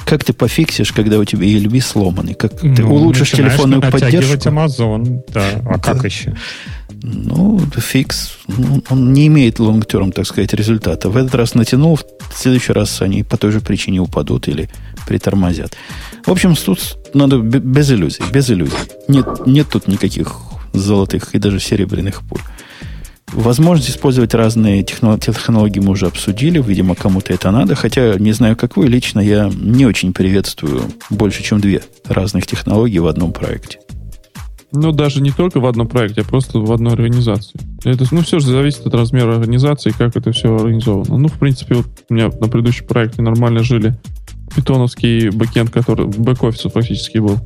[0.05, 2.33] Как ты пофиксишь, когда у тебя ELB сломанный?
[2.33, 4.49] Как ты Ну, улучшишь начинаешь телефонную поддержку?
[4.49, 5.61] Amazon, да.
[5.65, 6.35] А как еще?
[7.03, 8.31] Ну, фикс.
[8.47, 11.09] ну, Он не имеет long-term, так сказать, результата.
[11.09, 12.03] В этот раз натянул, в
[12.35, 14.67] следующий раз они по той же причине упадут или
[15.07, 15.77] притормозят.
[16.25, 18.75] В общем, тут надо бе- без иллюзий, без иллюзий.
[19.07, 20.35] Нет, нет тут никаких
[20.73, 22.41] золотых и даже серебряных пуль.
[23.33, 26.61] Возможность использовать разные техно- технологии мы уже обсудили.
[26.61, 27.75] Видимо, кому-то это надо.
[27.75, 32.99] Хотя, не знаю, как вы, лично я не очень приветствую больше, чем две разных технологии
[32.99, 33.79] в одном проекте.
[34.71, 37.59] Ну, даже не только в одном проекте, а просто в одной организации.
[37.83, 41.17] Это, ну, все же зависит от размера организации, как это все организовано.
[41.17, 43.97] Ну, в принципе, вот у меня на предыдущем проекте нормально жили
[44.55, 47.37] питоновский бэкенд, который бэк-офис фактически был,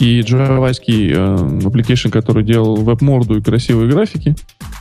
[0.00, 4.36] и джавайский э, application, который делал веб-морду и красивые графики.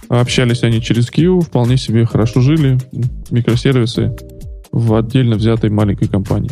[0.10, 2.78] Общались они через Q, вполне себе хорошо жили,
[3.30, 4.16] микросервисы.
[4.72, 6.52] в отдельно взятой маленькой компании.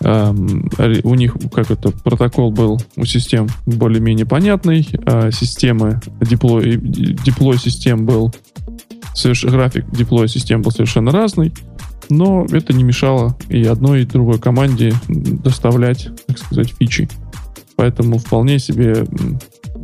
[0.00, 0.70] Эм,
[1.04, 8.06] у них как это протокол был у систем более-менее понятный, а системы деплой, деплой систем
[8.06, 8.32] был
[9.14, 11.52] соверш, график деплоя систем был совершенно разный,
[12.08, 17.08] но это не мешало и одной, и другой команде доставлять, так сказать, фичи.
[17.76, 19.06] Поэтому вполне себе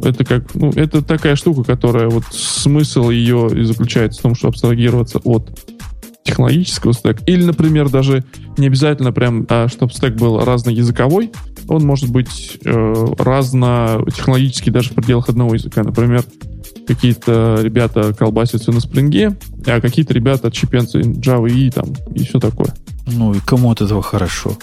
[0.02, 4.48] это как, ну, это такая штука, которая вот смысл ее и заключается в том, что
[4.48, 5.58] абстрагироваться от
[6.24, 7.22] технологического стека.
[7.26, 8.24] Или, например, даже
[8.56, 11.30] не обязательно прям, а, чтобы стек был разноязыковой,
[11.68, 15.82] он может быть э, разно-технологический даже в пределах одного языка.
[15.82, 16.24] Например,
[16.86, 22.74] какие-то ребята колбасятся на спринге, а какие-то ребята чипенцы Java и там, и все такое.
[23.06, 24.56] Ну и кому от этого хорошо?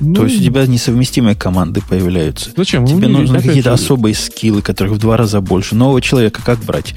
[0.00, 2.50] Ну, То есть у тебя несовместимые команды появляются.
[2.56, 2.86] Зачем?
[2.86, 5.74] Тебе ну, нужны какие-то особые скиллы, которых в два раза больше.
[5.74, 6.94] Нового человека как брать?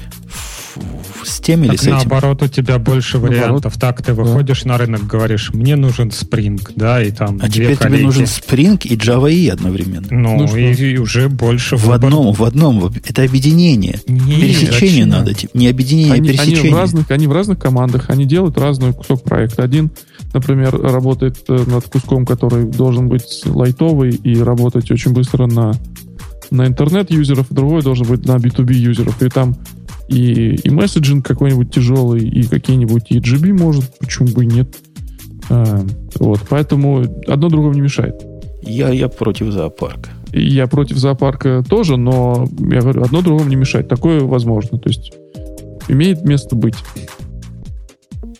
[1.24, 1.92] с тем или с этим?
[1.92, 3.74] Наоборот, у тебя больше вариантов.
[3.78, 4.70] Так, ты выходишь да.
[4.70, 7.96] на рынок, говоришь, мне нужен Spring, да, и там А теперь коллеги.
[7.96, 10.06] тебе нужен Spring и Java E одновременно.
[10.10, 11.96] Ну, ну и, и уже больше В выбор.
[11.96, 12.92] одном, в одном.
[13.04, 14.00] Это объединение.
[14.06, 15.08] Нет, пересечение зачем?
[15.08, 15.34] надо.
[15.54, 16.60] Не объединение, они, а пересечение.
[16.62, 19.62] Они в, разных, они в разных командах, они делают разный кусок проекта.
[19.62, 19.90] Один,
[20.34, 25.72] например, работает э, над куском, который должен быть лайтовый и работать очень быстро на
[26.50, 29.22] на интернет-юзеров, другой должен быть на B2B юзеров.
[29.22, 29.56] И там
[30.08, 34.76] и, и месседжинг какой-нибудь тяжелый, и какие-нибудь EGB может, почему бы и нет.
[35.48, 35.84] А,
[36.16, 38.22] вот, поэтому одно другому не мешает.
[38.62, 40.10] Я, я против зоопарка.
[40.32, 43.88] Я против зоопарка тоже, но я говорю, одно другому не мешает.
[43.88, 44.78] Такое возможно.
[44.78, 45.12] То есть
[45.88, 46.76] имеет место быть.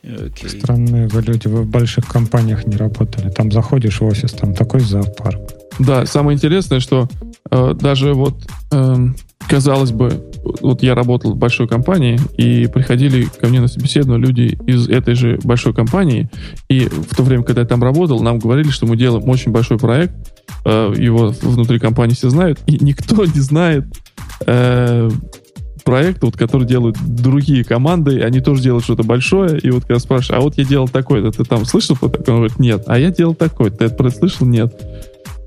[0.05, 0.49] Okay.
[0.49, 3.29] Странные вы люди, вы в больших компаниях не работали.
[3.31, 5.41] Там заходишь в офис, там такой зоопарк.
[5.79, 7.09] Да, самое интересное, что
[7.51, 8.35] э, даже вот
[8.73, 8.97] э,
[9.49, 10.25] казалось бы,
[10.61, 15.15] вот я работал в большой компании, и приходили ко мне на собеседование люди из этой
[15.15, 16.29] же большой компании,
[16.69, 19.79] и в то время, когда я там работал, нам говорили, что мы делаем очень большой
[19.79, 20.15] проект,
[20.65, 23.85] э, его внутри компании все знают, и никто не знает
[24.47, 25.11] э,
[25.83, 30.41] проект, вот, который делают другие команды, они тоже делают что-то большое, и вот когда спрашиваешь,
[30.41, 32.35] а вот я делал такой, ты там слышал про такое?
[32.35, 32.85] Он говорит, нет.
[32.87, 34.47] А я делал такой, ты это слышал?
[34.47, 34.75] Нет.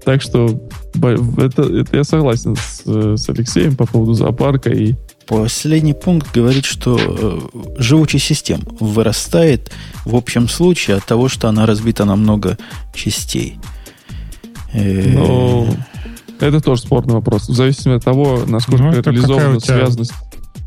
[0.04, 0.62] Так что
[0.94, 4.94] это, это я согласен с, с Алексеем по поводу зоопарка и
[5.28, 7.40] Последний пункт говорит, что э,
[7.80, 9.72] живучесть систем вырастает
[10.06, 12.60] в общем случае от того, что она разбита на много
[12.94, 13.58] частей.
[14.72, 15.68] Э, ну,
[16.40, 17.48] это тоже спорный вопрос.
[17.48, 20.14] В зависимости от того, насколько ну, реализована связанность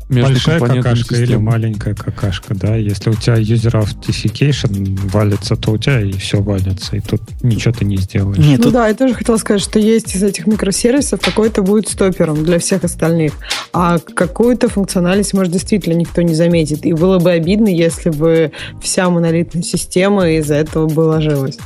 [0.09, 1.23] между Большая какашка системы.
[1.23, 2.75] или маленькая какашка, да?
[2.75, 7.73] Если у тебя user authentication валится, то у тебя и все валится, и тут ничего
[7.73, 8.39] ты не сделаешь.
[8.39, 8.73] Нет, ну тут...
[8.73, 12.83] да, я тоже хотела сказать, что есть из этих микросервисов какой-то будет стопером для всех
[12.83, 13.33] остальных,
[13.71, 16.85] а какую-то функциональность, может, действительно никто не заметит.
[16.85, 18.51] И было бы обидно, если бы
[18.81, 21.59] вся монолитная система из-за этого бы ложилась.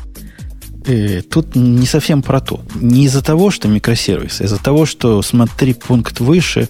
[0.85, 2.61] Э, тут не совсем про то.
[2.75, 6.69] Не из-за того, что микросервис, а из-за того, что смотри пункт выше,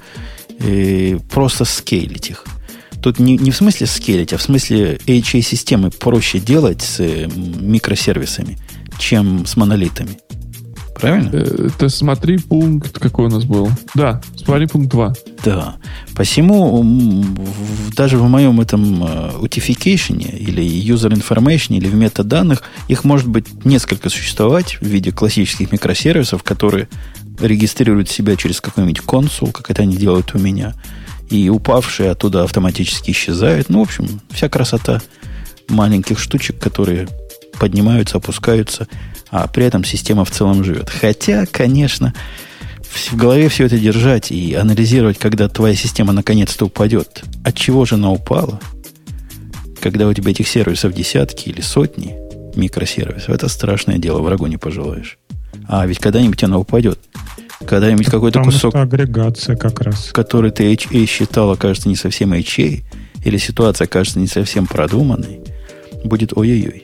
[0.60, 2.45] и просто скейлить их.
[3.02, 8.57] Тут не, не в смысле скейлить, а в смысле HA-системы проще делать с э, микросервисами,
[8.98, 10.18] чем с монолитами.
[10.95, 11.30] Правильно?
[11.34, 13.70] Э, это смотри пункт, какой у нас был.
[13.95, 15.14] Да, смотри пункт 2.
[15.44, 15.76] Да.
[16.15, 16.84] Посему
[17.95, 24.10] даже в моем этом утификейшене или user information или в метаданных их может быть несколько
[24.10, 26.88] существовать в виде классических микросервисов, которые
[27.40, 30.74] регистрируют себя через какой-нибудь консул, как это они делают у меня,
[31.30, 33.70] и упавшие оттуда автоматически исчезают.
[33.70, 35.02] Ну, в общем, вся красота
[35.70, 37.07] маленьких штучек, которые
[37.59, 38.88] поднимаются, опускаются,
[39.30, 40.89] а при этом система в целом живет.
[40.89, 42.13] Хотя, конечно,
[42.84, 47.23] в голове все это держать и анализировать, когда твоя система наконец-то упадет.
[47.43, 48.59] От чего же она упала?
[49.81, 52.15] Когда у тебя этих сервисов десятки или сотни
[52.55, 55.17] микросервисов, это страшное дело, врагу не пожелаешь.
[55.67, 56.99] А ведь когда-нибудь она упадет.
[57.65, 58.71] Когда-нибудь какой-то кусок...
[58.71, 60.11] Что агрегация как раз.
[60.11, 62.84] Который ты HA считал, окажется не совсем HA,
[63.23, 65.39] или ситуация окажется не совсем продуманной,
[66.03, 66.84] будет ой-ой-ой.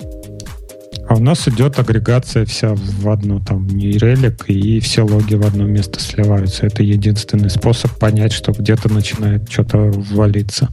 [1.09, 5.65] А у нас идет агрегация вся в одну, там, релик, и все логи в одно
[5.65, 6.67] место сливаются.
[6.67, 10.69] Это единственный способ понять, что где-то начинает что-то валиться.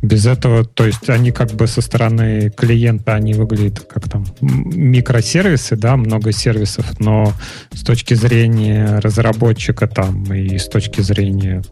[0.00, 5.74] Без этого, то есть они как бы со стороны клиента, они выглядят как там микросервисы,
[5.74, 7.32] да, много сервисов, но
[7.74, 11.62] с точки зрения разработчика там и с точки зрения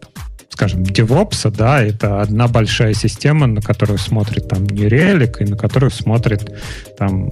[0.49, 5.57] скажем, DevOps, да, это одна большая система, на которую смотрит там New Relic и на
[5.57, 6.51] которую смотрит
[6.97, 7.29] там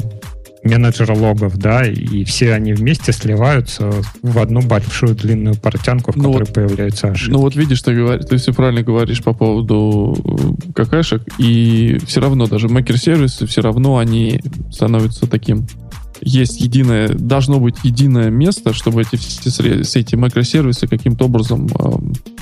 [0.64, 3.91] менеджер логов, да, и все они вместе сливаются
[4.22, 7.31] в одну большую длинную портянку, в Ну которой вот- появляются ошибки.
[7.31, 10.18] Ну вот видишь, ты, говоришь, ты все правильно говоришь по поводу
[10.68, 14.41] э, какашек, и все равно даже макер-сервисы, все равно они
[14.72, 15.65] становятся таким
[16.22, 21.91] есть единое, должно быть единое место, чтобы эти все, все эти макросервисы каким-то образом э,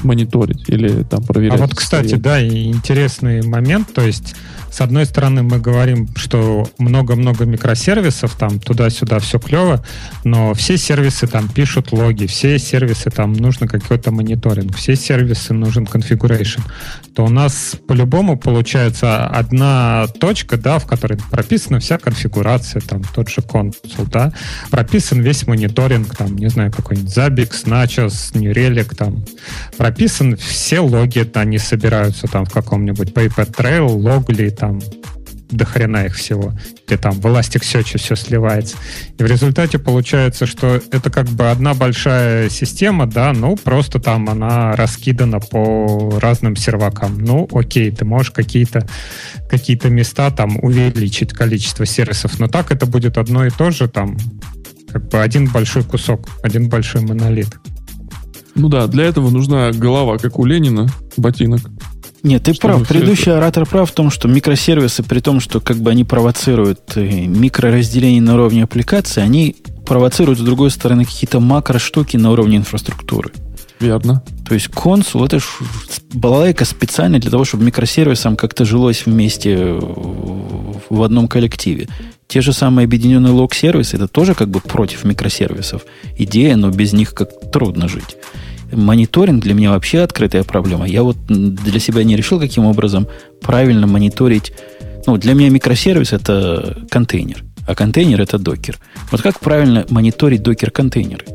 [0.02, 1.60] мониторить или там А проверять.
[1.60, 4.36] вот, кстати, да, интересный момент, то есть,
[4.72, 9.84] с одной стороны, мы говорим, что много-много микросервисов, там, туда-сюда все клево,
[10.24, 15.86] но все сервисы там пишут логи, все сервисы там нужно какой-то мониторинг, все сервисы нужен
[15.86, 16.62] configuration,
[17.16, 23.30] то у нас по-любому получается одна точка, да, в которой прописана вся конфигурация, там, тот
[23.30, 24.34] же консул, да,
[24.70, 29.24] прописан весь мониторинг, там, не знаю, какой-нибудь Zabbix, Nachos, New Relic, там,
[29.78, 34.80] прописан все логи, это они собираются там в каком-нибудь Paper Trail, Logly, там
[35.50, 36.54] до хрена их всего.
[36.88, 38.78] Или там в Elasticsearch все сливается.
[39.18, 44.30] И в результате получается, что это как бы одна большая система, да, ну просто там
[44.30, 47.18] она раскидана по разным сервакам.
[47.20, 48.88] Ну, окей, ты можешь какие-то
[49.50, 54.18] какие-то места там увеличить количество сервисов, но так это будет одно и то же, там
[54.90, 57.58] как бы один большой кусок, один большой монолит.
[58.56, 61.62] Ну да, для этого нужна голова, как у Ленина, ботинок.
[62.24, 62.88] Нет, ты прав.
[62.88, 67.02] Предыдущий оратор прав в том, что микросервисы, при том, что как бы они провоцируют э,
[67.26, 73.32] микроразделение на уровне аппликации, они провоцируют, с другой стороны, какие-то макро-штуки на уровне инфраструктуры.
[73.80, 74.24] Верно.
[74.48, 75.44] То есть консул это ж
[76.14, 79.80] балалайка специально для того, чтобы микросервисам как-то жилось вместе э,
[80.90, 81.88] в одном коллективе.
[82.28, 85.84] Те же самые объединенные лог-сервисы, это тоже как бы против микросервисов.
[86.18, 88.18] Идея, но без них как трудно жить.
[88.72, 90.88] Мониторинг для меня вообще открытая проблема.
[90.88, 93.08] Я вот для себя не решил, каким образом
[93.42, 94.52] правильно мониторить.
[95.06, 98.78] Ну, для меня микросервис это контейнер, а контейнер это докер.
[99.12, 101.26] Вот как правильно мониторить докер-контейнеры?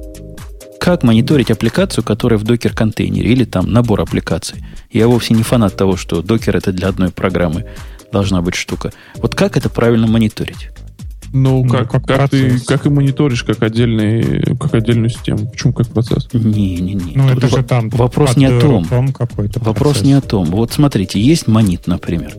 [0.82, 4.64] как мониторить аппликацию, которая в докер-контейнере или там набор аппликаций.
[4.90, 7.66] Я вовсе не фанат того, что докер это для одной программы
[8.10, 8.92] должна быть штука.
[9.14, 10.70] Вот как это правильно мониторить?
[11.32, 15.50] Ну, Ну, как, как как, ты, как и мониторишь как, отдельный, как отдельную систему.
[15.50, 16.28] Почему как процесс?
[16.32, 17.12] Не-не-не.
[17.16, 18.82] Ну, Тут это же там вопрос не о том.
[18.84, 20.06] руком какой-то Вопрос процесс.
[20.06, 20.44] не о том.
[20.46, 22.34] Вот смотрите, есть монит, например.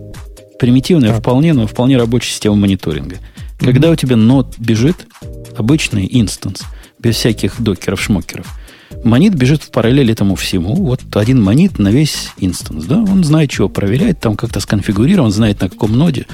[0.60, 1.20] Примитивная Так.
[1.22, 3.18] вполне, но вполне рабочая система мониторинга.
[3.60, 5.07] Когда у тебя нод бежит,
[5.57, 6.64] обычный инстанс,
[6.99, 8.45] без всяких докеров, шмокеров,
[9.03, 10.76] монит бежит в параллель этому всему.
[10.76, 12.86] Вот один монит на весь инстанс.
[12.86, 12.98] Да?
[12.99, 16.26] Он знает, чего проверяет, там как-то сконфигурирован, знает на каком ноде,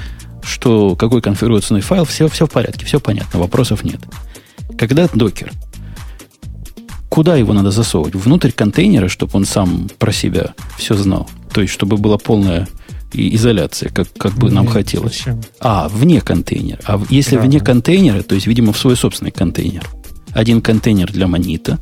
[0.44, 4.00] что, какой конфигурационный файл, все, все в порядке, все понятно, вопросов нет.
[4.78, 5.52] Когда докер,
[7.08, 8.14] куда его надо засовывать?
[8.14, 11.28] Внутрь контейнера, чтобы он сам про себя все знал.
[11.52, 12.68] То есть, чтобы была полная
[13.12, 15.18] и- изоляция, как, как бы нам Нет, хотелось.
[15.18, 15.40] зачем?
[15.58, 16.78] А, вне контейнера.
[16.86, 17.42] А если Да.
[17.42, 19.84] вне контейнера, то есть, видимо, в свой собственный контейнер.
[20.32, 21.78] Один контейнер для монита,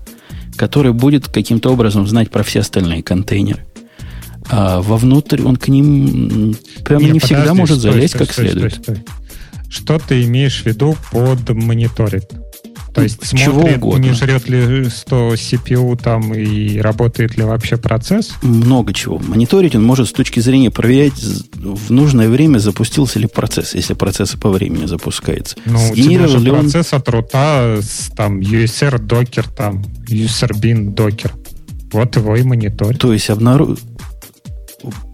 [0.57, 3.67] который будет каким-то образом знать про все остальные контейнеры.
[4.51, 8.49] А вовнутрь он к ним прямо не, всегда подожди, может стой, залезть стой, как стой,
[8.49, 8.73] следует.
[8.75, 9.05] стой, стой.
[9.69, 12.25] Что ты имеешь в виду под мониторинг?
[12.95, 14.05] То есть Чего смотрит, угодно.
[14.07, 18.33] не жрет ли 100 CPU там и работает ли вообще процесс?
[18.43, 19.19] Много чего.
[19.19, 21.23] Мониторить он может с точки зрения проверять
[21.55, 25.57] в нужное время, запустился ли процесс, если процесс по времени запускается.
[25.65, 29.85] Ну, у тебя Сгенерировал же ли он процесс от рута с там USR докер, там
[30.09, 31.35] userbin докер.
[31.93, 32.97] Вот его и мониторь.
[32.97, 33.77] То есть обнару...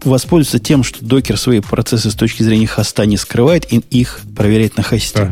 [0.03, 4.77] воспользоваться тем, что докер свои процессы с точки зрения хоста не скрывает, и их проверять
[4.77, 5.31] на хосте.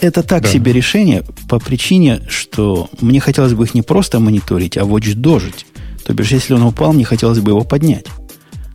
[0.00, 0.48] Это так Да.
[0.50, 5.64] себе решение по причине, что мне хотелось бы их не просто мониторить, а watchdожить.
[6.04, 8.06] То бишь, если он упал, мне хотелось бы его поднять.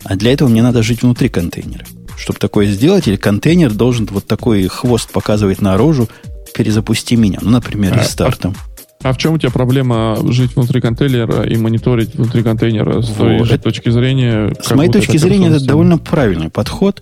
[0.04, 1.86] А для этого мне надо жить внутри контейнера.
[2.18, 6.10] Чтобы такое сделать, или контейнер должен вот такой хвост показывать наружу,
[6.56, 7.40] перезапусти меня.
[7.42, 8.56] Ну, например, А, рестартом.
[8.60, 8.71] А
[9.14, 13.48] в чем у тебя проблема жить внутри контейнера и мониторить внутри контейнера с той Вот.
[13.48, 14.54] же точки зрения?
[14.62, 17.02] С моей точки зрения, это довольно правильный подход,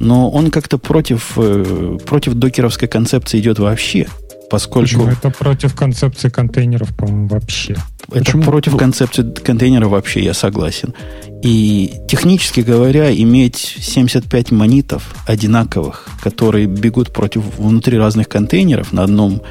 [0.00, 4.06] но он как-то против, э, против докеровской концепции идет вообще,
[4.50, 5.08] поскольку Почему?
[5.08, 7.74] Это против концепции контейнеров, по-моему, вообще.
[8.08, 8.42] это Почему?
[8.42, 10.94] против концепции контейнера вообще, я согласен.
[11.42, 19.42] И технически говоря, иметь 75 монитов одинаковых, которые бегут против внутри разных контейнеров на одном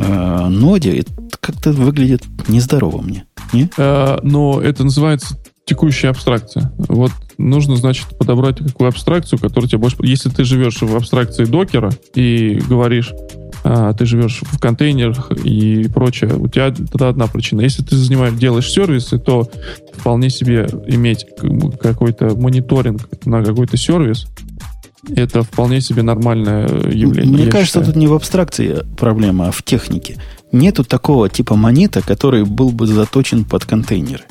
[0.00, 3.24] э, ноде, это как-то выглядит нездорово мне.
[3.52, 3.70] Не?
[3.76, 6.72] Э, но это называется текущая абстракция.
[6.76, 9.96] Вот нужно, значит, подобрать какую абстракцию, которая тебе больше...
[10.00, 13.12] Если ты живешь в абстракции докера и говоришь,
[13.62, 17.60] а, ты живешь в контейнерах и прочее, у тебя тогда одна причина.
[17.60, 19.48] Если ты занимаешь, делаешь сервисы, то
[19.94, 21.26] вполне себе иметь
[21.80, 24.26] какой-то мониторинг на какой-то сервис
[25.14, 27.32] это вполне себе нормальное явление.
[27.32, 27.86] Мне кажется, считаю.
[27.86, 30.16] тут не в абстракции проблема, а в технике.
[30.52, 34.24] Нету такого типа монета, который был бы заточен под контейнеры.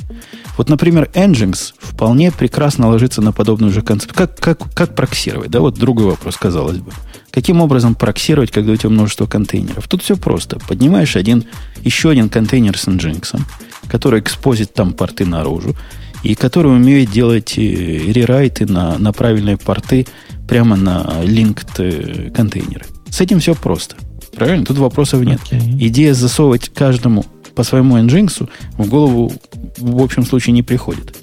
[0.57, 4.17] Вот, например, Nginx вполне прекрасно ложится на подобную же концепцию.
[4.17, 5.49] Как, как, как проксировать?
[5.49, 6.91] Да, вот другой вопрос, казалось бы.
[7.31, 9.87] Каким образом проксировать, когда у тебя множество контейнеров?
[9.87, 10.59] Тут все просто.
[10.67, 11.45] Поднимаешь один,
[11.81, 13.39] еще один контейнер с Nginx,
[13.87, 15.77] который экспозит там порты наружу,
[16.23, 20.05] и который умеет делать э, рерайты на, на правильные порты
[20.47, 22.85] прямо на linked э, контейнеры.
[23.09, 23.95] С этим все просто.
[24.35, 24.65] Правильно?
[24.65, 25.39] Тут вопросов нет.
[25.49, 25.77] Okay.
[25.87, 27.25] Идея засовывать каждому
[27.55, 29.33] по своему Nginx в голову
[29.77, 31.17] в общем случае не приходит.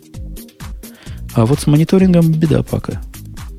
[1.34, 3.00] А вот с мониторингом беда пока.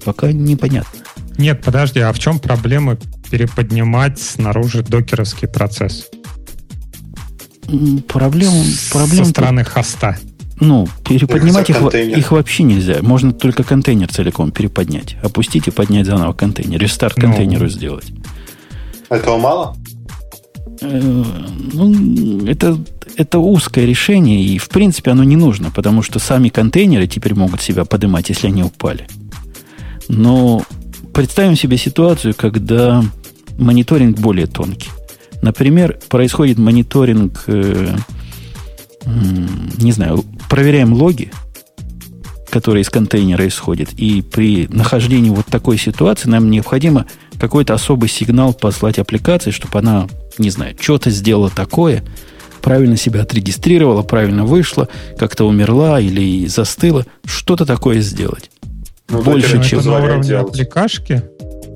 [0.04, 1.00] Пока непонятно.
[1.38, 2.98] Нет, подожди, а в чем проблема
[3.30, 6.08] переподнимать снаружи докеровский процесс?
[8.08, 10.18] Проблема, проблема Со стороны хоста.
[10.60, 12.98] Ну, переподнимать их, их вообще нельзя.
[13.02, 15.16] Можно только контейнер целиком переподнять.
[15.22, 16.80] Опустить и поднять заново контейнер.
[16.80, 18.08] Рестарт ну, контейнеру сделать.
[19.10, 19.76] Этого мало?
[20.82, 21.24] Э,
[21.74, 22.78] ну, это,
[23.16, 27.62] это узкое решение, и в принципе оно не нужно, потому что сами контейнеры теперь могут
[27.62, 29.08] себя поднимать, если они упали.
[30.10, 30.64] Но
[31.14, 33.04] представим себе ситуацию, когда
[33.58, 34.90] мониторинг более тонкий.
[35.42, 37.96] Например, происходит мониторинг э,
[39.08, 41.32] не знаю, проверяем логи,
[42.50, 47.06] которые из контейнера исходят, и при нахождении вот такой ситуации нам необходимо
[47.40, 50.08] какой-то особый сигнал послать аппликации, чтобы она,
[50.38, 52.04] не знаю, что-то сделала такое,
[52.62, 58.50] правильно себя отрегистрировала, правильно вышла, как-то умерла или застыла, что-то такое сделать.
[59.10, 59.80] Ну, Больше, чем...
[59.80, 61.24] Это на уровне аппликашки?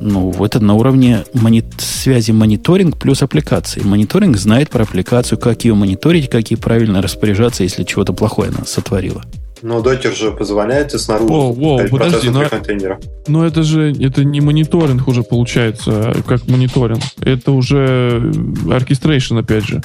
[0.02, 3.82] Ну, это на уровне мони- связи мониторинг плюс аппликации.
[3.84, 8.66] Мониторинг знает про аппликацию, как ее мониторить, как ей правильно распоряжаться, если чего-то плохое она
[8.66, 9.24] сотворила.
[9.62, 13.00] Но докер же позволяет и снаружи о, о, подожди, но, контейнера.
[13.28, 17.04] Но это же это не мониторинг уже получается, как мониторинг.
[17.22, 18.34] Это уже
[18.72, 19.84] оркестрейшн, опять же.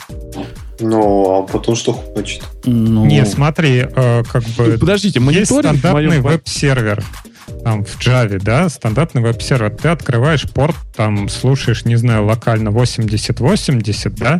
[0.80, 2.42] Ну, а потом что хочет?
[2.64, 3.04] Ну...
[3.04, 4.76] Не, смотри, э, как бы...
[4.78, 5.50] Подождите, мониторинг...
[5.50, 7.04] Есть стандартный веб-сервер
[7.64, 14.14] там в Java, да, стандартный веб-сервер, ты открываешь порт, там слушаешь, не знаю, локально 8080,
[14.14, 14.38] да,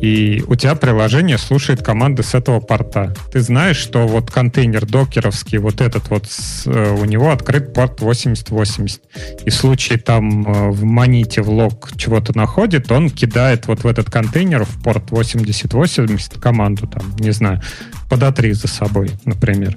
[0.00, 3.14] и у тебя приложение слушает команды с этого порта.
[3.32, 6.26] Ты знаешь, что вот контейнер докеровский, вот этот вот,
[6.66, 9.00] э, у него открыт порт 8080.
[9.44, 13.86] И в случае там э, в маните в лог чего-то находит, он кидает вот в
[13.86, 17.60] этот контейнер в порт 8080 команду там, не знаю,
[18.10, 19.76] подотри за собой, например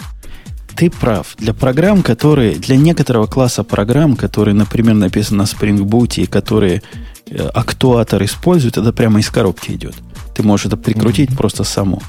[0.76, 1.36] ты прав.
[1.38, 6.82] Для программ, которые, для некоторого класса программ, которые, например, написаны на Spring Boot и которые
[7.28, 9.96] э, актуатор использует, это прямо из коробки идет.
[10.36, 11.38] Ты можешь это прикрутить mm-hmm.
[11.38, 12.02] просто само.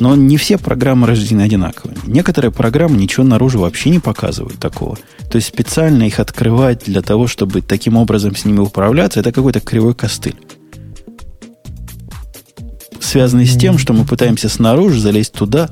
[0.00, 1.98] Но не все программы рождены одинаковыми.
[2.04, 4.98] Некоторые программы ничего наружу вообще не показывают такого.
[5.30, 9.60] То есть специально их открывать для того, чтобы таким образом с ними управляться, это какой-то
[9.60, 10.36] кривой костыль.
[13.00, 15.70] Связанный с тем, что мы пытаемся снаружи залезть туда,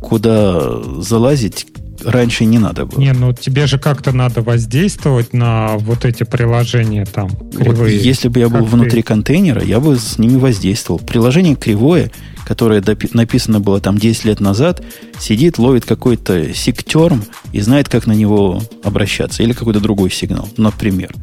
[0.00, 1.66] куда залазить
[2.04, 3.00] раньше не надо было.
[3.00, 7.98] Не, ну тебе же как-то надо воздействовать на вот эти приложения там, кривые.
[7.98, 9.08] Вот, если бы я был как внутри ты?
[9.08, 11.00] контейнера, я бы с ними воздействовал.
[11.00, 12.10] Приложение кривое,
[12.46, 14.82] которое написано было там 10 лет назад,
[15.18, 19.42] сидит, ловит какой-то сиктерм и знает, как на него обращаться.
[19.42, 21.14] Или какой-то другой сигнал, например.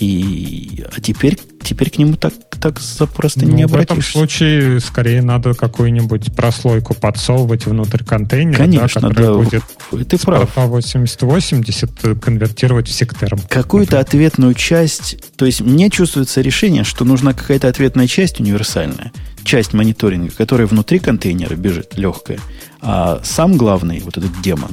[0.00, 3.94] И, а теперь, теперь к нему так, так запросто ну, не обратишься.
[3.94, 10.08] В этом случае скорее надо какую-нибудь прослойку подсовывать внутрь контейнера, Конечно, да, который да, будет
[10.08, 10.52] ты прав.
[10.54, 13.40] по 8080 конвертировать в сектерм.
[13.48, 19.12] Какую-то ответную часть, то есть мне чувствуется решение, что нужна какая-то ответная часть универсальная,
[19.42, 22.38] часть мониторинга, которая внутри контейнера бежит, легкая,
[22.80, 24.70] а сам главный, вот этот демон,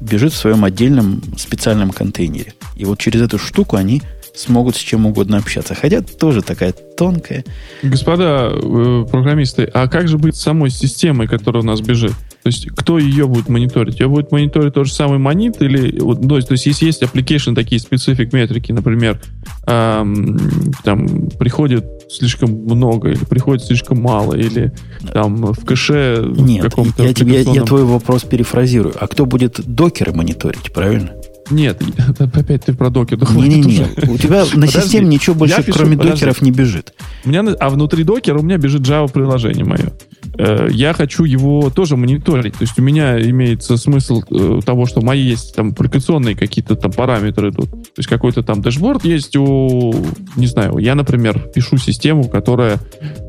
[0.00, 2.52] бежит в своем отдельном специальном контейнере.
[2.76, 4.02] И вот через эту штуку они
[4.38, 5.74] смогут с чем угодно общаться.
[5.74, 7.44] Хотя тоже такая тонкая.
[7.82, 12.12] Господа э, программисты, а как же быть с самой системой, которая у нас бежит?
[12.42, 13.98] То есть, кто ее будет мониторить?
[13.98, 15.98] Ее будет мониторить тот же самый монит или...
[16.00, 19.20] Вот, то, есть, то есть, если есть application такие специфик метрики, например,
[19.66, 20.38] эм,
[20.84, 24.72] там приходит слишком много, или приходит слишком мало, или
[25.12, 27.02] там в кэше Нет, каком-то...
[27.02, 28.94] Я, тебе, я, я твой вопрос перефразирую.
[28.98, 31.12] А кто будет докеры мониторить, правильно?
[31.50, 31.82] Нет,
[32.18, 33.18] опять ты про докер.
[33.18, 36.94] Не-не-не, у тебя на системе ничего больше, кроме докеров, не бежит.
[37.24, 39.92] У меня, а внутри докера у меня бежит Java-приложение мое.
[40.38, 42.54] Э, я хочу его тоже мониторить.
[42.54, 46.92] То есть у меня имеется смысл э, того, что мои есть там аппликационные какие-то там
[46.92, 47.70] параметры идут.
[47.70, 49.94] То есть какой-то там dashboard есть у...
[50.36, 52.78] Не знаю, я, например, пишу систему, которая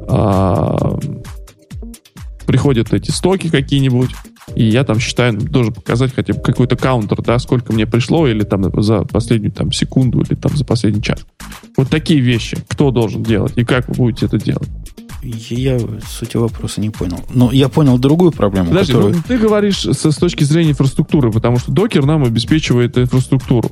[0.07, 0.99] а,
[2.45, 4.09] приходят эти стоки какие-нибудь,
[4.55, 8.43] и я там считаю, должен показать хотя бы какой-то каунтер, да, сколько мне пришло, или
[8.43, 11.25] там за последнюю там секунду, или там за последний час.
[11.77, 12.57] Вот такие вещи.
[12.67, 14.69] Кто должен делать, и как вы будете это делать?
[15.21, 17.19] Я сути вопроса не понял.
[17.33, 18.69] Но я понял другую проблему.
[18.69, 19.15] Подожди, которую...
[19.15, 23.69] ну, ты говоришь с, с точки зрения инфраструктуры, потому что докер нам обеспечивает инфраструктуру.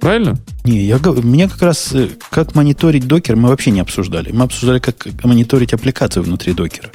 [0.00, 0.38] Правильно?
[0.64, 4.32] Не, я, меня как раз, э, как мониторить докер, мы вообще не обсуждали.
[4.32, 6.90] Мы обсуждали, как мониторить аппликацию внутри докера.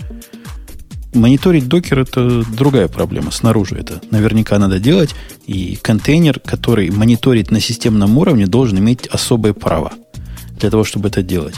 [1.13, 3.31] Мониторить докер это другая проблема.
[3.31, 5.15] Снаружи это наверняка надо делать.
[5.45, 9.93] И контейнер, который мониторит на системном уровне, должен иметь особые права
[10.59, 11.55] для того, чтобы это делать.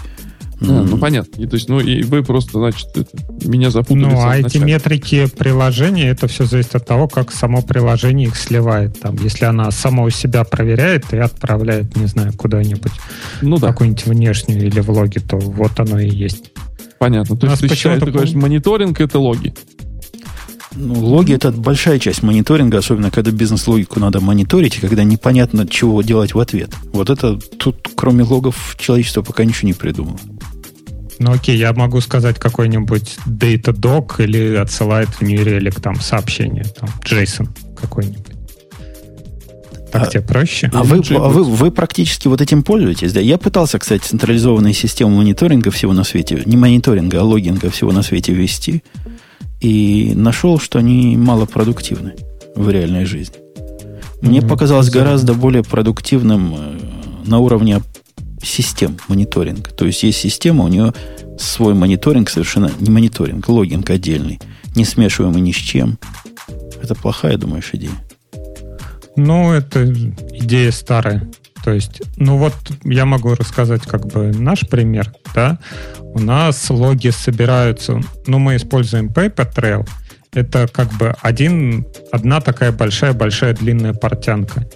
[0.62, 1.42] А, ну, понятно.
[1.42, 3.10] И, то есть, ну, и вы просто, значит, это,
[3.46, 4.06] меня запутали.
[4.06, 9.00] Ну, а эти метрики приложения, это все зависит от того, как само приложение их сливает.
[9.00, 12.92] Там, если она само у себя проверяет и отправляет, не знаю, куда-нибудь,
[13.42, 13.68] ну, да.
[13.68, 16.52] какую-нибудь внешнюю или в логи, то вот оно и есть.
[17.00, 17.36] Понятно.
[17.36, 19.54] То есть ты считаешь, ты говоришь, мониторинг— это логи?
[20.78, 26.02] Ну, логи это большая часть мониторинга, особенно когда бизнес-логику надо мониторить, и когда непонятно, чего
[26.02, 26.72] делать в ответ.
[26.92, 30.20] Вот это тут, кроме логов, человечество пока ничего не придумало.
[31.18, 36.90] Ну окей, я могу сказать какой-нибудь Datadog или отсылает в New Relic там сообщение, там
[37.04, 37.48] JSON
[37.80, 38.35] какой-нибудь.
[39.96, 40.70] Так а, тебе проще?
[40.74, 43.22] А, вы, а вы, вы практически вот этим пользуетесь, да?
[43.22, 48.02] Я пытался, кстати, централизованные системы мониторинга всего на свете, не мониторинга, а логинга всего на
[48.02, 48.84] свете ввести,
[49.62, 52.16] и нашел, что они малопродуктивны
[52.56, 53.38] в реальной жизни.
[54.22, 54.48] Мне mm-hmm.
[54.50, 56.80] показалось гораздо более продуктивным э,
[57.26, 57.82] на уровне
[58.44, 59.70] систем мониторинг.
[59.70, 60.94] То есть есть система, у нее
[61.40, 64.42] свой мониторинг совершенно не мониторинг, логинг отдельный,
[64.76, 65.98] не смешиваемый ни с чем.
[66.82, 67.92] Это плохая, думаешь, идея?
[69.16, 71.30] Ну, это идея старая.
[71.64, 75.58] То есть, ну вот я могу рассказать как бы наш пример, да.
[76.00, 79.88] У нас логи собираются, ну мы используем Papertrail,
[80.36, 84.68] это как бы один, одна такая большая-большая длинная портянка.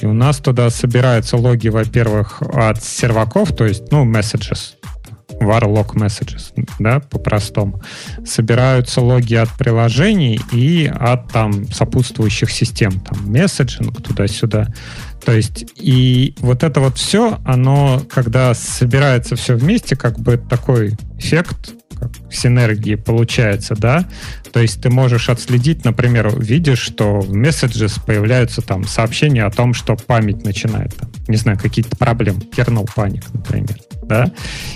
[0.00, 4.74] И у нас туда собираются логи, во-первых, от серваков, то есть, ну, messages,
[5.40, 7.82] var log messages, да, по-простому.
[8.24, 14.68] Собираются логи от приложений и от там сопутствующих систем, там, месседжинг туда-сюда.
[15.24, 20.96] То есть, и вот это вот все, оно, когда собирается все вместе, как бы такой
[21.18, 24.06] эффект как синергии получается, да,
[24.52, 29.72] то есть ты можешь отследить, например, видишь, что в Messages появляются там сообщения о том,
[29.72, 34.32] что память начинает, там, не знаю, какие-то проблемы, kernel паник, например, да,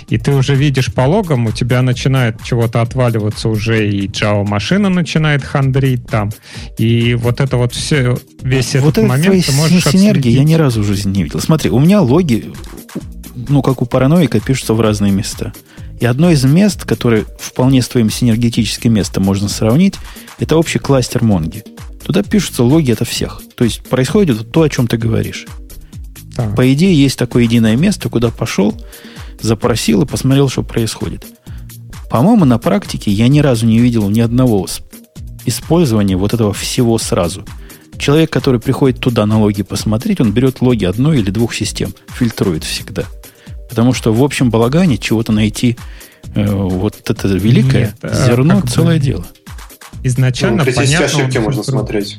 [0.09, 4.89] и ты уже видишь по логам, у тебя начинает чего-то отваливаться уже, и Java машина
[4.89, 6.31] начинает хандрить там,
[6.77, 10.81] и вот это вот все, весь вот этот момент ты можешь синергии я ни разу
[10.81, 11.39] в жизни не видел.
[11.39, 12.51] Смотри, у меня логи,
[13.35, 15.53] ну, как у параноика, пишутся в разные места.
[15.99, 19.95] И одно из мест, которое вполне с твоим синергетическим местом можно сравнить,
[20.39, 21.63] это общий кластер Монги.
[22.03, 23.41] Туда пишутся логи от всех.
[23.55, 25.45] То есть происходит то, о чем ты говоришь.
[26.35, 26.55] Так.
[26.55, 28.75] По идее, есть такое единое место, куда пошел,
[29.41, 31.25] запросил и посмотрел, что происходит.
[32.09, 34.67] По-моему, на практике я ни разу не видел ни одного
[35.45, 37.45] использования вот этого всего сразу.
[37.97, 42.63] Человек, который приходит туда на логи посмотреть, он берет логи одной или двух систем, фильтрует
[42.63, 43.05] всегда–
[43.71, 45.77] Потому что в общем балагане чего-то найти
[46.35, 48.99] э, вот это великое Нет, а зерно а целое бы...
[48.99, 49.25] дело.
[50.03, 51.05] Изначально ну, понятно...
[51.05, 52.17] ошибки можно смотреть.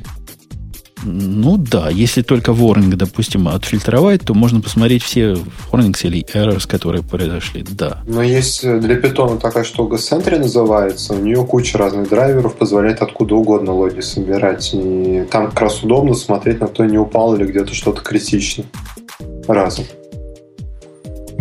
[1.02, 5.36] Ну да, если только warning, допустим, отфильтровать, то можно посмотреть все
[5.70, 8.02] warnings или errors, которые произошли, да.
[8.06, 13.34] Но есть для питона такая штука Sentry называется, у нее куча разных драйверов, позволяет откуда
[13.34, 14.70] угодно логи собирать.
[14.74, 18.64] И там как раз удобно смотреть, на кто не упал или где-то что-то критично.
[19.48, 19.84] Разом.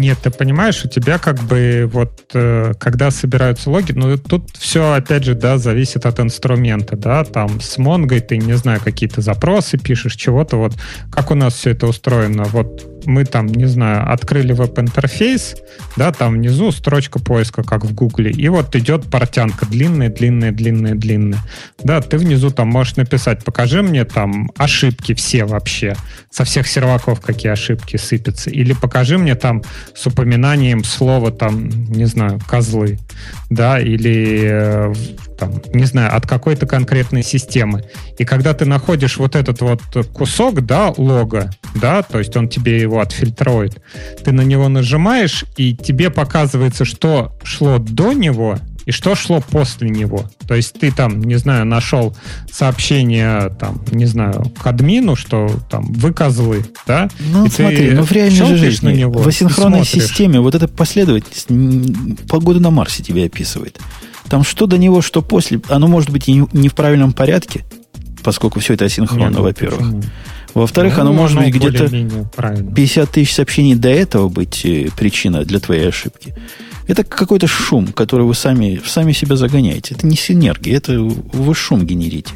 [0.01, 4.93] Нет, ты понимаешь, у тебя как бы вот э, когда собираются логи, ну тут все
[4.93, 9.77] опять же, да, зависит от инструмента, да, там с Mongo ты, не знаю, какие-то запросы
[9.77, 10.73] пишешь, чего-то вот,
[11.11, 15.55] как у нас все это устроено, вот мы там, не знаю, открыли веб-интерфейс,
[15.95, 20.95] да, там внизу строчка поиска, как в Гугле, и вот идет портянка длинная, длинная, длинная,
[20.95, 21.39] длинная.
[21.83, 25.95] Да, ты внизу там можешь написать, покажи мне там ошибки все вообще,
[26.29, 29.63] со всех серваков какие ошибки сыпятся, или покажи мне там
[29.95, 32.99] с упоминанием слова там, не знаю, козлы,
[33.49, 34.93] да, или э,
[35.41, 37.83] там, не знаю, от какой-то конкретной системы.
[38.19, 39.81] И когда ты находишь вот этот вот
[40.13, 43.81] кусок, да, лога, да, то есть он тебе его отфильтрует,
[44.23, 49.89] ты на него нажимаешь, и тебе показывается, что шло до него, и что шло после
[49.89, 50.29] него.
[50.47, 52.15] То есть ты там, не знаю, нашел
[52.51, 57.09] сообщение, там, не знаю, к админу, что там вы козлы, да?
[57.19, 62.27] Ну, и смотри, ну в реальной жизни, на него в асинхронной системе вот эта последовательность
[62.27, 63.79] погоду на Марсе тебе описывает.
[64.31, 67.65] Там что до него, что после, оно может быть и не в правильном порядке,
[68.23, 69.79] поскольку все это асинхронно, ну, во-первых.
[69.79, 70.01] Почему?
[70.53, 75.59] Во-вторых, ну, оно может быть где-то 50 тысяч сообщений до этого быть э, причина для
[75.59, 76.33] твоей ошибки.
[76.87, 79.95] Это какой-то шум, который вы сами, сами себя загоняете.
[79.95, 82.31] Это не синергия, это вы шум генерите.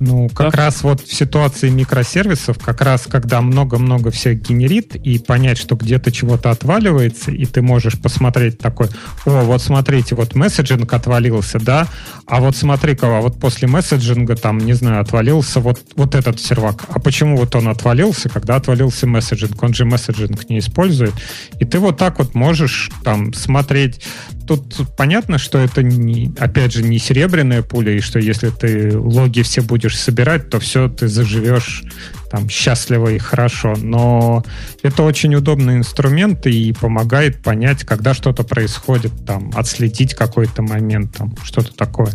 [0.00, 0.64] Ну, как да.
[0.64, 6.12] раз вот в ситуации микросервисов, как раз когда много-много всех генерит, и понять, что где-то
[6.12, 8.88] чего-то отваливается, и ты можешь посмотреть такой,
[9.24, 11.88] о, вот смотрите, вот месседжинг отвалился, да,
[12.26, 16.84] а вот смотри-ка, а вот после месседжинга там, не знаю, отвалился вот, вот этот сервак.
[16.88, 19.62] А почему вот он отвалился, когда отвалился месседжинг?
[19.62, 21.12] Он же месседжинг не использует.
[21.58, 24.00] И ты вот так вот можешь там смотреть,
[24.46, 29.42] тут понятно, что это, не, опять же, не серебряная пуля, и что если ты логи
[29.42, 31.84] все будешь собирать, то все, ты заживешь
[32.30, 33.74] там счастливо и хорошо.
[33.76, 34.44] Но
[34.82, 41.34] это очень удобный инструмент и помогает понять, когда что-то происходит, там, отследить какой-то момент, там,
[41.42, 42.12] что-то такое.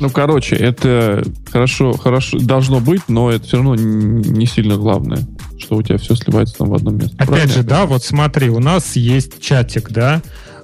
[0.00, 5.20] Ну, короче, это хорошо, хорошо должно быть, но это все равно не сильно главное,
[5.58, 7.16] что у тебя все сливается там в одном месте.
[7.16, 7.52] Опять Правильно?
[7.52, 10.22] же, да, вот смотри, у нас есть чатик, да,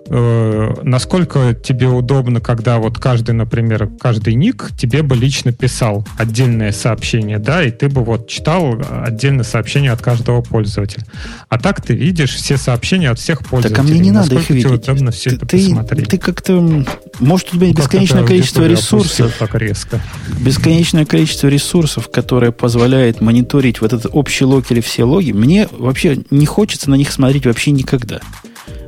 [0.09, 6.73] э, насколько тебе удобно, когда вот каждый, например, каждый ник тебе бы лично писал отдельное
[6.73, 11.05] сообщение, да, и ты бы вот читал отдельное сообщение от каждого пользователя.
[11.49, 13.77] А так ты видишь все сообщения от всех пользователей.
[13.77, 14.71] Так, а мне не надо их видеть.
[14.71, 16.09] удобно все ты, это ты, посмотреть.
[16.09, 16.85] Ты как-то...
[17.21, 19.35] Может, у тебя ну, бесконечное количество ресурсов.
[19.39, 20.01] Так резко.
[20.41, 25.33] Бесконечное количество ресурсов, которое позволяет мониторить вот этот общий лог или все логи.
[25.33, 28.21] Мне вообще не хочется на них смотреть вообще никогда.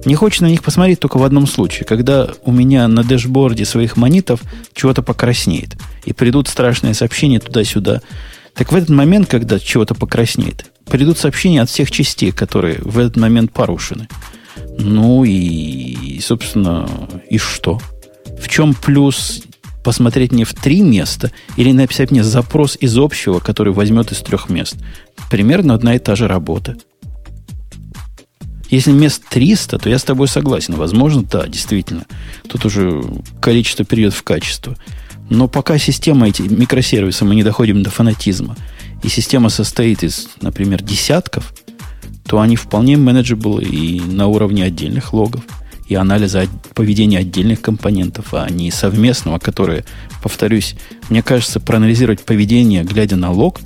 [0.06, 3.96] Не хочется на них посмотреть только в одном случае, когда у меня на дэшборде своих
[3.96, 4.40] монитов
[4.72, 8.02] чего-то покраснеет, и придут страшные сообщения туда-сюда.
[8.54, 13.16] Так в этот момент, когда чего-то покраснеет, придут сообщения от всех частей, которые в этот
[13.16, 14.06] момент порушены.
[14.78, 16.88] Ну и, собственно,
[17.28, 17.80] и что?
[18.40, 19.42] В чем плюс
[19.82, 24.50] посмотреть мне в три места или написать мне запрос из общего, который возьмет из трех
[24.50, 24.76] мест?
[25.32, 26.76] Примерно одна и та же работа.
[28.70, 30.74] Если мест 300, то я с тобой согласен.
[30.74, 32.04] Возможно, да, действительно.
[32.48, 33.02] Тут уже
[33.40, 34.76] количество перейдет в качество.
[35.30, 38.56] Но пока система, эти микросервисы, мы не доходим до фанатизма,
[39.02, 41.52] и система состоит из, например, десятков,
[42.24, 45.42] то они вполне manageable и на уровне отдельных логов,
[45.88, 49.84] и анализа поведения отдельных компонентов, а не совместного, которые,
[50.22, 50.74] повторюсь,
[51.08, 53.60] мне кажется, проанализировать поведение, глядя на лог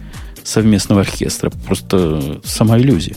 [0.45, 3.17] совместного оркестра, просто сама иллюзия.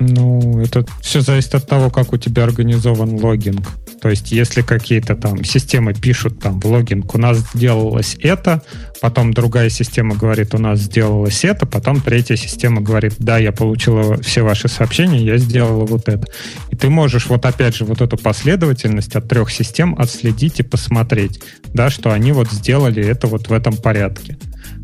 [0.00, 3.68] Ну, это все зависит от того, как у тебя организован логинг.
[4.00, 8.62] То есть, если какие-то там системы пишут там в логинг, у нас сделалось это,
[9.02, 14.16] потом другая система говорит, у нас сделалось это, потом третья система говорит, да, я получила
[14.22, 16.26] все ваши сообщения, я сделала вот это.
[16.70, 21.42] И ты можешь вот опять же вот эту последовательность от трех систем отследить и посмотреть,
[21.74, 24.38] да, что они вот сделали это вот в этом порядке.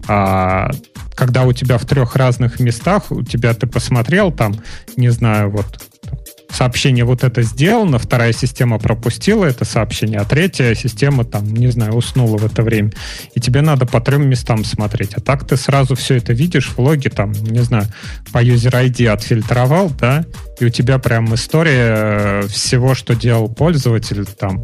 [0.08, 0.70] А
[1.16, 4.54] когда у тебя в трех разных местах, у тебя ты посмотрел там,
[4.96, 5.66] не знаю, вот
[6.50, 11.94] сообщение вот это сделано, вторая система пропустила это сообщение, а третья система там, не знаю,
[11.94, 12.92] уснула в это время.
[13.34, 15.14] И тебе надо по трем местам смотреть.
[15.14, 17.86] А так ты сразу все это видишь в логе, там, не знаю,
[18.32, 20.24] по user ID отфильтровал, да,
[20.60, 24.62] и у тебя прям история э, всего, что делал пользователь, там,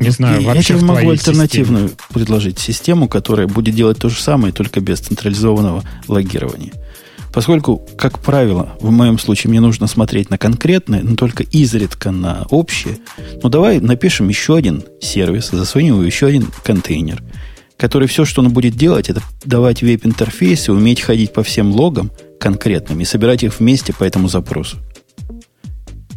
[0.00, 2.08] не знаю, вообще Я тебе могу альтернативную системе.
[2.12, 6.72] предложить систему, которая будет делать то же самое, только без централизованного логирования.
[7.32, 12.46] Поскольку, как правило, в моем случае мне нужно смотреть на конкретное, но только изредка на
[12.50, 12.98] общее,
[13.42, 17.22] ну давай напишем еще один сервис, засунем еще один контейнер,
[17.76, 22.10] который все, что он будет делать, это давать веб-интерфейсы, уметь ходить по всем логам
[22.40, 24.78] конкретным и собирать их вместе по этому запросу.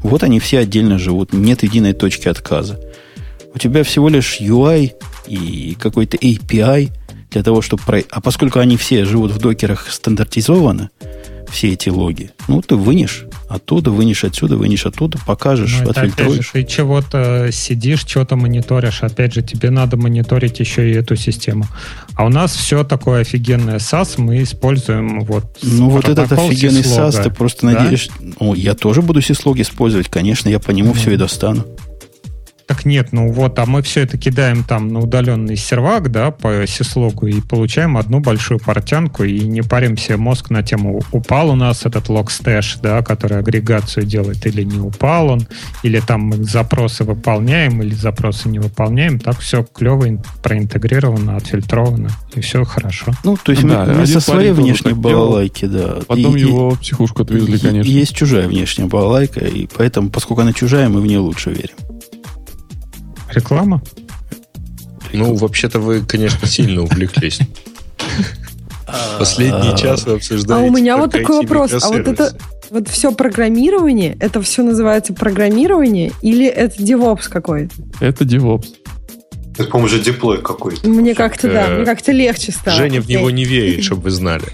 [0.01, 2.79] Вот они все отдельно живут, нет единой точки отказа.
[3.53, 4.93] У тебя всего лишь UI
[5.27, 6.91] и какой-то API–
[7.33, 7.81] для того, чтобы...
[7.83, 8.01] Про...
[8.09, 10.89] А поскольку они все живут в докерах стандартизованно,
[11.49, 16.31] все эти логи, ну, ты вынешь оттуда, вынешь отсюда, вынешь оттуда, покажешь, ну, отфильтруешь.
[16.31, 19.03] Опять же, ты чего-то сидишь, что-то мониторишь.
[19.03, 21.67] Опять же, тебе надо мониторить еще и эту систему.
[22.15, 27.21] А у нас все такое офигенное SAS мы используем вот Ну, вот этот офигенный SAS,
[27.21, 27.81] ты просто да?
[27.81, 28.11] надеешься...
[28.39, 30.97] О, я тоже буду сислог использовать, конечно, я по нему mm-hmm.
[30.97, 31.65] все и достану.
[32.73, 36.65] Так нет, ну вот, а мы все это кидаем там на удаленный сервак, да, по
[36.65, 41.55] syslog у и получаем одну большую портянку и не паримся мозг на тему, упал у
[41.55, 45.47] нас этот Logstash, да, который агрегацию делает или не упал он,
[45.83, 50.07] или там мы запросы выполняем или запросы не выполняем, так все клево
[50.41, 53.11] проинтегрировано, отфильтровано, и все хорошо.
[53.23, 55.99] Ну, то есть да, мы, мы со своей внешней балалайки, да.
[56.07, 57.87] Потом и, его в психушку отвезли, конечно.
[57.87, 61.75] Есть чужая внешняя балалайка, и поэтому, поскольку она чужая, мы в нее лучше верим.
[63.33, 63.81] Реклама?
[65.11, 67.39] Ну, вообще-то вы, конечно, сильно увлеклись.
[69.19, 70.53] Последний час вы обсуждаете.
[70.53, 71.71] А у меня вот такой вопрос.
[71.73, 72.35] А вот это
[72.69, 77.73] вот все программирование, это все называется программирование или это DevOps какой-то?
[77.99, 78.65] Это DevOps.
[79.57, 80.87] Это, по-моему, уже диплой какой-то.
[80.87, 82.75] Мне как-то, да, э, мне как-то легче стало.
[82.75, 84.45] Женя в него не верит, чтобы вы знали.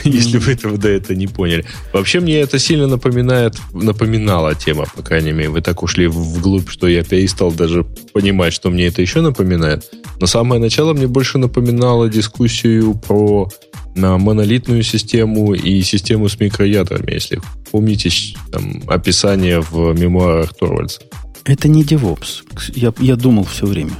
[0.04, 1.64] Если вы этого до этого не поняли.
[1.92, 5.50] Вообще мне это сильно напоминает, напоминала тема, по крайней мере.
[5.50, 9.90] Вы так ушли вглубь, что я перестал даже понимать, что мне это еще напоминает.
[10.20, 13.48] Но самое начало мне больше напоминало дискуссию про
[13.96, 17.40] на монолитную систему и систему с микроядрами, если
[17.72, 18.10] помните
[18.52, 21.02] там, описание в мемуарах Торвальдса.
[21.44, 22.42] Это не DevOps.
[22.74, 23.92] Я, я думал все время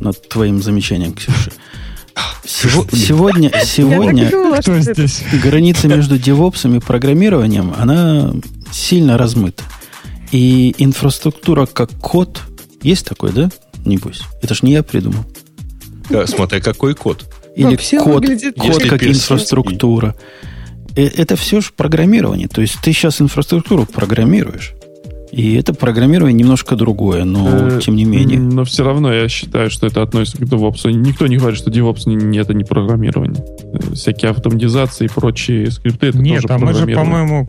[0.00, 1.52] над твоим замечанием, Ксюша.
[2.44, 5.22] Сего- сегодня, сегодня и Кто здесь?
[5.42, 8.32] граница между девопсом и программированием, она
[8.72, 9.62] сильно размыта.
[10.32, 12.40] И инфраструктура как код,
[12.82, 13.50] есть такой, да?
[13.84, 14.22] Небось.
[14.42, 15.24] Это ж не я придумал.
[16.10, 17.24] Э, Смотря какой код.
[17.56, 19.34] Или Вообще код, выглядит код Если как персидский.
[19.34, 20.16] инфраструктура.
[20.96, 22.48] Э, Это все же программирование.
[22.48, 24.72] То есть ты сейчас инфраструктуру программируешь.
[25.34, 28.38] И это программирование немножко другое, но Э, тем не менее.
[28.38, 30.90] Но все равно я считаю, что это относится к DevOps.
[30.92, 33.44] Никто не говорит, что DevOps не, не- это не программирование.
[33.72, 37.48] Э, Всякие автоматизации и прочие скрипты это Нет, тоже а мы же, по-моему,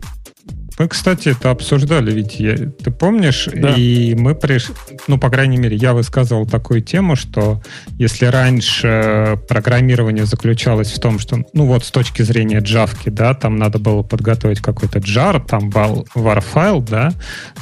[0.78, 3.70] мы, кстати, это обсуждали, ведь я, ты помнишь, Да.
[3.76, 4.74] и мы пришли,
[5.06, 7.62] ну, по крайней мере, я высказывал такую тему, что
[7.98, 13.56] если раньше программирование заключалось в том, что, ну, вот с точки зрения джавки, да, там
[13.56, 17.12] надо было подготовить какой-то jar, там был var-файл, да,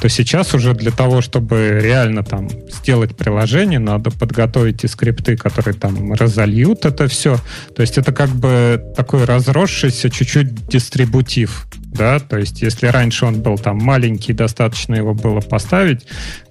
[0.01, 5.73] то сейчас уже для того, чтобы реально там сделать приложение, надо подготовить и скрипты, которые
[5.73, 7.37] там разольют это все.
[7.75, 13.41] То есть это как бы такой разросшийся чуть-чуть дистрибутив, да, то есть если раньше он
[13.41, 16.05] был там маленький, достаточно его было поставить,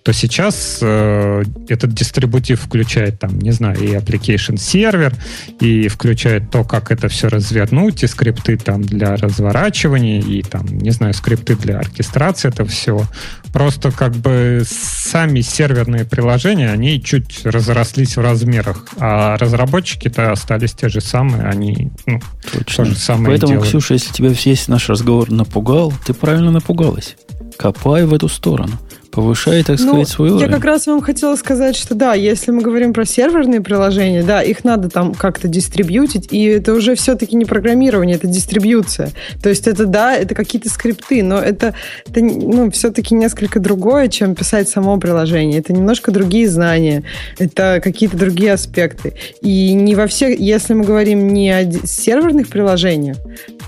[0.05, 5.15] то сейчас э, этот дистрибутив включает там, не знаю, и application сервер,
[5.61, 10.91] и включает то, как это все развернуть, и скрипты там для разворачивания, и там, не
[10.91, 13.07] знаю, скрипты для оркестрации этого всего.
[13.51, 20.91] Просто как бы сами серверные приложения, они чуть разрослись в размерах, а разработчики-то остались те
[20.91, 22.21] же самые, они ну,
[22.53, 22.85] Точно.
[22.85, 23.71] то же самое Поэтому, делают.
[23.71, 27.17] Ксюша, если тебя весь наш разговор напугал, ты правильно напугалась.
[27.57, 28.79] Копай в эту сторону.
[29.15, 30.53] Повышай, так Ну, сказать, свой я уровень.
[30.53, 34.65] как раз вам хотела сказать, что да, если мы говорим про серверные приложения, да, их
[34.65, 39.13] надо там как-то дистрибьютить, и это уже все-таки не программирование, это дистрибьюция.
[39.41, 41.75] То есть это, да, это какие-то скрипты, но это,
[42.09, 45.61] это ну, все-таки несколько другое, чем писать само приложение.
[45.61, 47.05] Это немножко другие знания,
[47.39, 49.15] это какие-то другие аспекты.
[49.41, 53.17] И не во всех, если мы говорим не о серверных приложениях,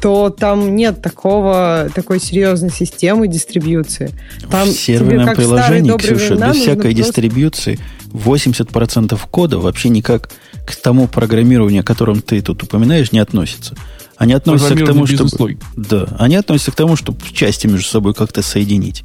[0.01, 4.13] то там нет такого, такой серьезной системы дистрибьюции.
[4.51, 7.79] Там в тебе, серверном старые приложении, Ксюша, времена, без всякой просто- дистрибьюции
[8.13, 10.31] 80% кода вообще никак
[10.67, 13.75] к тому программированию, о котором ты тут упоминаешь, не относится.
[14.17, 15.61] Они относятся к тому, бизнес-логики.
[15.77, 19.05] Да, они относятся к тому, чтобы части между собой как-то соединить.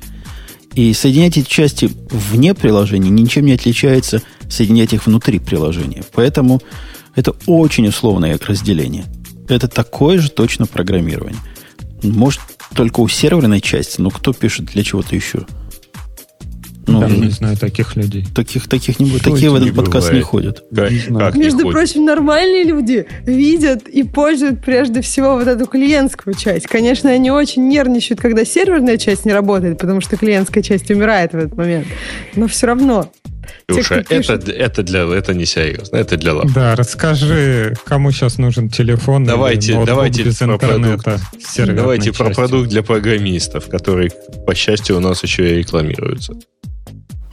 [0.73, 6.03] И соединять эти части вне приложения ничем не отличается соединять их внутри приложения.
[6.13, 6.61] Поэтому
[7.15, 9.05] это очень условное разделение.
[9.55, 11.39] Это такое же точно программирование.
[12.03, 12.41] Может,
[12.75, 15.45] только у серверной части, но кто пишет для чего-то еще?
[16.87, 18.25] Ну, Даже не знаю таких людей.
[18.35, 19.23] таких, таких не будет.
[19.23, 20.15] Такие в это этот не подкаст бывает?
[20.15, 20.63] не ходят.
[20.75, 21.25] Как, Не знаю.
[21.27, 21.71] как не Между ходит?
[21.73, 26.65] прочим, нормальные люди видят и пользуют прежде всего вот эту клиентскую часть.
[26.67, 31.37] Конечно, они очень нервничают, когда серверная часть не работает, потому что клиентская часть умирает в
[31.37, 31.87] этот момент.
[32.35, 33.11] Но все равно.
[33.67, 36.51] Ксюша, это, это, для, это не серьезно, это для лап.
[36.53, 42.35] Да, расскажи, кому сейчас нужен телефон Давайте- давайте без про интернета серверной Давайте про частью.
[42.35, 44.11] продукт для программистов, который,
[44.45, 46.33] по счастью, у нас еще и рекламируется.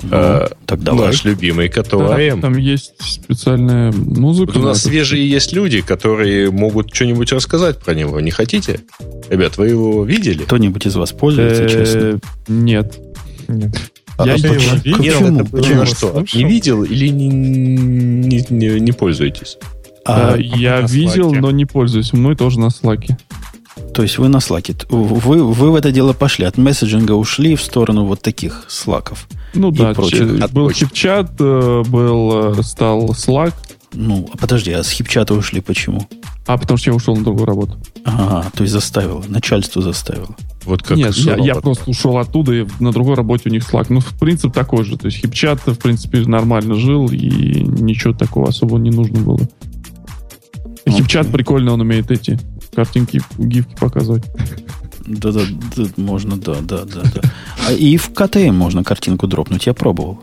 [0.01, 1.09] Ну, А, так давай.
[1.09, 2.41] Наш любимый Да, КТОАМ.
[2.41, 4.53] Там есть специальная музыка.
[4.53, 8.21] Вот у на нас свежие есть люди, которые могут что-нибудь рассказать про него.
[8.21, 8.79] Не хотите?
[9.29, 10.45] Ребят, вы его видели?
[10.45, 12.21] Кто-нибудь из вас пользуется, Э, честно?
[12.47, 12.97] Нет.
[13.49, 13.73] Нет.
[14.19, 15.47] А Я его его видел.
[15.47, 15.47] Почему?
[15.47, 15.87] Почему?
[15.87, 16.25] что?
[16.35, 19.57] Не видел или не, не, не- не пользуетесь?
[20.05, 22.13] А, Э, я видел, но не пользуюсь.
[22.13, 23.17] Мной тоже на слаке.
[23.95, 24.75] То есть вы на слаке.
[24.91, 26.45] Вы, вы в это дело пошли.
[26.47, 29.29] От месседжинга ушли в сторону вот таких слаков.
[29.55, 30.43] Ну И да, прочих.
[30.43, 33.55] От был хипчат, э, был, э, стал Slack,
[33.93, 36.09] Ну, а подожди, а с хипчата ушли почему?
[36.47, 37.79] а потому что я ушел на другую работу.
[38.05, 39.23] Ага, то есть заставило.
[39.29, 40.35] Начальство заставило.
[40.69, 43.87] Вот как Нет, я, я просто ушел оттуда, и на другой работе у них Slack.
[43.89, 44.99] Ну, в принцип, такой же.
[44.99, 49.41] То есть хипчат, в принципе, нормально жил, и ничего такого особо не нужно было.
[50.85, 50.99] Окей.
[51.01, 52.39] Хипчат прикольно, он умеет эти
[52.75, 54.25] картинки, гифки показывать.
[55.07, 55.41] Да, да,
[55.75, 57.21] да, можно, да, да, да, да.
[57.67, 60.21] А и в КТМ можно картинку дропнуть, я пробовал.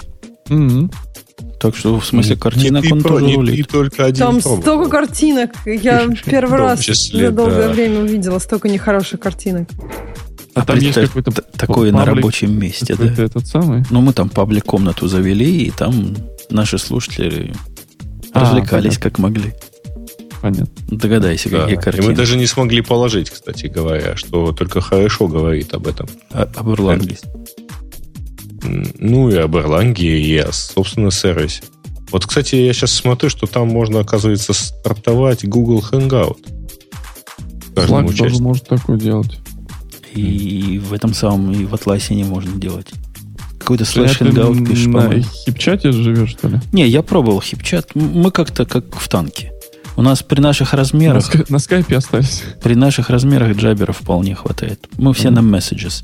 [0.50, 0.92] Мгм.
[1.60, 3.66] Так что, в смысле, картинок не он тоже не рулит.
[3.66, 4.62] ты только один Там пробовал.
[4.62, 5.52] столько картинок.
[5.66, 7.74] Я первый раз числе, за долгое да.
[7.74, 9.68] время увидела столько нехороших картинок.
[10.56, 13.06] А там есть какой-то т- такое на паблик, рабочем месте, да?
[13.24, 13.84] этот самый.
[13.90, 16.16] Ну, мы там паблик-комнату завели, и там
[16.50, 17.54] наши слушатели
[18.32, 19.10] А, развлекались понятно.
[19.10, 19.54] как могли.
[20.42, 20.68] Понятно.
[20.98, 21.62] Догадайся, Да.
[21.64, 22.08] какие И картины.
[22.08, 26.08] мы даже не смогли положить, кстати говоря, что только хорошо говорит об этом.
[26.32, 27.18] А- об Ирландии.
[28.64, 31.64] Ну и об Ирландии, и о, собственно, сервисе.
[32.12, 36.38] Вот, кстати, я сейчас смотрю, что там можно, оказывается, стартовать Google Hangout.
[37.76, 39.38] Slack тоже может такое делать.
[40.16, 42.88] И в этом самом, и в Атласе не можно делать.
[43.60, 45.24] Какой-то слэш hangout пишешь, на по-моему.
[45.46, 46.60] хипчате живешь, что ли?
[46.72, 47.90] Не, я пробовал хипчат.
[47.96, 49.52] Мы как-то как в танке.
[49.98, 52.44] У нас при наших На, размерах, на скайпе остались.
[52.62, 54.88] при наших размерах джабера вполне хватает.
[54.98, 56.04] Мы все на Messages,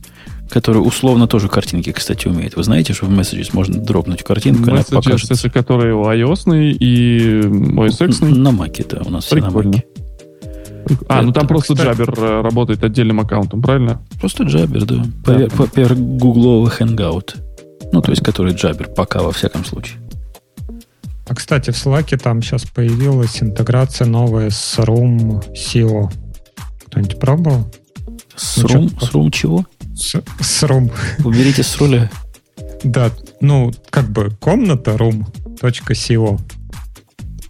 [0.50, 2.56] который условно тоже картинки, кстати, умеет.
[2.56, 5.34] Вы знаете, что в Messages можно дропнуть картинку, и она Messages, покажется.
[5.34, 8.22] это которые iOS и OS X.
[8.22, 9.70] На маке, да, у нас все на Прикольно.
[9.72, 9.86] маке.
[11.08, 14.02] А, ну там просто кстати- Jabber э, работает отдельным аккаунтом, правильно?
[14.20, 15.04] Просто джабер, да.
[15.26, 17.36] Поверх, поверх гуглового hangout.
[17.92, 20.00] Ну, то есть, который джабер, пока во всяком случае.
[21.28, 26.12] А, кстати, в Slack там сейчас появилась интеграция новая с Room SEO.
[26.88, 27.72] Кто-нибудь пробовал?
[28.36, 29.66] С Ну, рум, чё- с рум чего?
[29.96, 30.92] С, с Room.
[31.24, 32.10] Уберите с руля.
[32.84, 36.40] Да, ну, как бы комната room.co.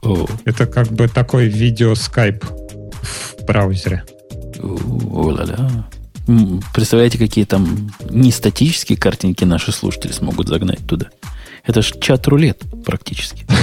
[0.04, 2.44] О, Это как бы такой видео скайп
[3.02, 4.04] в браузере.
[4.62, 5.86] о-ля-ля.
[6.28, 11.08] М, Представляете, какие там не статические картинки наши слушатели смогут загнать туда?
[11.66, 13.46] Это ж чат-рулет практически.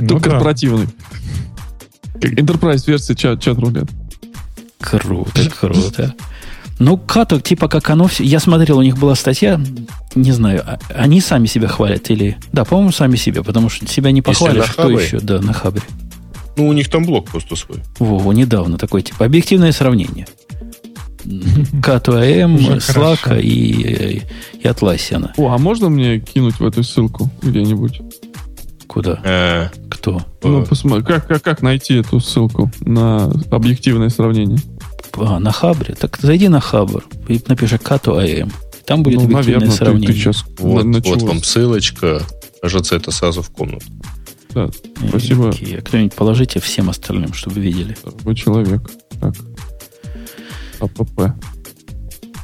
[0.00, 0.88] Ну корпоративный.
[2.20, 3.86] Как Enterprise версия чат, чат рулет.
[4.80, 6.14] Круто, круто.
[6.80, 8.24] Ну, като, типа как оно все...
[8.24, 9.60] Я смотрел, у них была статья,
[10.16, 12.36] не знаю, а- они сами себя хвалят или...
[12.52, 15.20] Да, по-моему, сами себя, потому что себя не похвалишь, кто еще?
[15.20, 15.82] Да, на Хабре.
[16.56, 17.78] Ну, у них там блок просто свой.
[17.98, 20.26] Во, недавно такой, типа, объективное сравнение.
[21.82, 23.40] Кату АМ, Уже Слака хорошо.
[23.40, 24.22] и,
[24.60, 25.32] и Атласиана.
[25.36, 28.00] О, а можно мне кинуть в эту ссылку где-нибудь?
[28.86, 29.20] Куда?
[29.24, 30.22] Э, Кто?
[30.42, 34.58] Ну, э, посмотри, как, как, как найти эту ссылку на объективное сравнение?
[35.16, 35.94] А, на Хабре?
[35.94, 38.52] Так зайди на Хабр и напиши Кату АМ.
[38.86, 40.08] Там будет ну, объективное наверное, ты, сравнение.
[40.08, 42.22] ты сейчас вот, вот вам ссылочка.
[42.60, 43.86] Кажется, это сразу в комнату.
[44.54, 44.70] Да,
[45.08, 45.50] спасибо.
[45.50, 47.96] А Кто-нибудь положите всем остальным, чтобы видели.
[48.04, 48.90] вы человек.
[49.20, 49.34] Так.
[50.80, 51.34] АПП.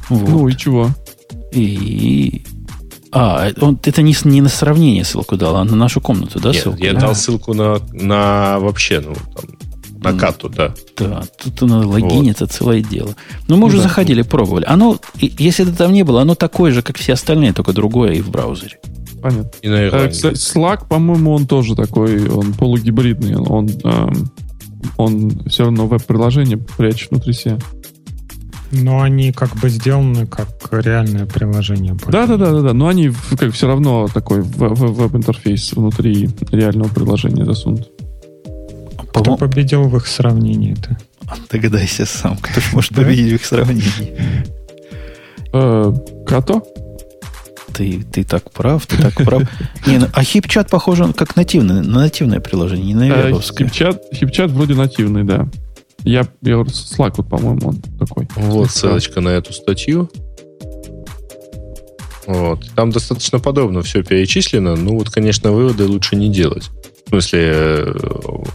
[0.09, 0.29] Вот.
[0.29, 0.89] Ну и чего?
[1.53, 2.43] И...
[3.13, 6.63] А, он, это не, не на сравнение ссылку дал, а на нашу комнату, да, Нет,
[6.63, 6.83] ссылку?
[6.83, 7.01] я да?
[7.01, 9.45] дал ссылку на, на вообще, ну, там,
[10.01, 10.73] на кату, да.
[10.97, 13.15] Да, тут надо логиниться, целое дело.
[13.47, 13.83] Но мы уже да.
[13.83, 14.65] заходили, пробовали.
[14.65, 18.21] Оно, если это там не было, оно такое же, как все остальные, только другое и
[18.21, 18.79] в браузере.
[19.21, 19.51] Понятно.
[19.61, 20.11] И на Э, Ирландии.
[20.11, 23.35] кстати, Slack, по-моему, он тоже такой, он полугибридный.
[23.37, 24.31] Он, эм,
[24.97, 27.57] он все равно веб-приложение прячет внутри себя.
[28.71, 31.95] Но они как бы сделаны как реальное приложение.
[32.07, 32.73] Да, да, да, да, да.
[32.73, 37.89] Но они как все равно такой веб-интерфейс внутри реального приложения засунут.
[38.97, 40.97] Кто По-моему, победил в их сравнении-то?
[41.49, 44.15] догадайся сам, кто может победить в их сравнении.
[45.53, 45.93] Э,
[46.25, 46.63] Като?
[47.73, 49.43] Ты, ты так прав, ты так прав.
[49.87, 53.67] Не, ну, а хипчат похоже как нативное, на нативное приложение, не на вебовское.
[53.67, 55.47] Хипчат, хипчат вроде нативный, да.
[56.03, 58.27] Я, я говорю, Slack вот, по-моему, он такой.
[58.35, 60.09] Вот ссылочка на эту статью.
[62.25, 62.59] Вот.
[62.75, 64.75] Там достаточно подробно все перечислено.
[64.75, 66.69] Ну, вот, конечно, выводы лучше не делать.
[67.05, 67.93] В смысле, э,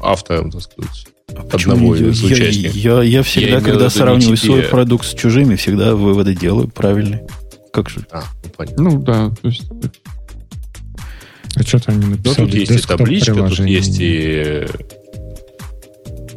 [0.03, 1.07] автором, так сказать.
[1.51, 2.21] Почему одного из делать?
[2.21, 2.75] я, участников.
[2.77, 4.47] я, я всегда, в когда сравниваю тебе.
[4.47, 7.27] свой продукт с чужими, всегда выводы делаю правильные.
[7.77, 8.07] Как же?
[8.11, 8.85] А, ну, понятно.
[8.85, 9.65] Ну, да, то есть...
[11.57, 12.35] А что-то они Ну, написали.
[12.47, 14.67] тут есть и десктоп табличка, тут есть и...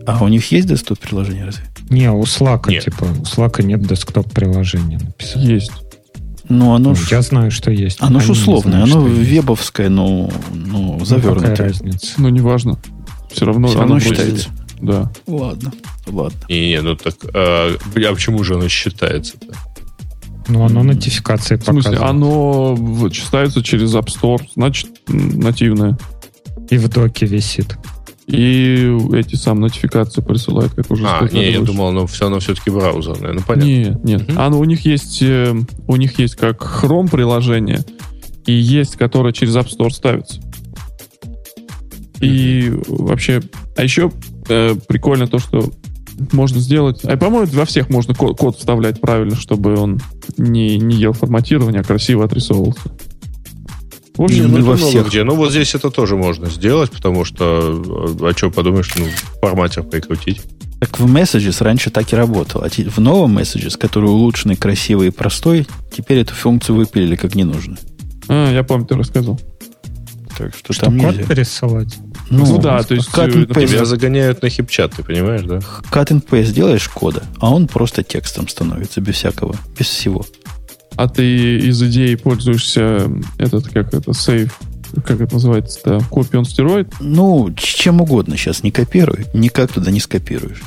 [0.05, 1.63] А у них есть десктоп приложение разве?
[1.89, 2.83] Не, у Slack, Нет.
[2.83, 5.41] типа, у Slack нет десктоп приложения написано.
[5.43, 5.71] Есть.
[6.49, 7.99] Ну, оно Ну, ж, Я знаю, что есть.
[8.01, 9.29] оно ж Они не условное, знают, оно что есть.
[9.31, 11.55] вебовское, но, ну, Ну, какая завернутое.
[11.55, 12.07] разница?
[12.17, 12.77] Ну, неважно.
[13.31, 14.49] Все равно, Все оно равно будет- считается.
[14.81, 15.11] Да.
[15.27, 15.71] Ладно,
[16.07, 16.39] ладно.
[16.49, 17.15] Не, не, ну так...
[17.33, 19.53] А, а почему же оно считается-то?
[20.49, 22.09] Ну, оно нотификации В смысле, показывает.
[22.09, 25.97] оно читается через App Store, значит, нативное.
[26.69, 27.77] И в доке висит.
[28.27, 32.69] И эти сам нотификации присылает, как уже А, не, я думал, оно все равно все-таки
[32.69, 33.33] браузерное.
[33.33, 33.67] Ну, понятно.
[33.67, 34.29] Нет, нет.
[34.29, 34.39] Мгм.
[34.39, 35.55] Оно, у них есть, э,
[35.87, 37.79] у них есть как Chrome приложение,
[38.45, 40.41] и есть, которое через App Store ставится.
[42.21, 43.41] И вообще,
[43.75, 44.11] а еще
[44.47, 45.71] э, прикольно то, что
[46.31, 47.03] можно сделать.
[47.03, 49.99] А по-моему, во всех можно код, код вставлять правильно, чтобы он
[50.37, 52.81] не, не ел форматирование, а красиво отрисовывался.
[54.15, 55.07] В общем, Не Ну, во всех.
[55.07, 55.23] где.
[55.23, 59.05] Ну, вот здесь это тоже можно сделать, потому что, э, а что подумаешь, ну,
[59.41, 60.41] форматер прикрутить.
[60.81, 62.65] Так в Messages раньше так и работало.
[62.65, 67.45] А в новом Messages, который улучшенный, красивый и простой, теперь эту функцию выпилили как не
[67.45, 67.77] нужно.
[68.27, 69.39] А, я помню, ты рассказывал.
[70.37, 71.27] Так что, Что, там код нельзя.
[71.27, 71.97] пересылать?
[72.29, 75.57] Ну да, то есть, cut э, and Тебя paste, загоняют на хипчат, ты понимаешь, да?
[75.91, 80.25] cut and paste делаешь кода, а он просто текстом становится, без всякого, без всего.
[80.95, 84.59] А ты из идеи пользуешься этот, как это, сейф,
[85.05, 86.87] как это называется-то, копи он стероид?
[86.99, 90.61] Ну, чем угодно сейчас не копируй, никак туда не скопируешь.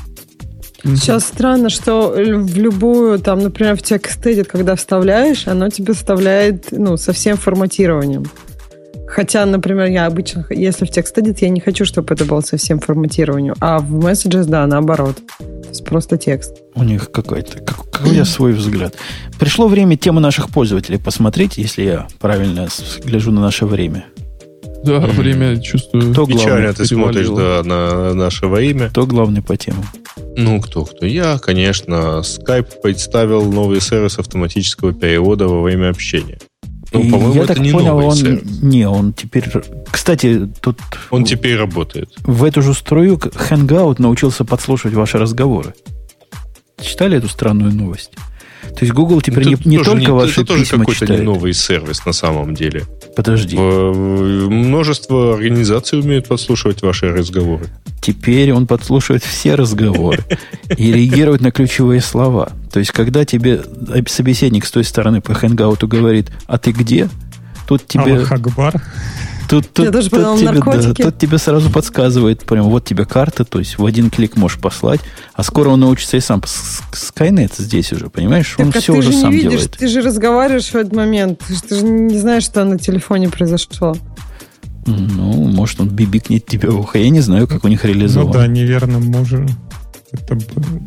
[0.84, 6.96] Сейчас странно, что в любую, там, например, в TextEdit, когда вставляешь, оно тебе вставляет, ну,
[6.96, 8.24] со всем форматированием.
[9.14, 12.80] Хотя, например, я обычно, если в TextEdit, я не хочу, чтобы это было со всем
[12.80, 13.54] форматированием.
[13.60, 15.16] А в Messages, да, наоборот.
[15.38, 16.56] То есть просто текст.
[16.74, 18.94] У них какой-то, как, какой я свой взгляд.
[19.38, 22.68] Пришло время темы наших пользователей посмотреть, если я правильно
[23.04, 24.06] гляжу на наше время.
[24.82, 25.10] Да, Мгм.
[25.10, 26.12] время чувствую.
[26.12, 26.42] Кто главный?
[26.42, 28.88] Печально ты смотришь да, на нашего имя.
[28.88, 29.84] Кто главный по темам?
[30.38, 31.04] Ну, кто кто?
[31.04, 32.22] Я, конечно.
[32.22, 36.38] Skype представил новый сервис автоматического перевода во время общения.
[36.92, 38.16] Ну, по-моему, я это так не понял, новый он...
[38.16, 38.62] сервис.
[38.62, 39.50] Не, он теперь...
[39.90, 40.78] Кстати, тут
[41.10, 42.10] Он теперь работает.
[42.24, 45.74] в эту же струю Hangout научился подслушивать ваши разговоры.
[46.80, 48.12] Читали эту странную новость?
[48.62, 51.00] То есть Google теперь Ну, не, не тоже только не- ваши это тоже письма какой-то
[51.04, 51.24] не читает.
[51.24, 52.84] новый сервис на самом деле.
[53.16, 53.56] Подожди.
[53.56, 57.66] В- множество организаций умеют подслушивать ваши разговоры.
[58.00, 60.20] Теперь он подслушивает все разговоры
[60.76, 62.50] и реагирует на ключевые слова.
[62.72, 63.62] То есть, когда тебе
[64.08, 67.08] собеседник с той стороны по Hangout говорит, а ты где?
[67.68, 68.82] Тут тебе, Аллах Акбар.
[69.60, 73.04] Тут, тут, Я тоже тут подумала, тебе, да, тут тебе сразу подсказывает, прям вот тебе
[73.04, 75.00] карта, то есть в один клик можешь послать,
[75.34, 76.42] а скоро он научится и сам.
[76.44, 78.54] С- Skynet здесь уже, понимаешь?
[78.58, 79.70] Он Так, а все ты уже же сам не видишь, делает.
[79.78, 81.40] ты же разговариваешь в этот момент.
[81.46, 83.94] Ты же, ты же не знаешь, что на телефоне произошло.
[84.86, 86.98] Ну, может, он бибикнет тебе в ухо.
[86.98, 88.32] Я не знаю, как у них Ну реализовано.
[88.32, 89.48] да, неверным мужем.
[90.12, 90.36] Это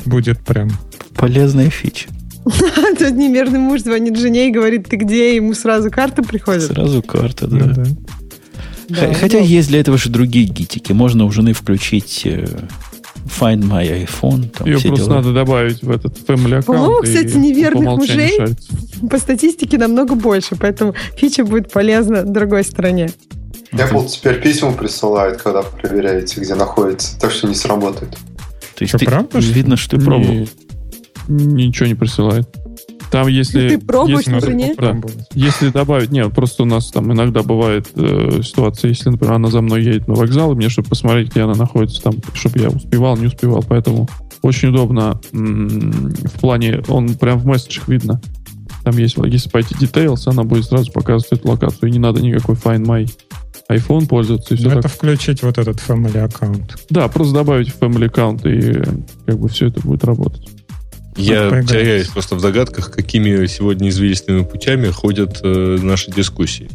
[0.04, 0.70] будет прям...
[1.14, 2.08] Полезная фича.
[2.44, 5.34] Тут неверный муж звонит жене и говорит, ты где?
[5.36, 6.64] Ему сразу карта приходит.
[6.64, 7.84] Сразу карта, да.
[8.88, 9.12] Да.
[9.14, 10.92] Хотя есть для этого же другие гитики.
[10.92, 12.46] Можно у жены включить э,
[13.40, 14.48] Find My iPhone.
[14.50, 15.16] Там Ее все просто дела.
[15.16, 16.66] надо добавить в этот family аккаунт.
[16.66, 18.68] По-моему, кстати, неверных мужей шарится.
[19.10, 23.10] По статистике намного больше, поэтому фича будет полезна другой стороне.
[23.72, 28.12] Apple теперь письма присылает, когда проверяете, где находится, так что не сработает.
[28.12, 30.48] То есть Что, ты- правда, видно, что ты пробовал.
[31.28, 32.48] Ничего не присылает.
[33.10, 33.68] Там если...
[33.70, 34.74] Ты пробуешь если- на Надо жене?
[34.76, 35.28] попробовать.
[35.34, 39.60] Если добавить, нет, просто у нас там иногда бывает э, ситуация, если, например, она за
[39.60, 43.16] мной едет на вокзал, и мне, чтобы посмотреть, где она находится, там, чтобы я успевал,
[43.16, 44.08] не успевал, поэтому
[44.42, 48.20] очень удобно в плане, он прям в месседжах видно.
[48.84, 52.54] Там есть, если пойти details, она будет сразу показывать эту локацию, и не надо никакой
[52.54, 53.10] Find My
[53.70, 54.78] iPhone пользоваться, и все Ну, так.
[54.84, 56.76] это включить вот этот family аккаунт.
[56.90, 58.84] Да, просто добавить в Family Account, и э,
[59.26, 60.48] как бы все это будет работать.
[61.16, 66.68] Я теряюсь просто в догадках, какими сегодня извилистыми путями ходят э, наши дискуссии.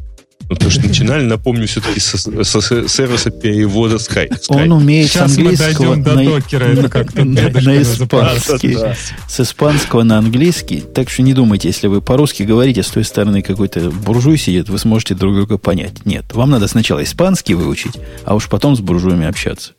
[0.52, 4.38] Ну, потому что начинали, напомню, все-таки со, со сервиса перевода Skype.
[4.50, 8.76] Он умеет Сейчас с мы английского дойдем до на, докера, это как-то на- на испанский.
[8.76, 8.98] Да.
[9.30, 10.82] С испанского на английский.
[10.82, 14.78] Так что не думайте, если вы по-русски говорите, с той стороны какой-то буржуй сидит, вы
[14.78, 16.06] сможете друг друга понять.
[16.06, 17.94] Нет, вам надо сначала испанский выучить,
[18.26, 19.72] а уж потом с буржуями общаться.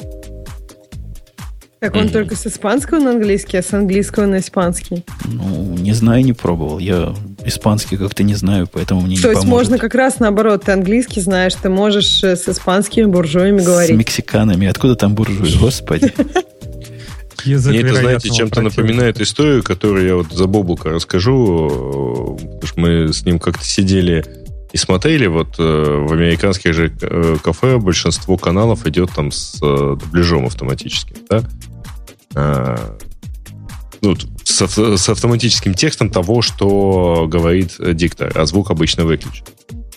[1.83, 2.13] Так он Мгм.
[2.13, 5.05] только с испанского на английский, а с английского на испанский.
[5.27, 6.79] Ну, не знаю, не пробовал.
[6.79, 7.13] Я
[7.45, 9.49] испанский как-то не знаю, поэтому мне То не есть поможет.
[9.49, 13.97] можно как раз наоборот, ты английский знаешь, ты можешь э, с испанскими буржуями С говорить.
[13.97, 14.69] мексиканами.
[14.69, 15.59] Откуда там буржуи?
[15.59, 16.15] Господи.
[17.45, 22.63] Язык Мне это, знаете, чем-то напоминает историю, которую я вот за Бобука расскажу, э, потому
[22.67, 24.25] что мы с ним как-то сидели
[24.73, 29.97] и смотрели, вот э, в американских же э, кафе большинство каналов идет там с э,
[30.01, 31.43] дубляжом автоматическим, да?
[32.35, 32.97] А,
[34.01, 39.45] ну, с, с автоматическим текстом того, что говорит э, диктор, а звук обычно выключен.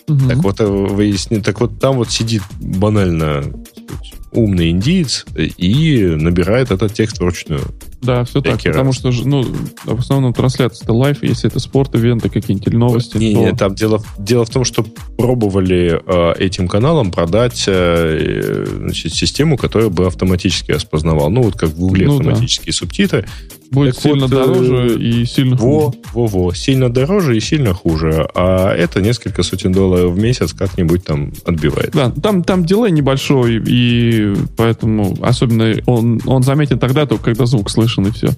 [0.06, 0.28] Мгм.
[0.28, 6.70] Так вот, э, выясни, так вот там вот сидит банально сказать, умный индиец и набирает
[6.70, 7.62] этот текст вручную.
[8.06, 8.58] Да, все так.
[8.58, 9.44] Всякий Потому что, ну,
[9.84, 13.16] в основном трансляция это лайф, если это спорт, ивенты какие-нибудь или новости.
[13.18, 14.84] Не, то- не, там дело, дело в том, что
[15.16, 21.28] пробовали э, этим каналам продать э, значит, систему, которая бы автоматически распознавала.
[21.28, 22.30] Ну, вот как в Гугле Ну да.
[22.30, 23.26] автоматические субтитры.
[23.70, 25.98] Будет так сильно вот, э, дороже и сильно Во, хуже.
[26.12, 26.54] во, во.
[26.54, 28.28] Сильно дороже и сильно хуже.
[28.34, 31.90] А это несколько сотен долларов в месяц как-нибудь там отбивает.
[31.92, 37.70] Да, там, там дилей небольшой, и поэтому особенно он, он заметен тогда, только когда звук
[37.70, 38.30] слышен, и все.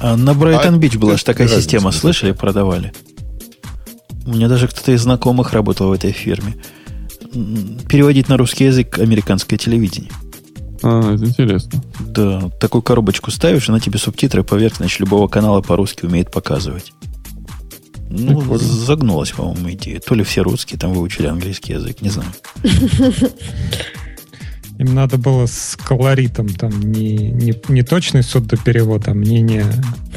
[0.00, 1.96] А на Брайтон А Бич была же такая разница, система, да?
[1.98, 2.92] слышали, продавали.
[4.26, 6.56] У меня даже кто-то из знакомых работал в этой фирме.
[7.88, 10.10] переводить на русский язык американское телевидение.
[10.82, 11.82] А, это интересно.
[12.00, 16.92] Да, такую коробочку ставишь, она тебе субтитры поверх, значит, любого канала по-русски умеет показывать.
[18.10, 18.58] Ну, Прикольно.
[18.58, 20.00] загнулась, по-моему, идея.
[20.00, 22.28] То ли все русские там выучили английский язык, не знаю.
[24.78, 29.66] Им надо было с колоритом, там, не, не, не точный судоперевод, а мнение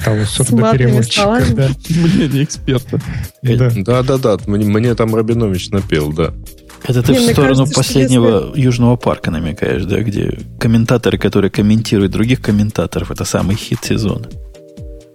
[0.04, 1.22] того судопереводчика.
[1.22, 1.54] словами.
[1.54, 1.70] Да.
[1.90, 3.00] Мнение эксперта.
[3.44, 3.72] Да.
[3.76, 6.34] Да-да-да, мне, мне там Рабинович напел, да.
[6.84, 11.52] Это ты Не, в мне сторону кажется, последнего Южного парка намекаешь, да, где комментаторы, которые
[11.52, 14.28] комментируют других комментаторов, это самый хит сезона.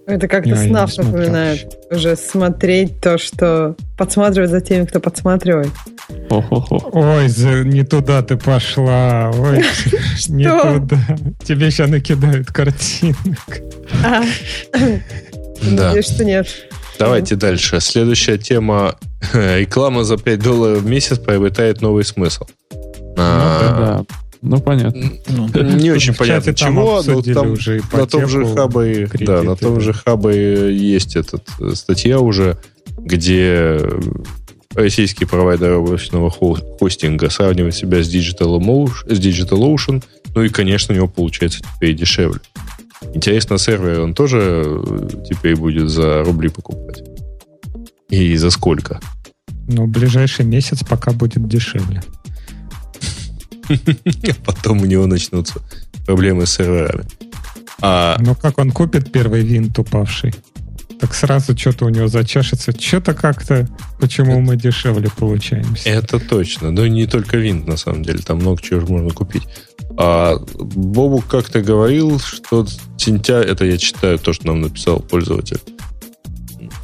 [0.05, 1.77] Это как-то снав напоминает.
[1.89, 3.75] Уже смотреть то, что...
[3.97, 5.71] Подсматривать за теми, кто подсматривает.
[6.29, 7.27] Ой,
[7.63, 9.31] не туда ты пошла.
[9.33, 9.63] Ой,
[10.27, 10.97] не туда.
[11.45, 13.61] Тебе сейчас накидают картинок.
[14.03, 14.23] А.
[14.73, 15.87] Да.
[15.87, 16.47] Надеюсь, что нет.
[16.99, 17.79] Давайте дальше.
[17.79, 18.95] Следующая тема.
[19.33, 22.45] Реклама за 5 долларов в месяц приобретает новый смысл.
[23.17, 24.15] А, Да.
[24.41, 25.09] Ну, понятно.
[25.29, 29.41] Ну, Не очень В чате понятно чего, но там уже на том же хабе, да,
[29.41, 32.57] на том же хабе есть этот э, статья уже,
[32.97, 33.79] где
[34.75, 40.03] российский провайдер облачного хо- хостинга сравнивает себя с DigitalOcean, с DigitalOcean,
[40.35, 42.41] ну и, конечно, у него получается теперь дешевле.
[43.13, 47.03] Интересно, сервер он тоже э, теперь будет за рубли покупать?
[48.09, 48.99] И за сколько?
[49.67, 52.03] В ближайший месяц пока будет дешевле.
[53.69, 53.75] А
[54.45, 55.61] потом у него начнутся
[56.05, 57.05] проблемы с серверами.
[57.81, 60.33] А, Но как он купит первый винт упавший?
[60.99, 62.71] Так сразу что-то у него зачешется.
[62.71, 63.67] Что-то как-то,
[63.99, 65.89] почему мы дешевле получаемся.
[65.89, 66.71] Это точно.
[66.71, 68.19] Но не только винт, на самом деле.
[68.19, 69.43] Там много чего можно купить.
[69.97, 72.65] А Бобу как-то говорил, что
[72.97, 73.47] сентябрь...
[73.47, 75.59] Это я читаю то, что нам написал пользователь.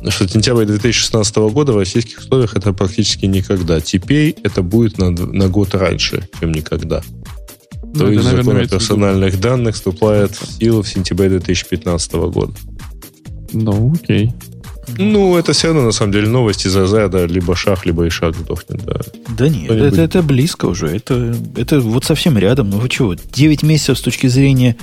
[0.08, 3.82] Что сентябрь 2016 года в российских условиях это практически никогда.
[3.82, 7.02] Теперь это будет на, на год раньше, чем никогда.
[7.02, 12.14] То Ну, это, есть наверное, закон о персональных данных вступает в силу в сентябре 2015
[12.14, 12.54] года.
[13.52, 14.32] Ну, окей.
[14.98, 18.36] Ну, это все равно, на самом деле, новости за да, либо шаг, либо и шаг
[18.36, 19.00] сдохнет, да.
[19.38, 19.94] Да нет, Кто-нибудь?
[19.94, 20.88] это, это близко уже.
[20.88, 22.70] Это, это вот совсем рядом.
[22.70, 23.14] Ну вы чего?
[23.16, 24.76] 9 месяцев с точки зрения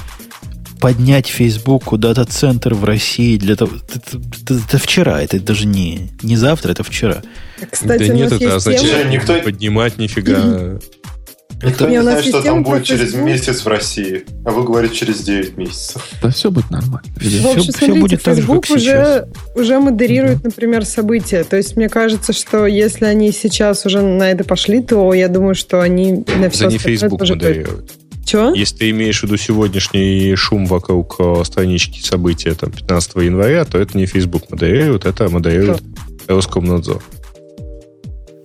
[0.81, 3.73] поднять Facebook дата-центр в России для того...
[3.77, 7.23] Это, это- это вчера, это даже не, не завтра, это вчера.
[7.71, 10.79] Кстати, да нет, это означает тема- тема- Никто- не поднимать нифига.
[11.63, 13.25] Никто Не, знает, что там будет через Facebook.
[13.25, 14.25] месяц в России.
[14.45, 16.07] А вы говорите через 9 месяцев.
[16.23, 17.03] Да все будет нормально.
[17.17, 21.45] В Всё- общем, всё смотрите, будет так же, Facebook как уже, уже модерирует, например, события.
[21.45, 25.55] То есть мне кажется, что если они сейчас уже на это пошли, то я думаю,
[25.55, 27.91] что они на все Это не Facebook тоже модерирует.
[28.27, 28.53] Чего?
[28.55, 33.79] Если ты имеешь в виду сегодняшний шум вокруг э, странички события там, 15 января, то
[33.79, 35.81] это не Facebook модерирует, это модерирует
[36.27, 37.03] Роскомнадзор.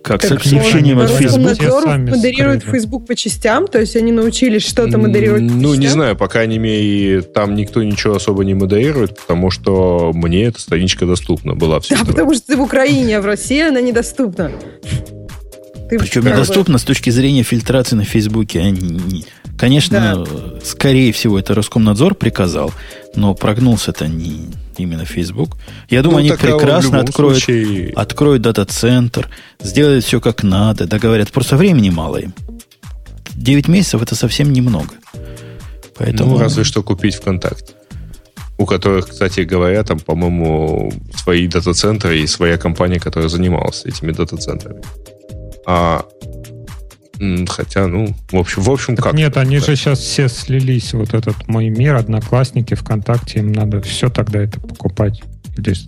[0.02, 1.58] Как с Так, отключением от Facebook.
[1.60, 2.76] Модерирует скрыли.
[2.76, 5.92] Facebook по частям, то есть они научились что-то модерировать по Ну, не частям?
[5.92, 11.06] знаю, по крайней мере, там никто ничего особо не модерирует, потому что мне эта страничка
[11.06, 14.50] доступна была все Да, потому что ты в Украине, а в России она недоступна.
[15.88, 18.60] Ты Причем недоступно с точки зрения фильтрации на Фейсбуке.
[18.60, 19.24] Они не-
[19.62, 20.26] Конечно,
[20.64, 22.72] скорее всего, это Роскомнадзор приказал,
[23.14, 25.56] но прогнулся-то не именно Facebook.
[25.88, 27.92] Я думаю, Ну, они прекрасно откроют, Случае...
[27.94, 29.28] откроют дата-центр,
[29.60, 31.30] сделают все как надо, договорят.
[31.30, 32.34] Просто времени мало им.
[33.36, 34.94] 9 месяцев это совсем немного.
[35.96, 37.74] Поэтому Ну, разве что купить ВКонтакте.
[38.58, 44.82] У которых, кстати говоря, там, по-моему, свои дата-центры и своя компания, которая занималась этими дата-центрами.
[45.66, 46.04] А,
[47.48, 49.14] хотя, ну, в общем, в общем, Так как?
[49.14, 50.92] нет, они же сейчас все слились.
[50.92, 55.22] Вот этот мой мир, одноклассники, ВКонтакте, им надо все тогда это покупать.
[55.56, 55.86] Или с-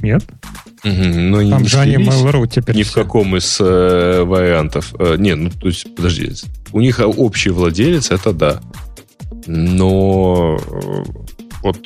[0.00, 0.24] Нет?
[0.84, 3.02] Но Там не же они Mail.ru теперь ни в все.
[3.04, 4.92] каком из э, вариантов.
[4.98, 6.32] Э, не, ну, то есть, подожди.
[6.72, 8.60] У них общий владелец, это да.
[9.46, 11.04] Но э,
[11.62, 11.78] вот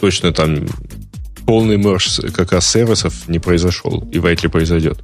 [0.00, 0.66] точно там
[1.46, 4.08] полный мерж с- как раз сервисов не произошел.
[4.12, 4.98] И вряд ли произойдет.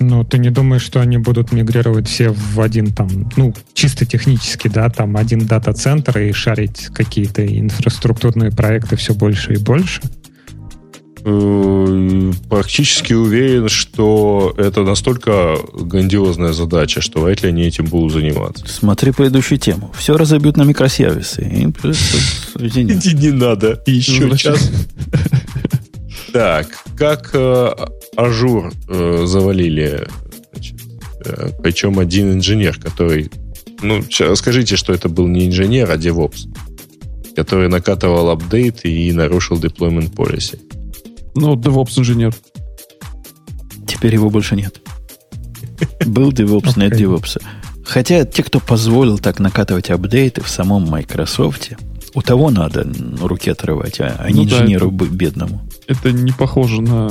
[0.00, 4.68] Ну, ты не думаешь, что они будут мигрировать все в один там, ну, чисто технически,
[4.68, 10.00] да, там один дата-центр и шарить какие-то инфраструктурные проекты все больше и больше?
[11.24, 18.66] Э, Практически уверен, что это настолько грандиозная задача, что вряд ли они этим будут заниматься.
[18.68, 19.92] смотри предыдущую тему.
[19.98, 21.42] Все разобьют на микросервисы.
[22.58, 23.82] Иди, не надо.
[23.86, 24.70] Еще Ну, час.
[26.32, 27.70] Так, как э,
[28.16, 30.06] Azure э, завалили,
[30.52, 30.76] значит,
[31.24, 33.30] э, причем один инженер, который...
[33.82, 34.02] Ну,
[34.34, 36.48] скажите, что это был не инженер, а DevOps,
[37.36, 40.58] который накатывал апдейт и нарушил deployment policy.
[41.34, 42.34] Ну, DevOps инженер.
[43.86, 44.80] Теперь его больше нет.
[46.04, 46.92] Был DevOps, нет.
[46.92, 47.40] DevOps.
[47.84, 51.72] Хотя те, кто позволил так накатывать апдейты в самом Microsoft,
[52.14, 52.86] у того надо
[53.20, 55.67] руки отрывать, а, а не Ну да, инженеру это- бы- бедному.
[55.88, 57.10] Это не похоже на...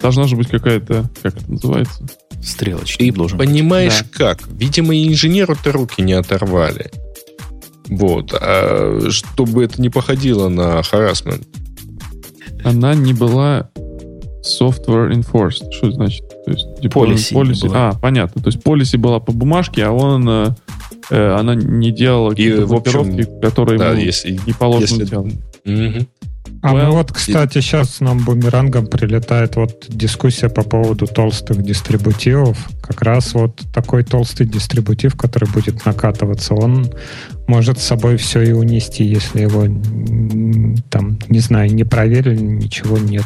[0.00, 1.08] Должна же быть какая-то...
[1.22, 2.06] Как это называется?
[2.42, 3.46] Стрелочник И должен быть.
[3.48, 4.40] понимаешь как?
[4.48, 6.90] Видимо, и инженеру-то руки не оторвали.
[7.88, 8.32] Вот.
[8.34, 11.46] А чтобы это не походило на харасмент.
[12.64, 13.70] Она не была
[14.42, 15.70] software enforced.
[15.70, 16.24] Что это значит?
[16.46, 17.90] То есть, Policy была.
[17.90, 18.42] А, понятно.
[18.42, 20.48] То есть policy была по бумажке, а он, э,
[21.10, 24.38] э, она не делала какие-то в общем, которые Да, ему если...
[24.46, 25.34] не положено если- делать.
[25.64, 26.06] Мгм.
[26.62, 32.58] А Well, вот, кстати, сейчас нам бумерангом прилетает вот дискуссия по поводу толстых дистрибутивов.
[32.82, 36.92] Как раз вот такой толстый дистрибутив, который будет накатываться, он
[37.50, 39.64] может с собой все и унести, если его
[40.88, 43.24] там, не знаю, не проверили, ничего нет.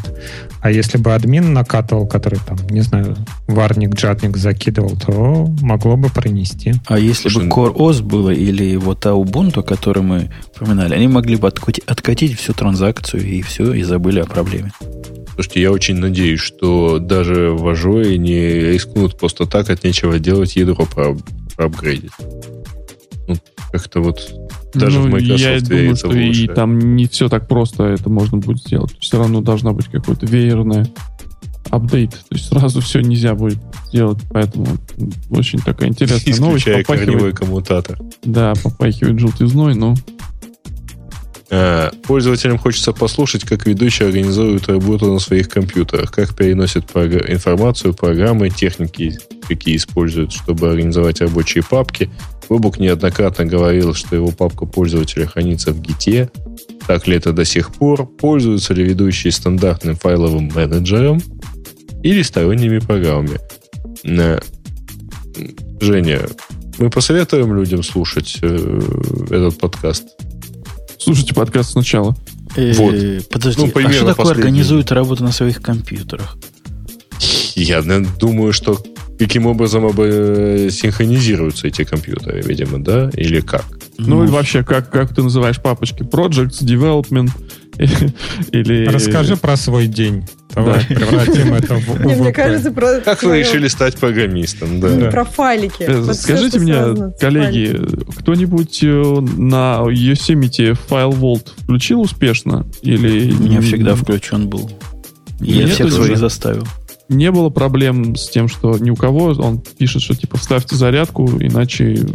[0.62, 6.09] А если бы админ накатывал, который там, не знаю, варник, джатник закидывал, то могло бы
[6.09, 6.72] пронести.
[6.86, 11.06] А если Слушай, бы Core OS было или вот та Ubuntu, которую мы упоминали, они
[11.06, 14.72] могли бы откати- откатить всю транзакцию и все, и забыли о проблеме.
[15.34, 20.56] Слушайте, я очень надеюсь, что даже в Ажое не рискнут просто так от нечего делать
[20.56, 21.14] ядро про,
[21.56, 22.12] проапгрейдить.
[23.26, 23.34] Ну,
[23.72, 24.20] как-то вот
[24.74, 27.84] даже Ну, в Microsoft я думаю, верится что в и там не все так просто
[27.84, 28.94] это можно будет сделать.
[29.01, 30.84] Все равно должна быть какой-то веерный
[31.70, 32.10] апдейт.
[32.10, 34.18] То есть сразу все нельзя будет сделать.
[34.30, 34.66] Поэтому
[35.30, 36.64] очень такая интересная новость.
[36.64, 37.98] Попахивает, корневой коммутатор.
[38.24, 39.94] да, попахивает желтизной, но
[41.51, 48.51] А, Пользователям хочется послушать, как ведущие организуют работу на своих компьютерах, как переносят информацию, программы,
[48.51, 52.10] техники, какие используют, чтобы организовать рабочие папки.
[52.49, 56.31] Бобук неоднократно говорил, что его папка пользователя хранится в гите.
[56.87, 58.07] Так ли это до сих пор?
[58.07, 61.23] Пользуются ли ведущие стандартным файловым менеджером
[62.03, 63.39] или сторонними программами?
[64.03, 64.41] На-
[65.81, 66.21] Женя,
[66.79, 68.81] мы посоветуем людям слушать э,
[69.31, 70.05] этот подкаст.
[70.99, 72.15] слушайте подкаст сначала.
[72.57, 72.95] Э, Вот.
[73.31, 74.33] Подожди, Ну, а что такое последний.
[74.43, 76.37] организует работу на своих компьютерах?
[77.57, 78.79] Я наверное, думаю, что
[79.26, 83.10] каким образом обы- синхронизируются эти компьютеры, видимо, да?
[83.14, 83.64] Или как?
[83.96, 86.02] Ну, и вообще, как, как ты называешь папочки?
[86.02, 87.30] Projects, Development
[88.52, 88.86] или...
[88.86, 90.24] Расскажи про свой день.
[90.55, 92.34] Давай превратим это в Не, мне УВП.
[92.34, 93.01] кажется, про...
[93.01, 94.88] Как вы решили стать программистом, да?
[94.90, 95.10] Да.
[95.10, 95.82] Про файлики.
[95.82, 97.80] Э, Вот Скажите мне, коллеги,
[98.18, 98.86] кто-нибудь э,
[99.36, 102.66] на Yosemite File Vault включил успешно?
[102.82, 104.70] Или У меня всегда включен был.
[105.40, 106.66] Я Нет, всех своих заставил.
[107.09, 111.26] Не было проблем с тем, что ни у кого он пишет, что типа вставьте зарядку,
[111.40, 112.06] иначе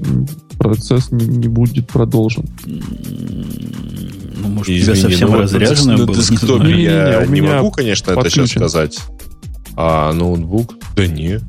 [0.58, 2.46] процесс не, не будет продолжен.
[2.66, 6.16] Ну, может, у тебя Извини, совсем ну вот разряженное на было.
[6.30, 6.64] не знаю.
[6.64, 9.00] Не-не-не, я не могу, конечно, это сейчас сказать.
[9.76, 10.76] А ноутбук?
[10.96, 11.40] Да не.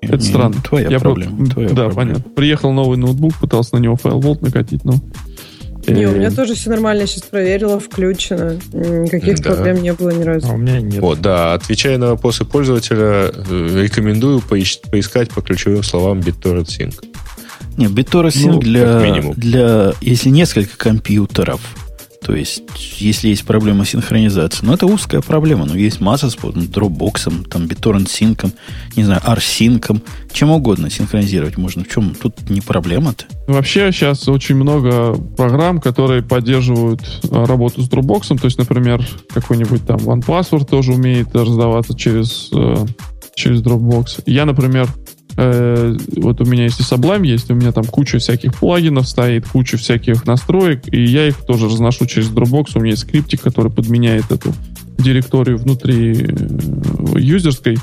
[0.00, 0.54] Это Не, странно.
[0.62, 1.46] Твоя Я про- проблема.
[1.46, 1.94] твоя да, проблема.
[1.94, 2.32] понятно.
[2.32, 4.94] Приехал новый ноутбук, пытался на него File Vault накатить, но...
[5.86, 8.58] Не, у меня тоже все нормально, я сейчас проверила, включено.
[8.72, 9.52] Никаких Да.
[9.52, 10.48] проблем не было ни разу.
[10.48, 11.00] А у меня нет.
[11.00, 16.94] Вот, да, отвечая на вопросы пользователя, э, рекомендую поискать по ключевым словам BitTorrent Sync.
[17.76, 19.00] Не, BitTorrent Sync Ну, для,
[19.36, 21.60] для, если несколько компьютеров,
[22.22, 22.62] то есть,
[22.98, 27.64] если есть проблема с синхронизацией, но это узкая проблема, но есть масса способов, Dropbox, там,
[27.64, 28.52] BitTorrent Sync,
[28.96, 30.00] не знаю, RSync,
[30.32, 31.84] чем угодно синхронизировать можно.
[31.84, 33.24] В чем тут не проблема-то?
[33.46, 38.38] Вообще сейчас очень много программ, которые поддерживают э, работу с Dropbox.
[38.38, 42.86] То есть, например, какой-нибудь там OnePassword тоже умеет раздаваться через, э,
[43.34, 44.22] через Dropbox.
[44.26, 44.88] Я, например,
[45.36, 49.76] э, вот у меня если Sublime есть, у меня там куча всяких плагинов стоит, куча
[49.76, 52.72] всяких настроек, и я их тоже разношу через Dropbox.
[52.74, 54.52] У меня есть скриптик, который подменяет эту
[54.98, 57.76] директорию внутри э, юзерской.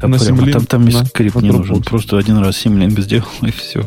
[0.00, 1.82] Там, на прямо- там, там и скрипт на не нужен.
[1.82, 3.80] Просто один раз Symlink сделал, и все.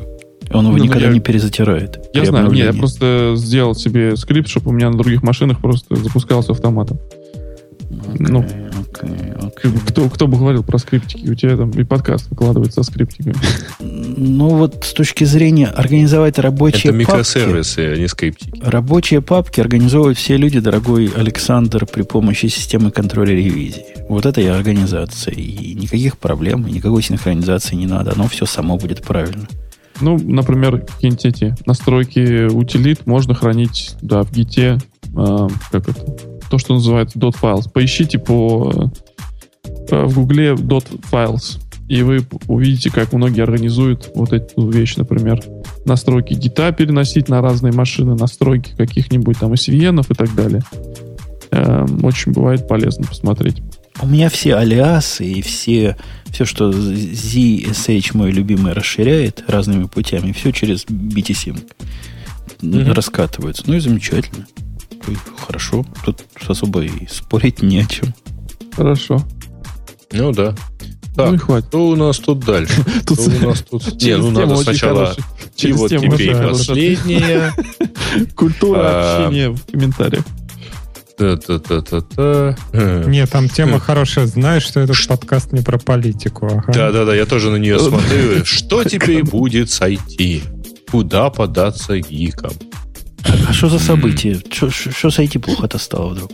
[0.54, 2.00] Он его Ну, никогда я- не перезатирает.
[2.14, 5.96] Я знаю, не, я просто сделал себе скрипт, чтобы у меня на других машинах просто
[5.98, 7.00] запускался автоматом.
[8.20, 8.46] ну,
[8.92, 11.30] Кто, кто бы говорил про скриптики?
[11.30, 13.36] У тебя там и подкаст выкладывается со скриптиками.
[13.80, 18.62] Ну вот с точки зрения организовать рабочие Это папки, микросервисы, а не скриптики.
[18.64, 23.86] рабочие папки организовывают все люди, дорогой Александр, при помощи системы контроля ревизии.
[24.10, 25.34] Вот это и организация.
[25.34, 28.14] И никаких проблем, и никакой синхронизации не надо.
[28.14, 29.48] Оно все само будет правильно.
[30.02, 34.78] Ну, например, какие-нибудь эти настройки утилит можно хранить, да, в гите,
[35.16, 36.06] а, как это,
[36.50, 37.70] то, что называется .files.
[37.72, 38.92] Поищите по
[39.90, 45.42] э, в гугле .files, и вы увидите, как многие организуют вот эту вещь, например,
[45.86, 50.62] настройки гита переносить на разные машины, настройки каких-нибудь там SVN и так далее.
[51.52, 53.62] Эм, Очень бывает полезно посмотреть.
[54.02, 60.52] У меня все алиасы и все, все, что ZSH мой любимый расширяет разными путями, все
[60.52, 61.64] через BTSync
[62.62, 62.92] Мгм.
[62.92, 63.64] раскатывается.
[63.66, 64.46] Ну и замечательно.
[65.46, 65.86] Хорошо.
[66.06, 68.14] Тут особо и спорить не о чем.
[68.76, 69.24] Хорошо.
[70.12, 70.56] Ну да.
[71.18, 71.68] Ну и Так, хватит.
[71.70, 72.84] что у нас тут дальше?
[73.08, 74.02] Тут у нас тут?
[74.02, 75.16] Не, ну надо сначала...
[75.16, 77.54] И Через вот тему теперь последняя.
[78.36, 80.24] Культура А, общения в комментариях.
[81.18, 82.56] Та-та-та-та-та.
[82.74, 83.04] Э.
[83.08, 84.28] Нет, там тема хорошая.
[84.28, 86.46] Знаешь, что этот подкаст не про политику.
[86.46, 86.72] ага.
[86.72, 88.46] Да-да-да, я тоже на нее смотрю.
[88.46, 90.44] Что теперь будет с IT?
[90.92, 92.52] Куда податься гикам?
[93.48, 94.40] А что за событие?
[94.50, 96.32] Что с IT плохо-то стало вдруг?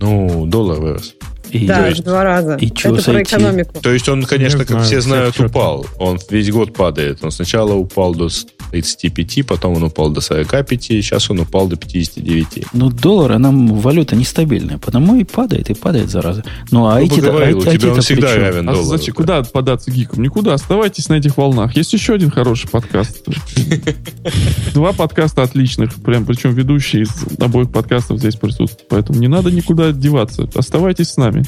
[0.00, 1.14] Ну, доллар вырос.
[1.52, 2.56] И, Да, есть- два раза.
[2.56, 3.80] и чё Это про экономику.
[3.82, 5.50] То есть он, конечно, Не как знаю, все знают, что-то.
[5.50, 5.86] упал.
[5.98, 7.18] Он весь год падает.
[7.22, 8.28] Он сначала упал до
[8.70, 12.64] 35, потом он упал до 45, сейчас он упал до 59.
[12.72, 16.42] Ну, доллар, она валюта нестабильная, потому и падает, и падает, зараза.
[16.70, 18.88] Ну, а Ну, IT-то поговорил, у IT тебя он всегда равен А доллару.
[18.88, 20.22] зачем, куда податься гиком?
[20.22, 20.54] Никуда.
[20.54, 21.76] Оставайтесь на этих волнах.
[21.76, 23.26] Есть еще один хороший подкаст.
[24.74, 25.94] Два подкаста отличных.
[25.96, 28.88] Прям, причем ведущие из обоих подкастов здесь присутствуют.
[28.88, 30.48] Поэтому не надо никуда деваться.
[30.54, 31.41] Оставайтесь с нами.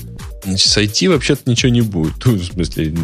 [0.44, 2.12] Значит, с IT вообще-то ничего не будет.
[2.24, 2.94] Ну, в смысле,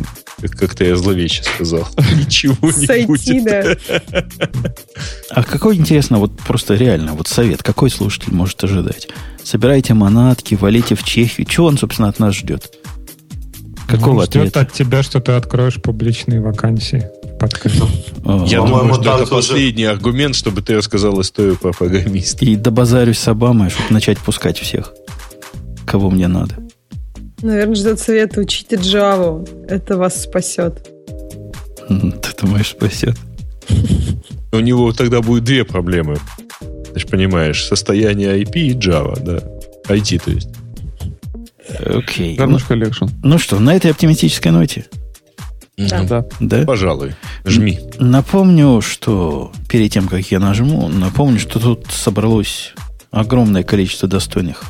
[0.41, 1.89] как- как-то я зловеще сказал.
[2.17, 3.07] Ничего не Сойти,
[3.41, 3.45] будет.
[3.45, 3.77] да.
[5.31, 9.09] А какой, интересно, вот просто реально, вот совет, какой слушатель может ожидать?
[9.43, 11.47] Собирайте манатки, валите в Чехию.
[11.47, 12.75] Чего он, собственно, от нас ждет?
[13.89, 14.61] Какого Он ждет ответа?
[14.61, 17.09] от тебя, что ты откроешь публичные вакансии.
[18.25, 22.45] А, Я думаю, что это последний аргумент, чтобы ты рассказал историю про программиста.
[22.45, 24.93] И добазарюсь с Обамой, чтобы начать пускать всех,
[25.87, 26.57] кого мне надо.
[27.43, 29.49] Наверное, ждет совета учите Java.
[29.69, 30.89] Это вас спасет.
[31.89, 33.17] Ты думаешь, спасет?
[34.53, 36.17] У него тогда будет две проблемы.
[36.93, 39.39] Ты же понимаешь, состояние IP и Java, да.
[39.95, 40.49] IT, то есть.
[41.87, 42.33] Окей.
[42.33, 43.05] Ну, Гармош коллекшн.
[43.23, 44.87] ну что, на этой оптимистической ноте,
[45.79, 46.03] Да.
[46.03, 46.27] Да.
[46.41, 46.65] да?
[46.65, 47.15] Пожалуй.
[47.45, 47.79] Жми.
[47.99, 52.75] Напомню, что перед тем, как я нажму, напомню, что тут собралось
[53.13, 54.65] огромное количество достойных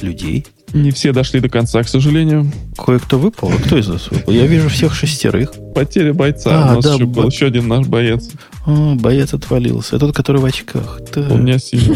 [0.00, 0.46] людей.
[0.72, 2.50] Не все дошли до конца, к сожалению.
[2.76, 3.50] Кое-кто выпал.
[3.50, 4.32] А кто из нас выпал?
[4.32, 5.52] Я вижу всех шестерых.
[5.74, 6.50] Потеря бойца.
[6.70, 8.28] А, У нас да, еще бо- был еще один наш боец.
[8.66, 9.96] О, боец отвалился.
[9.96, 11.00] А тот, который в очках.
[11.14, 11.22] Да.
[11.30, 11.94] У меня сильно.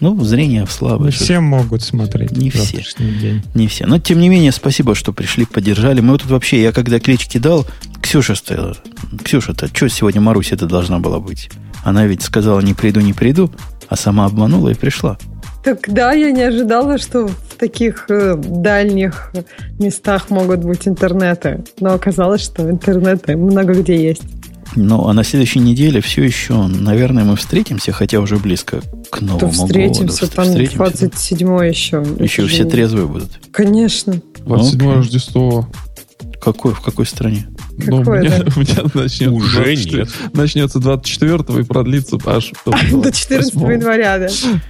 [0.00, 1.06] Ну, зрение слабое.
[1.06, 2.82] Не все могут смотреть Не все.
[2.98, 3.42] день.
[3.54, 3.86] Не все.
[3.86, 6.00] Но, тем не менее, спасибо, что пришли, поддержали.
[6.00, 7.66] Мы вот тут вообще, я когда клич кидал,
[8.02, 8.76] Ксюша стояла.
[9.24, 11.50] Ксюша-то, что сегодня Маруся-то должна была быть?
[11.84, 13.50] Она ведь сказала, не приду, не приду,
[13.88, 15.16] а сама обманула и пришла.
[15.62, 19.32] Так да, я не ожидала, что в таких э, дальних
[19.78, 21.62] местах могут быть интернеты.
[21.80, 24.22] Но оказалось, что интернеты много где есть.
[24.76, 28.80] Ну, а на следующей неделе все еще, наверное, мы встретимся, хотя уже близко
[29.10, 30.32] к Новому встретимся, году.
[30.36, 30.76] там Встретимся.
[30.76, 32.06] 27 еще.
[32.18, 33.30] Еще Это все трезвые будут.
[33.50, 34.20] Конечно.
[34.46, 34.94] 27 Окей.
[34.94, 35.68] Рождество.
[36.40, 37.46] Какой, в какой стране?
[37.86, 40.08] Ну, у меня, у меня начнется Уже 24 нет.
[40.34, 43.72] начнется 24 и продлится аж до, До 14 28.
[43.72, 44.28] января, да.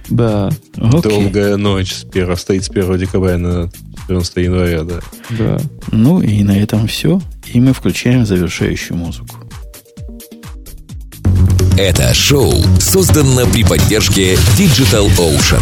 [0.09, 1.11] Да, Окей.
[1.11, 3.69] Долгая ночь с 1, стоит с 1 декабря на
[4.07, 4.99] 14 января, да.
[5.31, 5.57] да.
[5.91, 7.21] Ну и на этом все.
[7.53, 9.37] И мы включаем завершающую музыку.
[11.77, 15.61] Это шоу создано при поддержке Digital Ocean.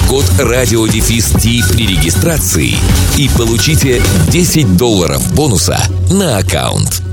[0.39, 2.75] RadioDefist при регистрации
[3.17, 5.77] и получите 10 долларов бонуса
[6.09, 7.10] на аккаунт.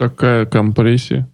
[0.00, 1.28] Какая компрессия.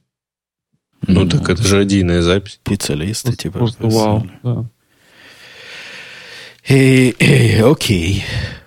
[1.07, 2.55] Ну, так это же отдельная запись.
[2.65, 3.59] Специалисты, Просто, типа.
[3.61, 4.27] просто вау.
[4.43, 4.65] Да.
[6.69, 8.25] Эй, эй, окей,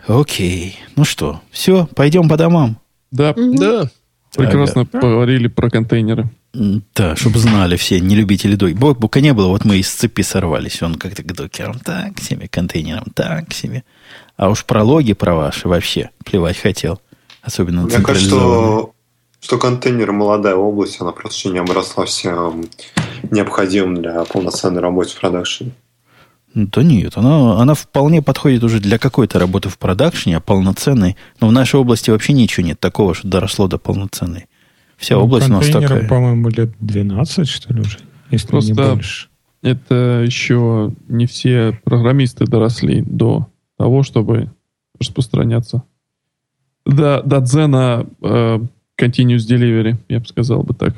[0.08, 0.80] окей.
[0.95, 2.80] Ну что, все, пойдем по домам.
[3.11, 3.90] Да, Да.
[4.34, 6.30] прекрасно поговорили про контейнеры.
[6.53, 8.74] Да, чтобы знали все нелюбители дой.
[8.76, 10.82] Бобука не было, вот мы из цепи сорвались.
[10.82, 13.84] Он как-то к докерам так себе, контейнерам так себе.
[14.38, 17.02] А уж про логи про ваши вообще плевать хотел.
[17.42, 18.94] Особенно Мне кажется, что,
[19.40, 22.66] что контейнер молодая область, она просто еще не обросла всем
[23.32, 25.72] необходимым для полноценной работы в продакшене.
[26.53, 31.16] Ну, Да нет, она, она вполне подходит уже для какой-то работы в продакшене, а полноценной.
[31.40, 34.48] Но в нашей области вообще ничего нет такого, что доросло до полноценной.
[34.98, 36.08] Вся Ну, область у нас такая.
[36.08, 38.00] по-моему, лет 12, что ли, уже,
[38.32, 39.27] если не Просто- больше.
[39.61, 44.51] Это еще не все программисты доросли до того, чтобы
[45.00, 45.84] распространяться.
[46.85, 48.59] До, до дзена э,
[49.00, 50.94] Continuous Delivery, я бы сказал бы так.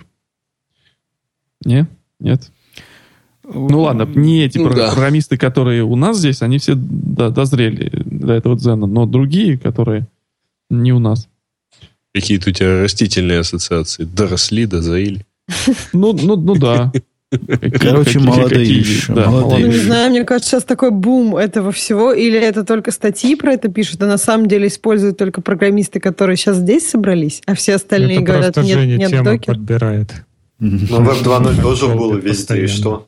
[1.64, 1.88] Не?
[2.20, 2.52] Нет?
[3.44, 4.88] Ну ладно, не эти Ну про- да.
[4.92, 10.08] программисты, которые у нас здесь, они все до- дозрели до этого дзена, но другие, которые
[10.70, 11.28] не у нас.
[12.14, 14.04] Какие-то у тебя растительные ассоциации.
[14.06, 15.26] Доросли, дозрели.
[15.94, 16.92] Ну, ну, ну да.
[17.32, 19.66] Какие- Короче, какие- молодые какие- еще, да, молодые.
[19.66, 23.54] Ну, не знаю, мне кажется, сейчас такой бум этого всего, или это только статьи про
[23.54, 27.76] это пишут, а на самом деле используют только программисты, которые сейчас здесь собрались, а все
[27.76, 29.54] остальные Это говорят, нет, Женя нет тему докер.
[29.54, 30.12] Ну, подбирает.
[30.60, 33.08] Но Web 2.0 тоже было везде, и что?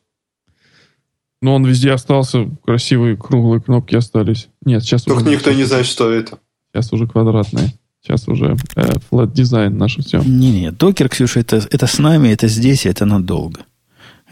[1.42, 4.48] Но он везде остался, красивые круглые кнопки остались.
[4.64, 6.40] Нет, сейчас Только уже, никто не знает, что это.
[6.72, 7.74] сейчас уже квадратные.
[8.02, 10.22] Сейчас уже э, flat дизайн наше все.
[10.26, 13.61] Не-не, докер, Ксюша, это, это с нами, это здесь, и это надолго.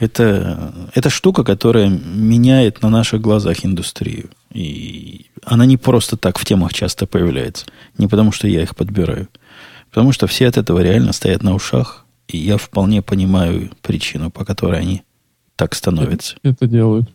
[0.01, 4.31] Это, это штука, которая меняет на наших глазах индустрию.
[4.51, 7.67] И она не просто так в темах часто появляется.
[7.99, 9.27] Не потому, что я их подбираю.
[9.91, 12.07] Потому что все от этого реально стоят на ушах.
[12.27, 15.03] И я вполне понимаю причину, по которой они
[15.55, 16.35] так становятся.
[16.41, 17.07] Это делают.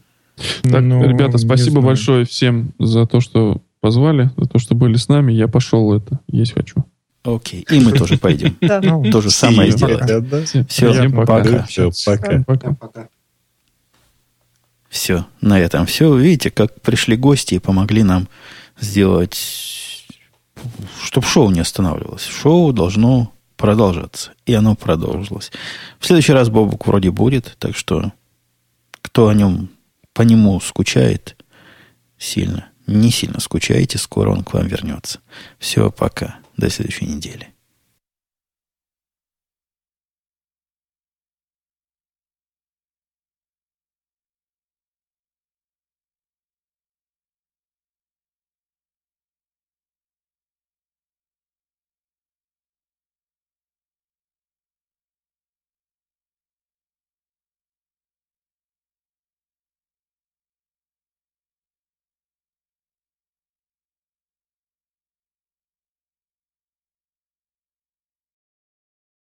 [0.62, 5.08] Так, Ну, ребята, спасибо большое всем за то, что позвали, за то, что были с
[5.08, 5.32] нами.
[5.32, 6.84] Я пошел это есть хочу.
[7.26, 7.66] Окей.
[7.70, 8.56] И мы тоже пойдем.
[8.60, 8.80] Да.
[8.80, 11.64] Ну, То же самое Все Всё, всем пока.
[11.64, 13.08] Все, пока.
[14.88, 16.16] Все, на этом все.
[16.16, 18.28] Видите, как пришли гости и помогли нам
[18.78, 19.36] сделать,
[21.02, 22.24] чтобы шоу не останавливалось.
[22.24, 24.32] Шоу должно продолжаться.
[24.46, 25.50] И оно продолжилось.
[25.98, 28.12] В следующий раз Бобук вроде будет, так что
[29.02, 29.70] кто о нем,
[30.12, 31.36] по нему скучает
[32.18, 35.20] сильно, не сильно скучайте, скоро он к вам вернется.
[35.58, 36.38] Все, пока.
[36.56, 37.55] До следующей недели.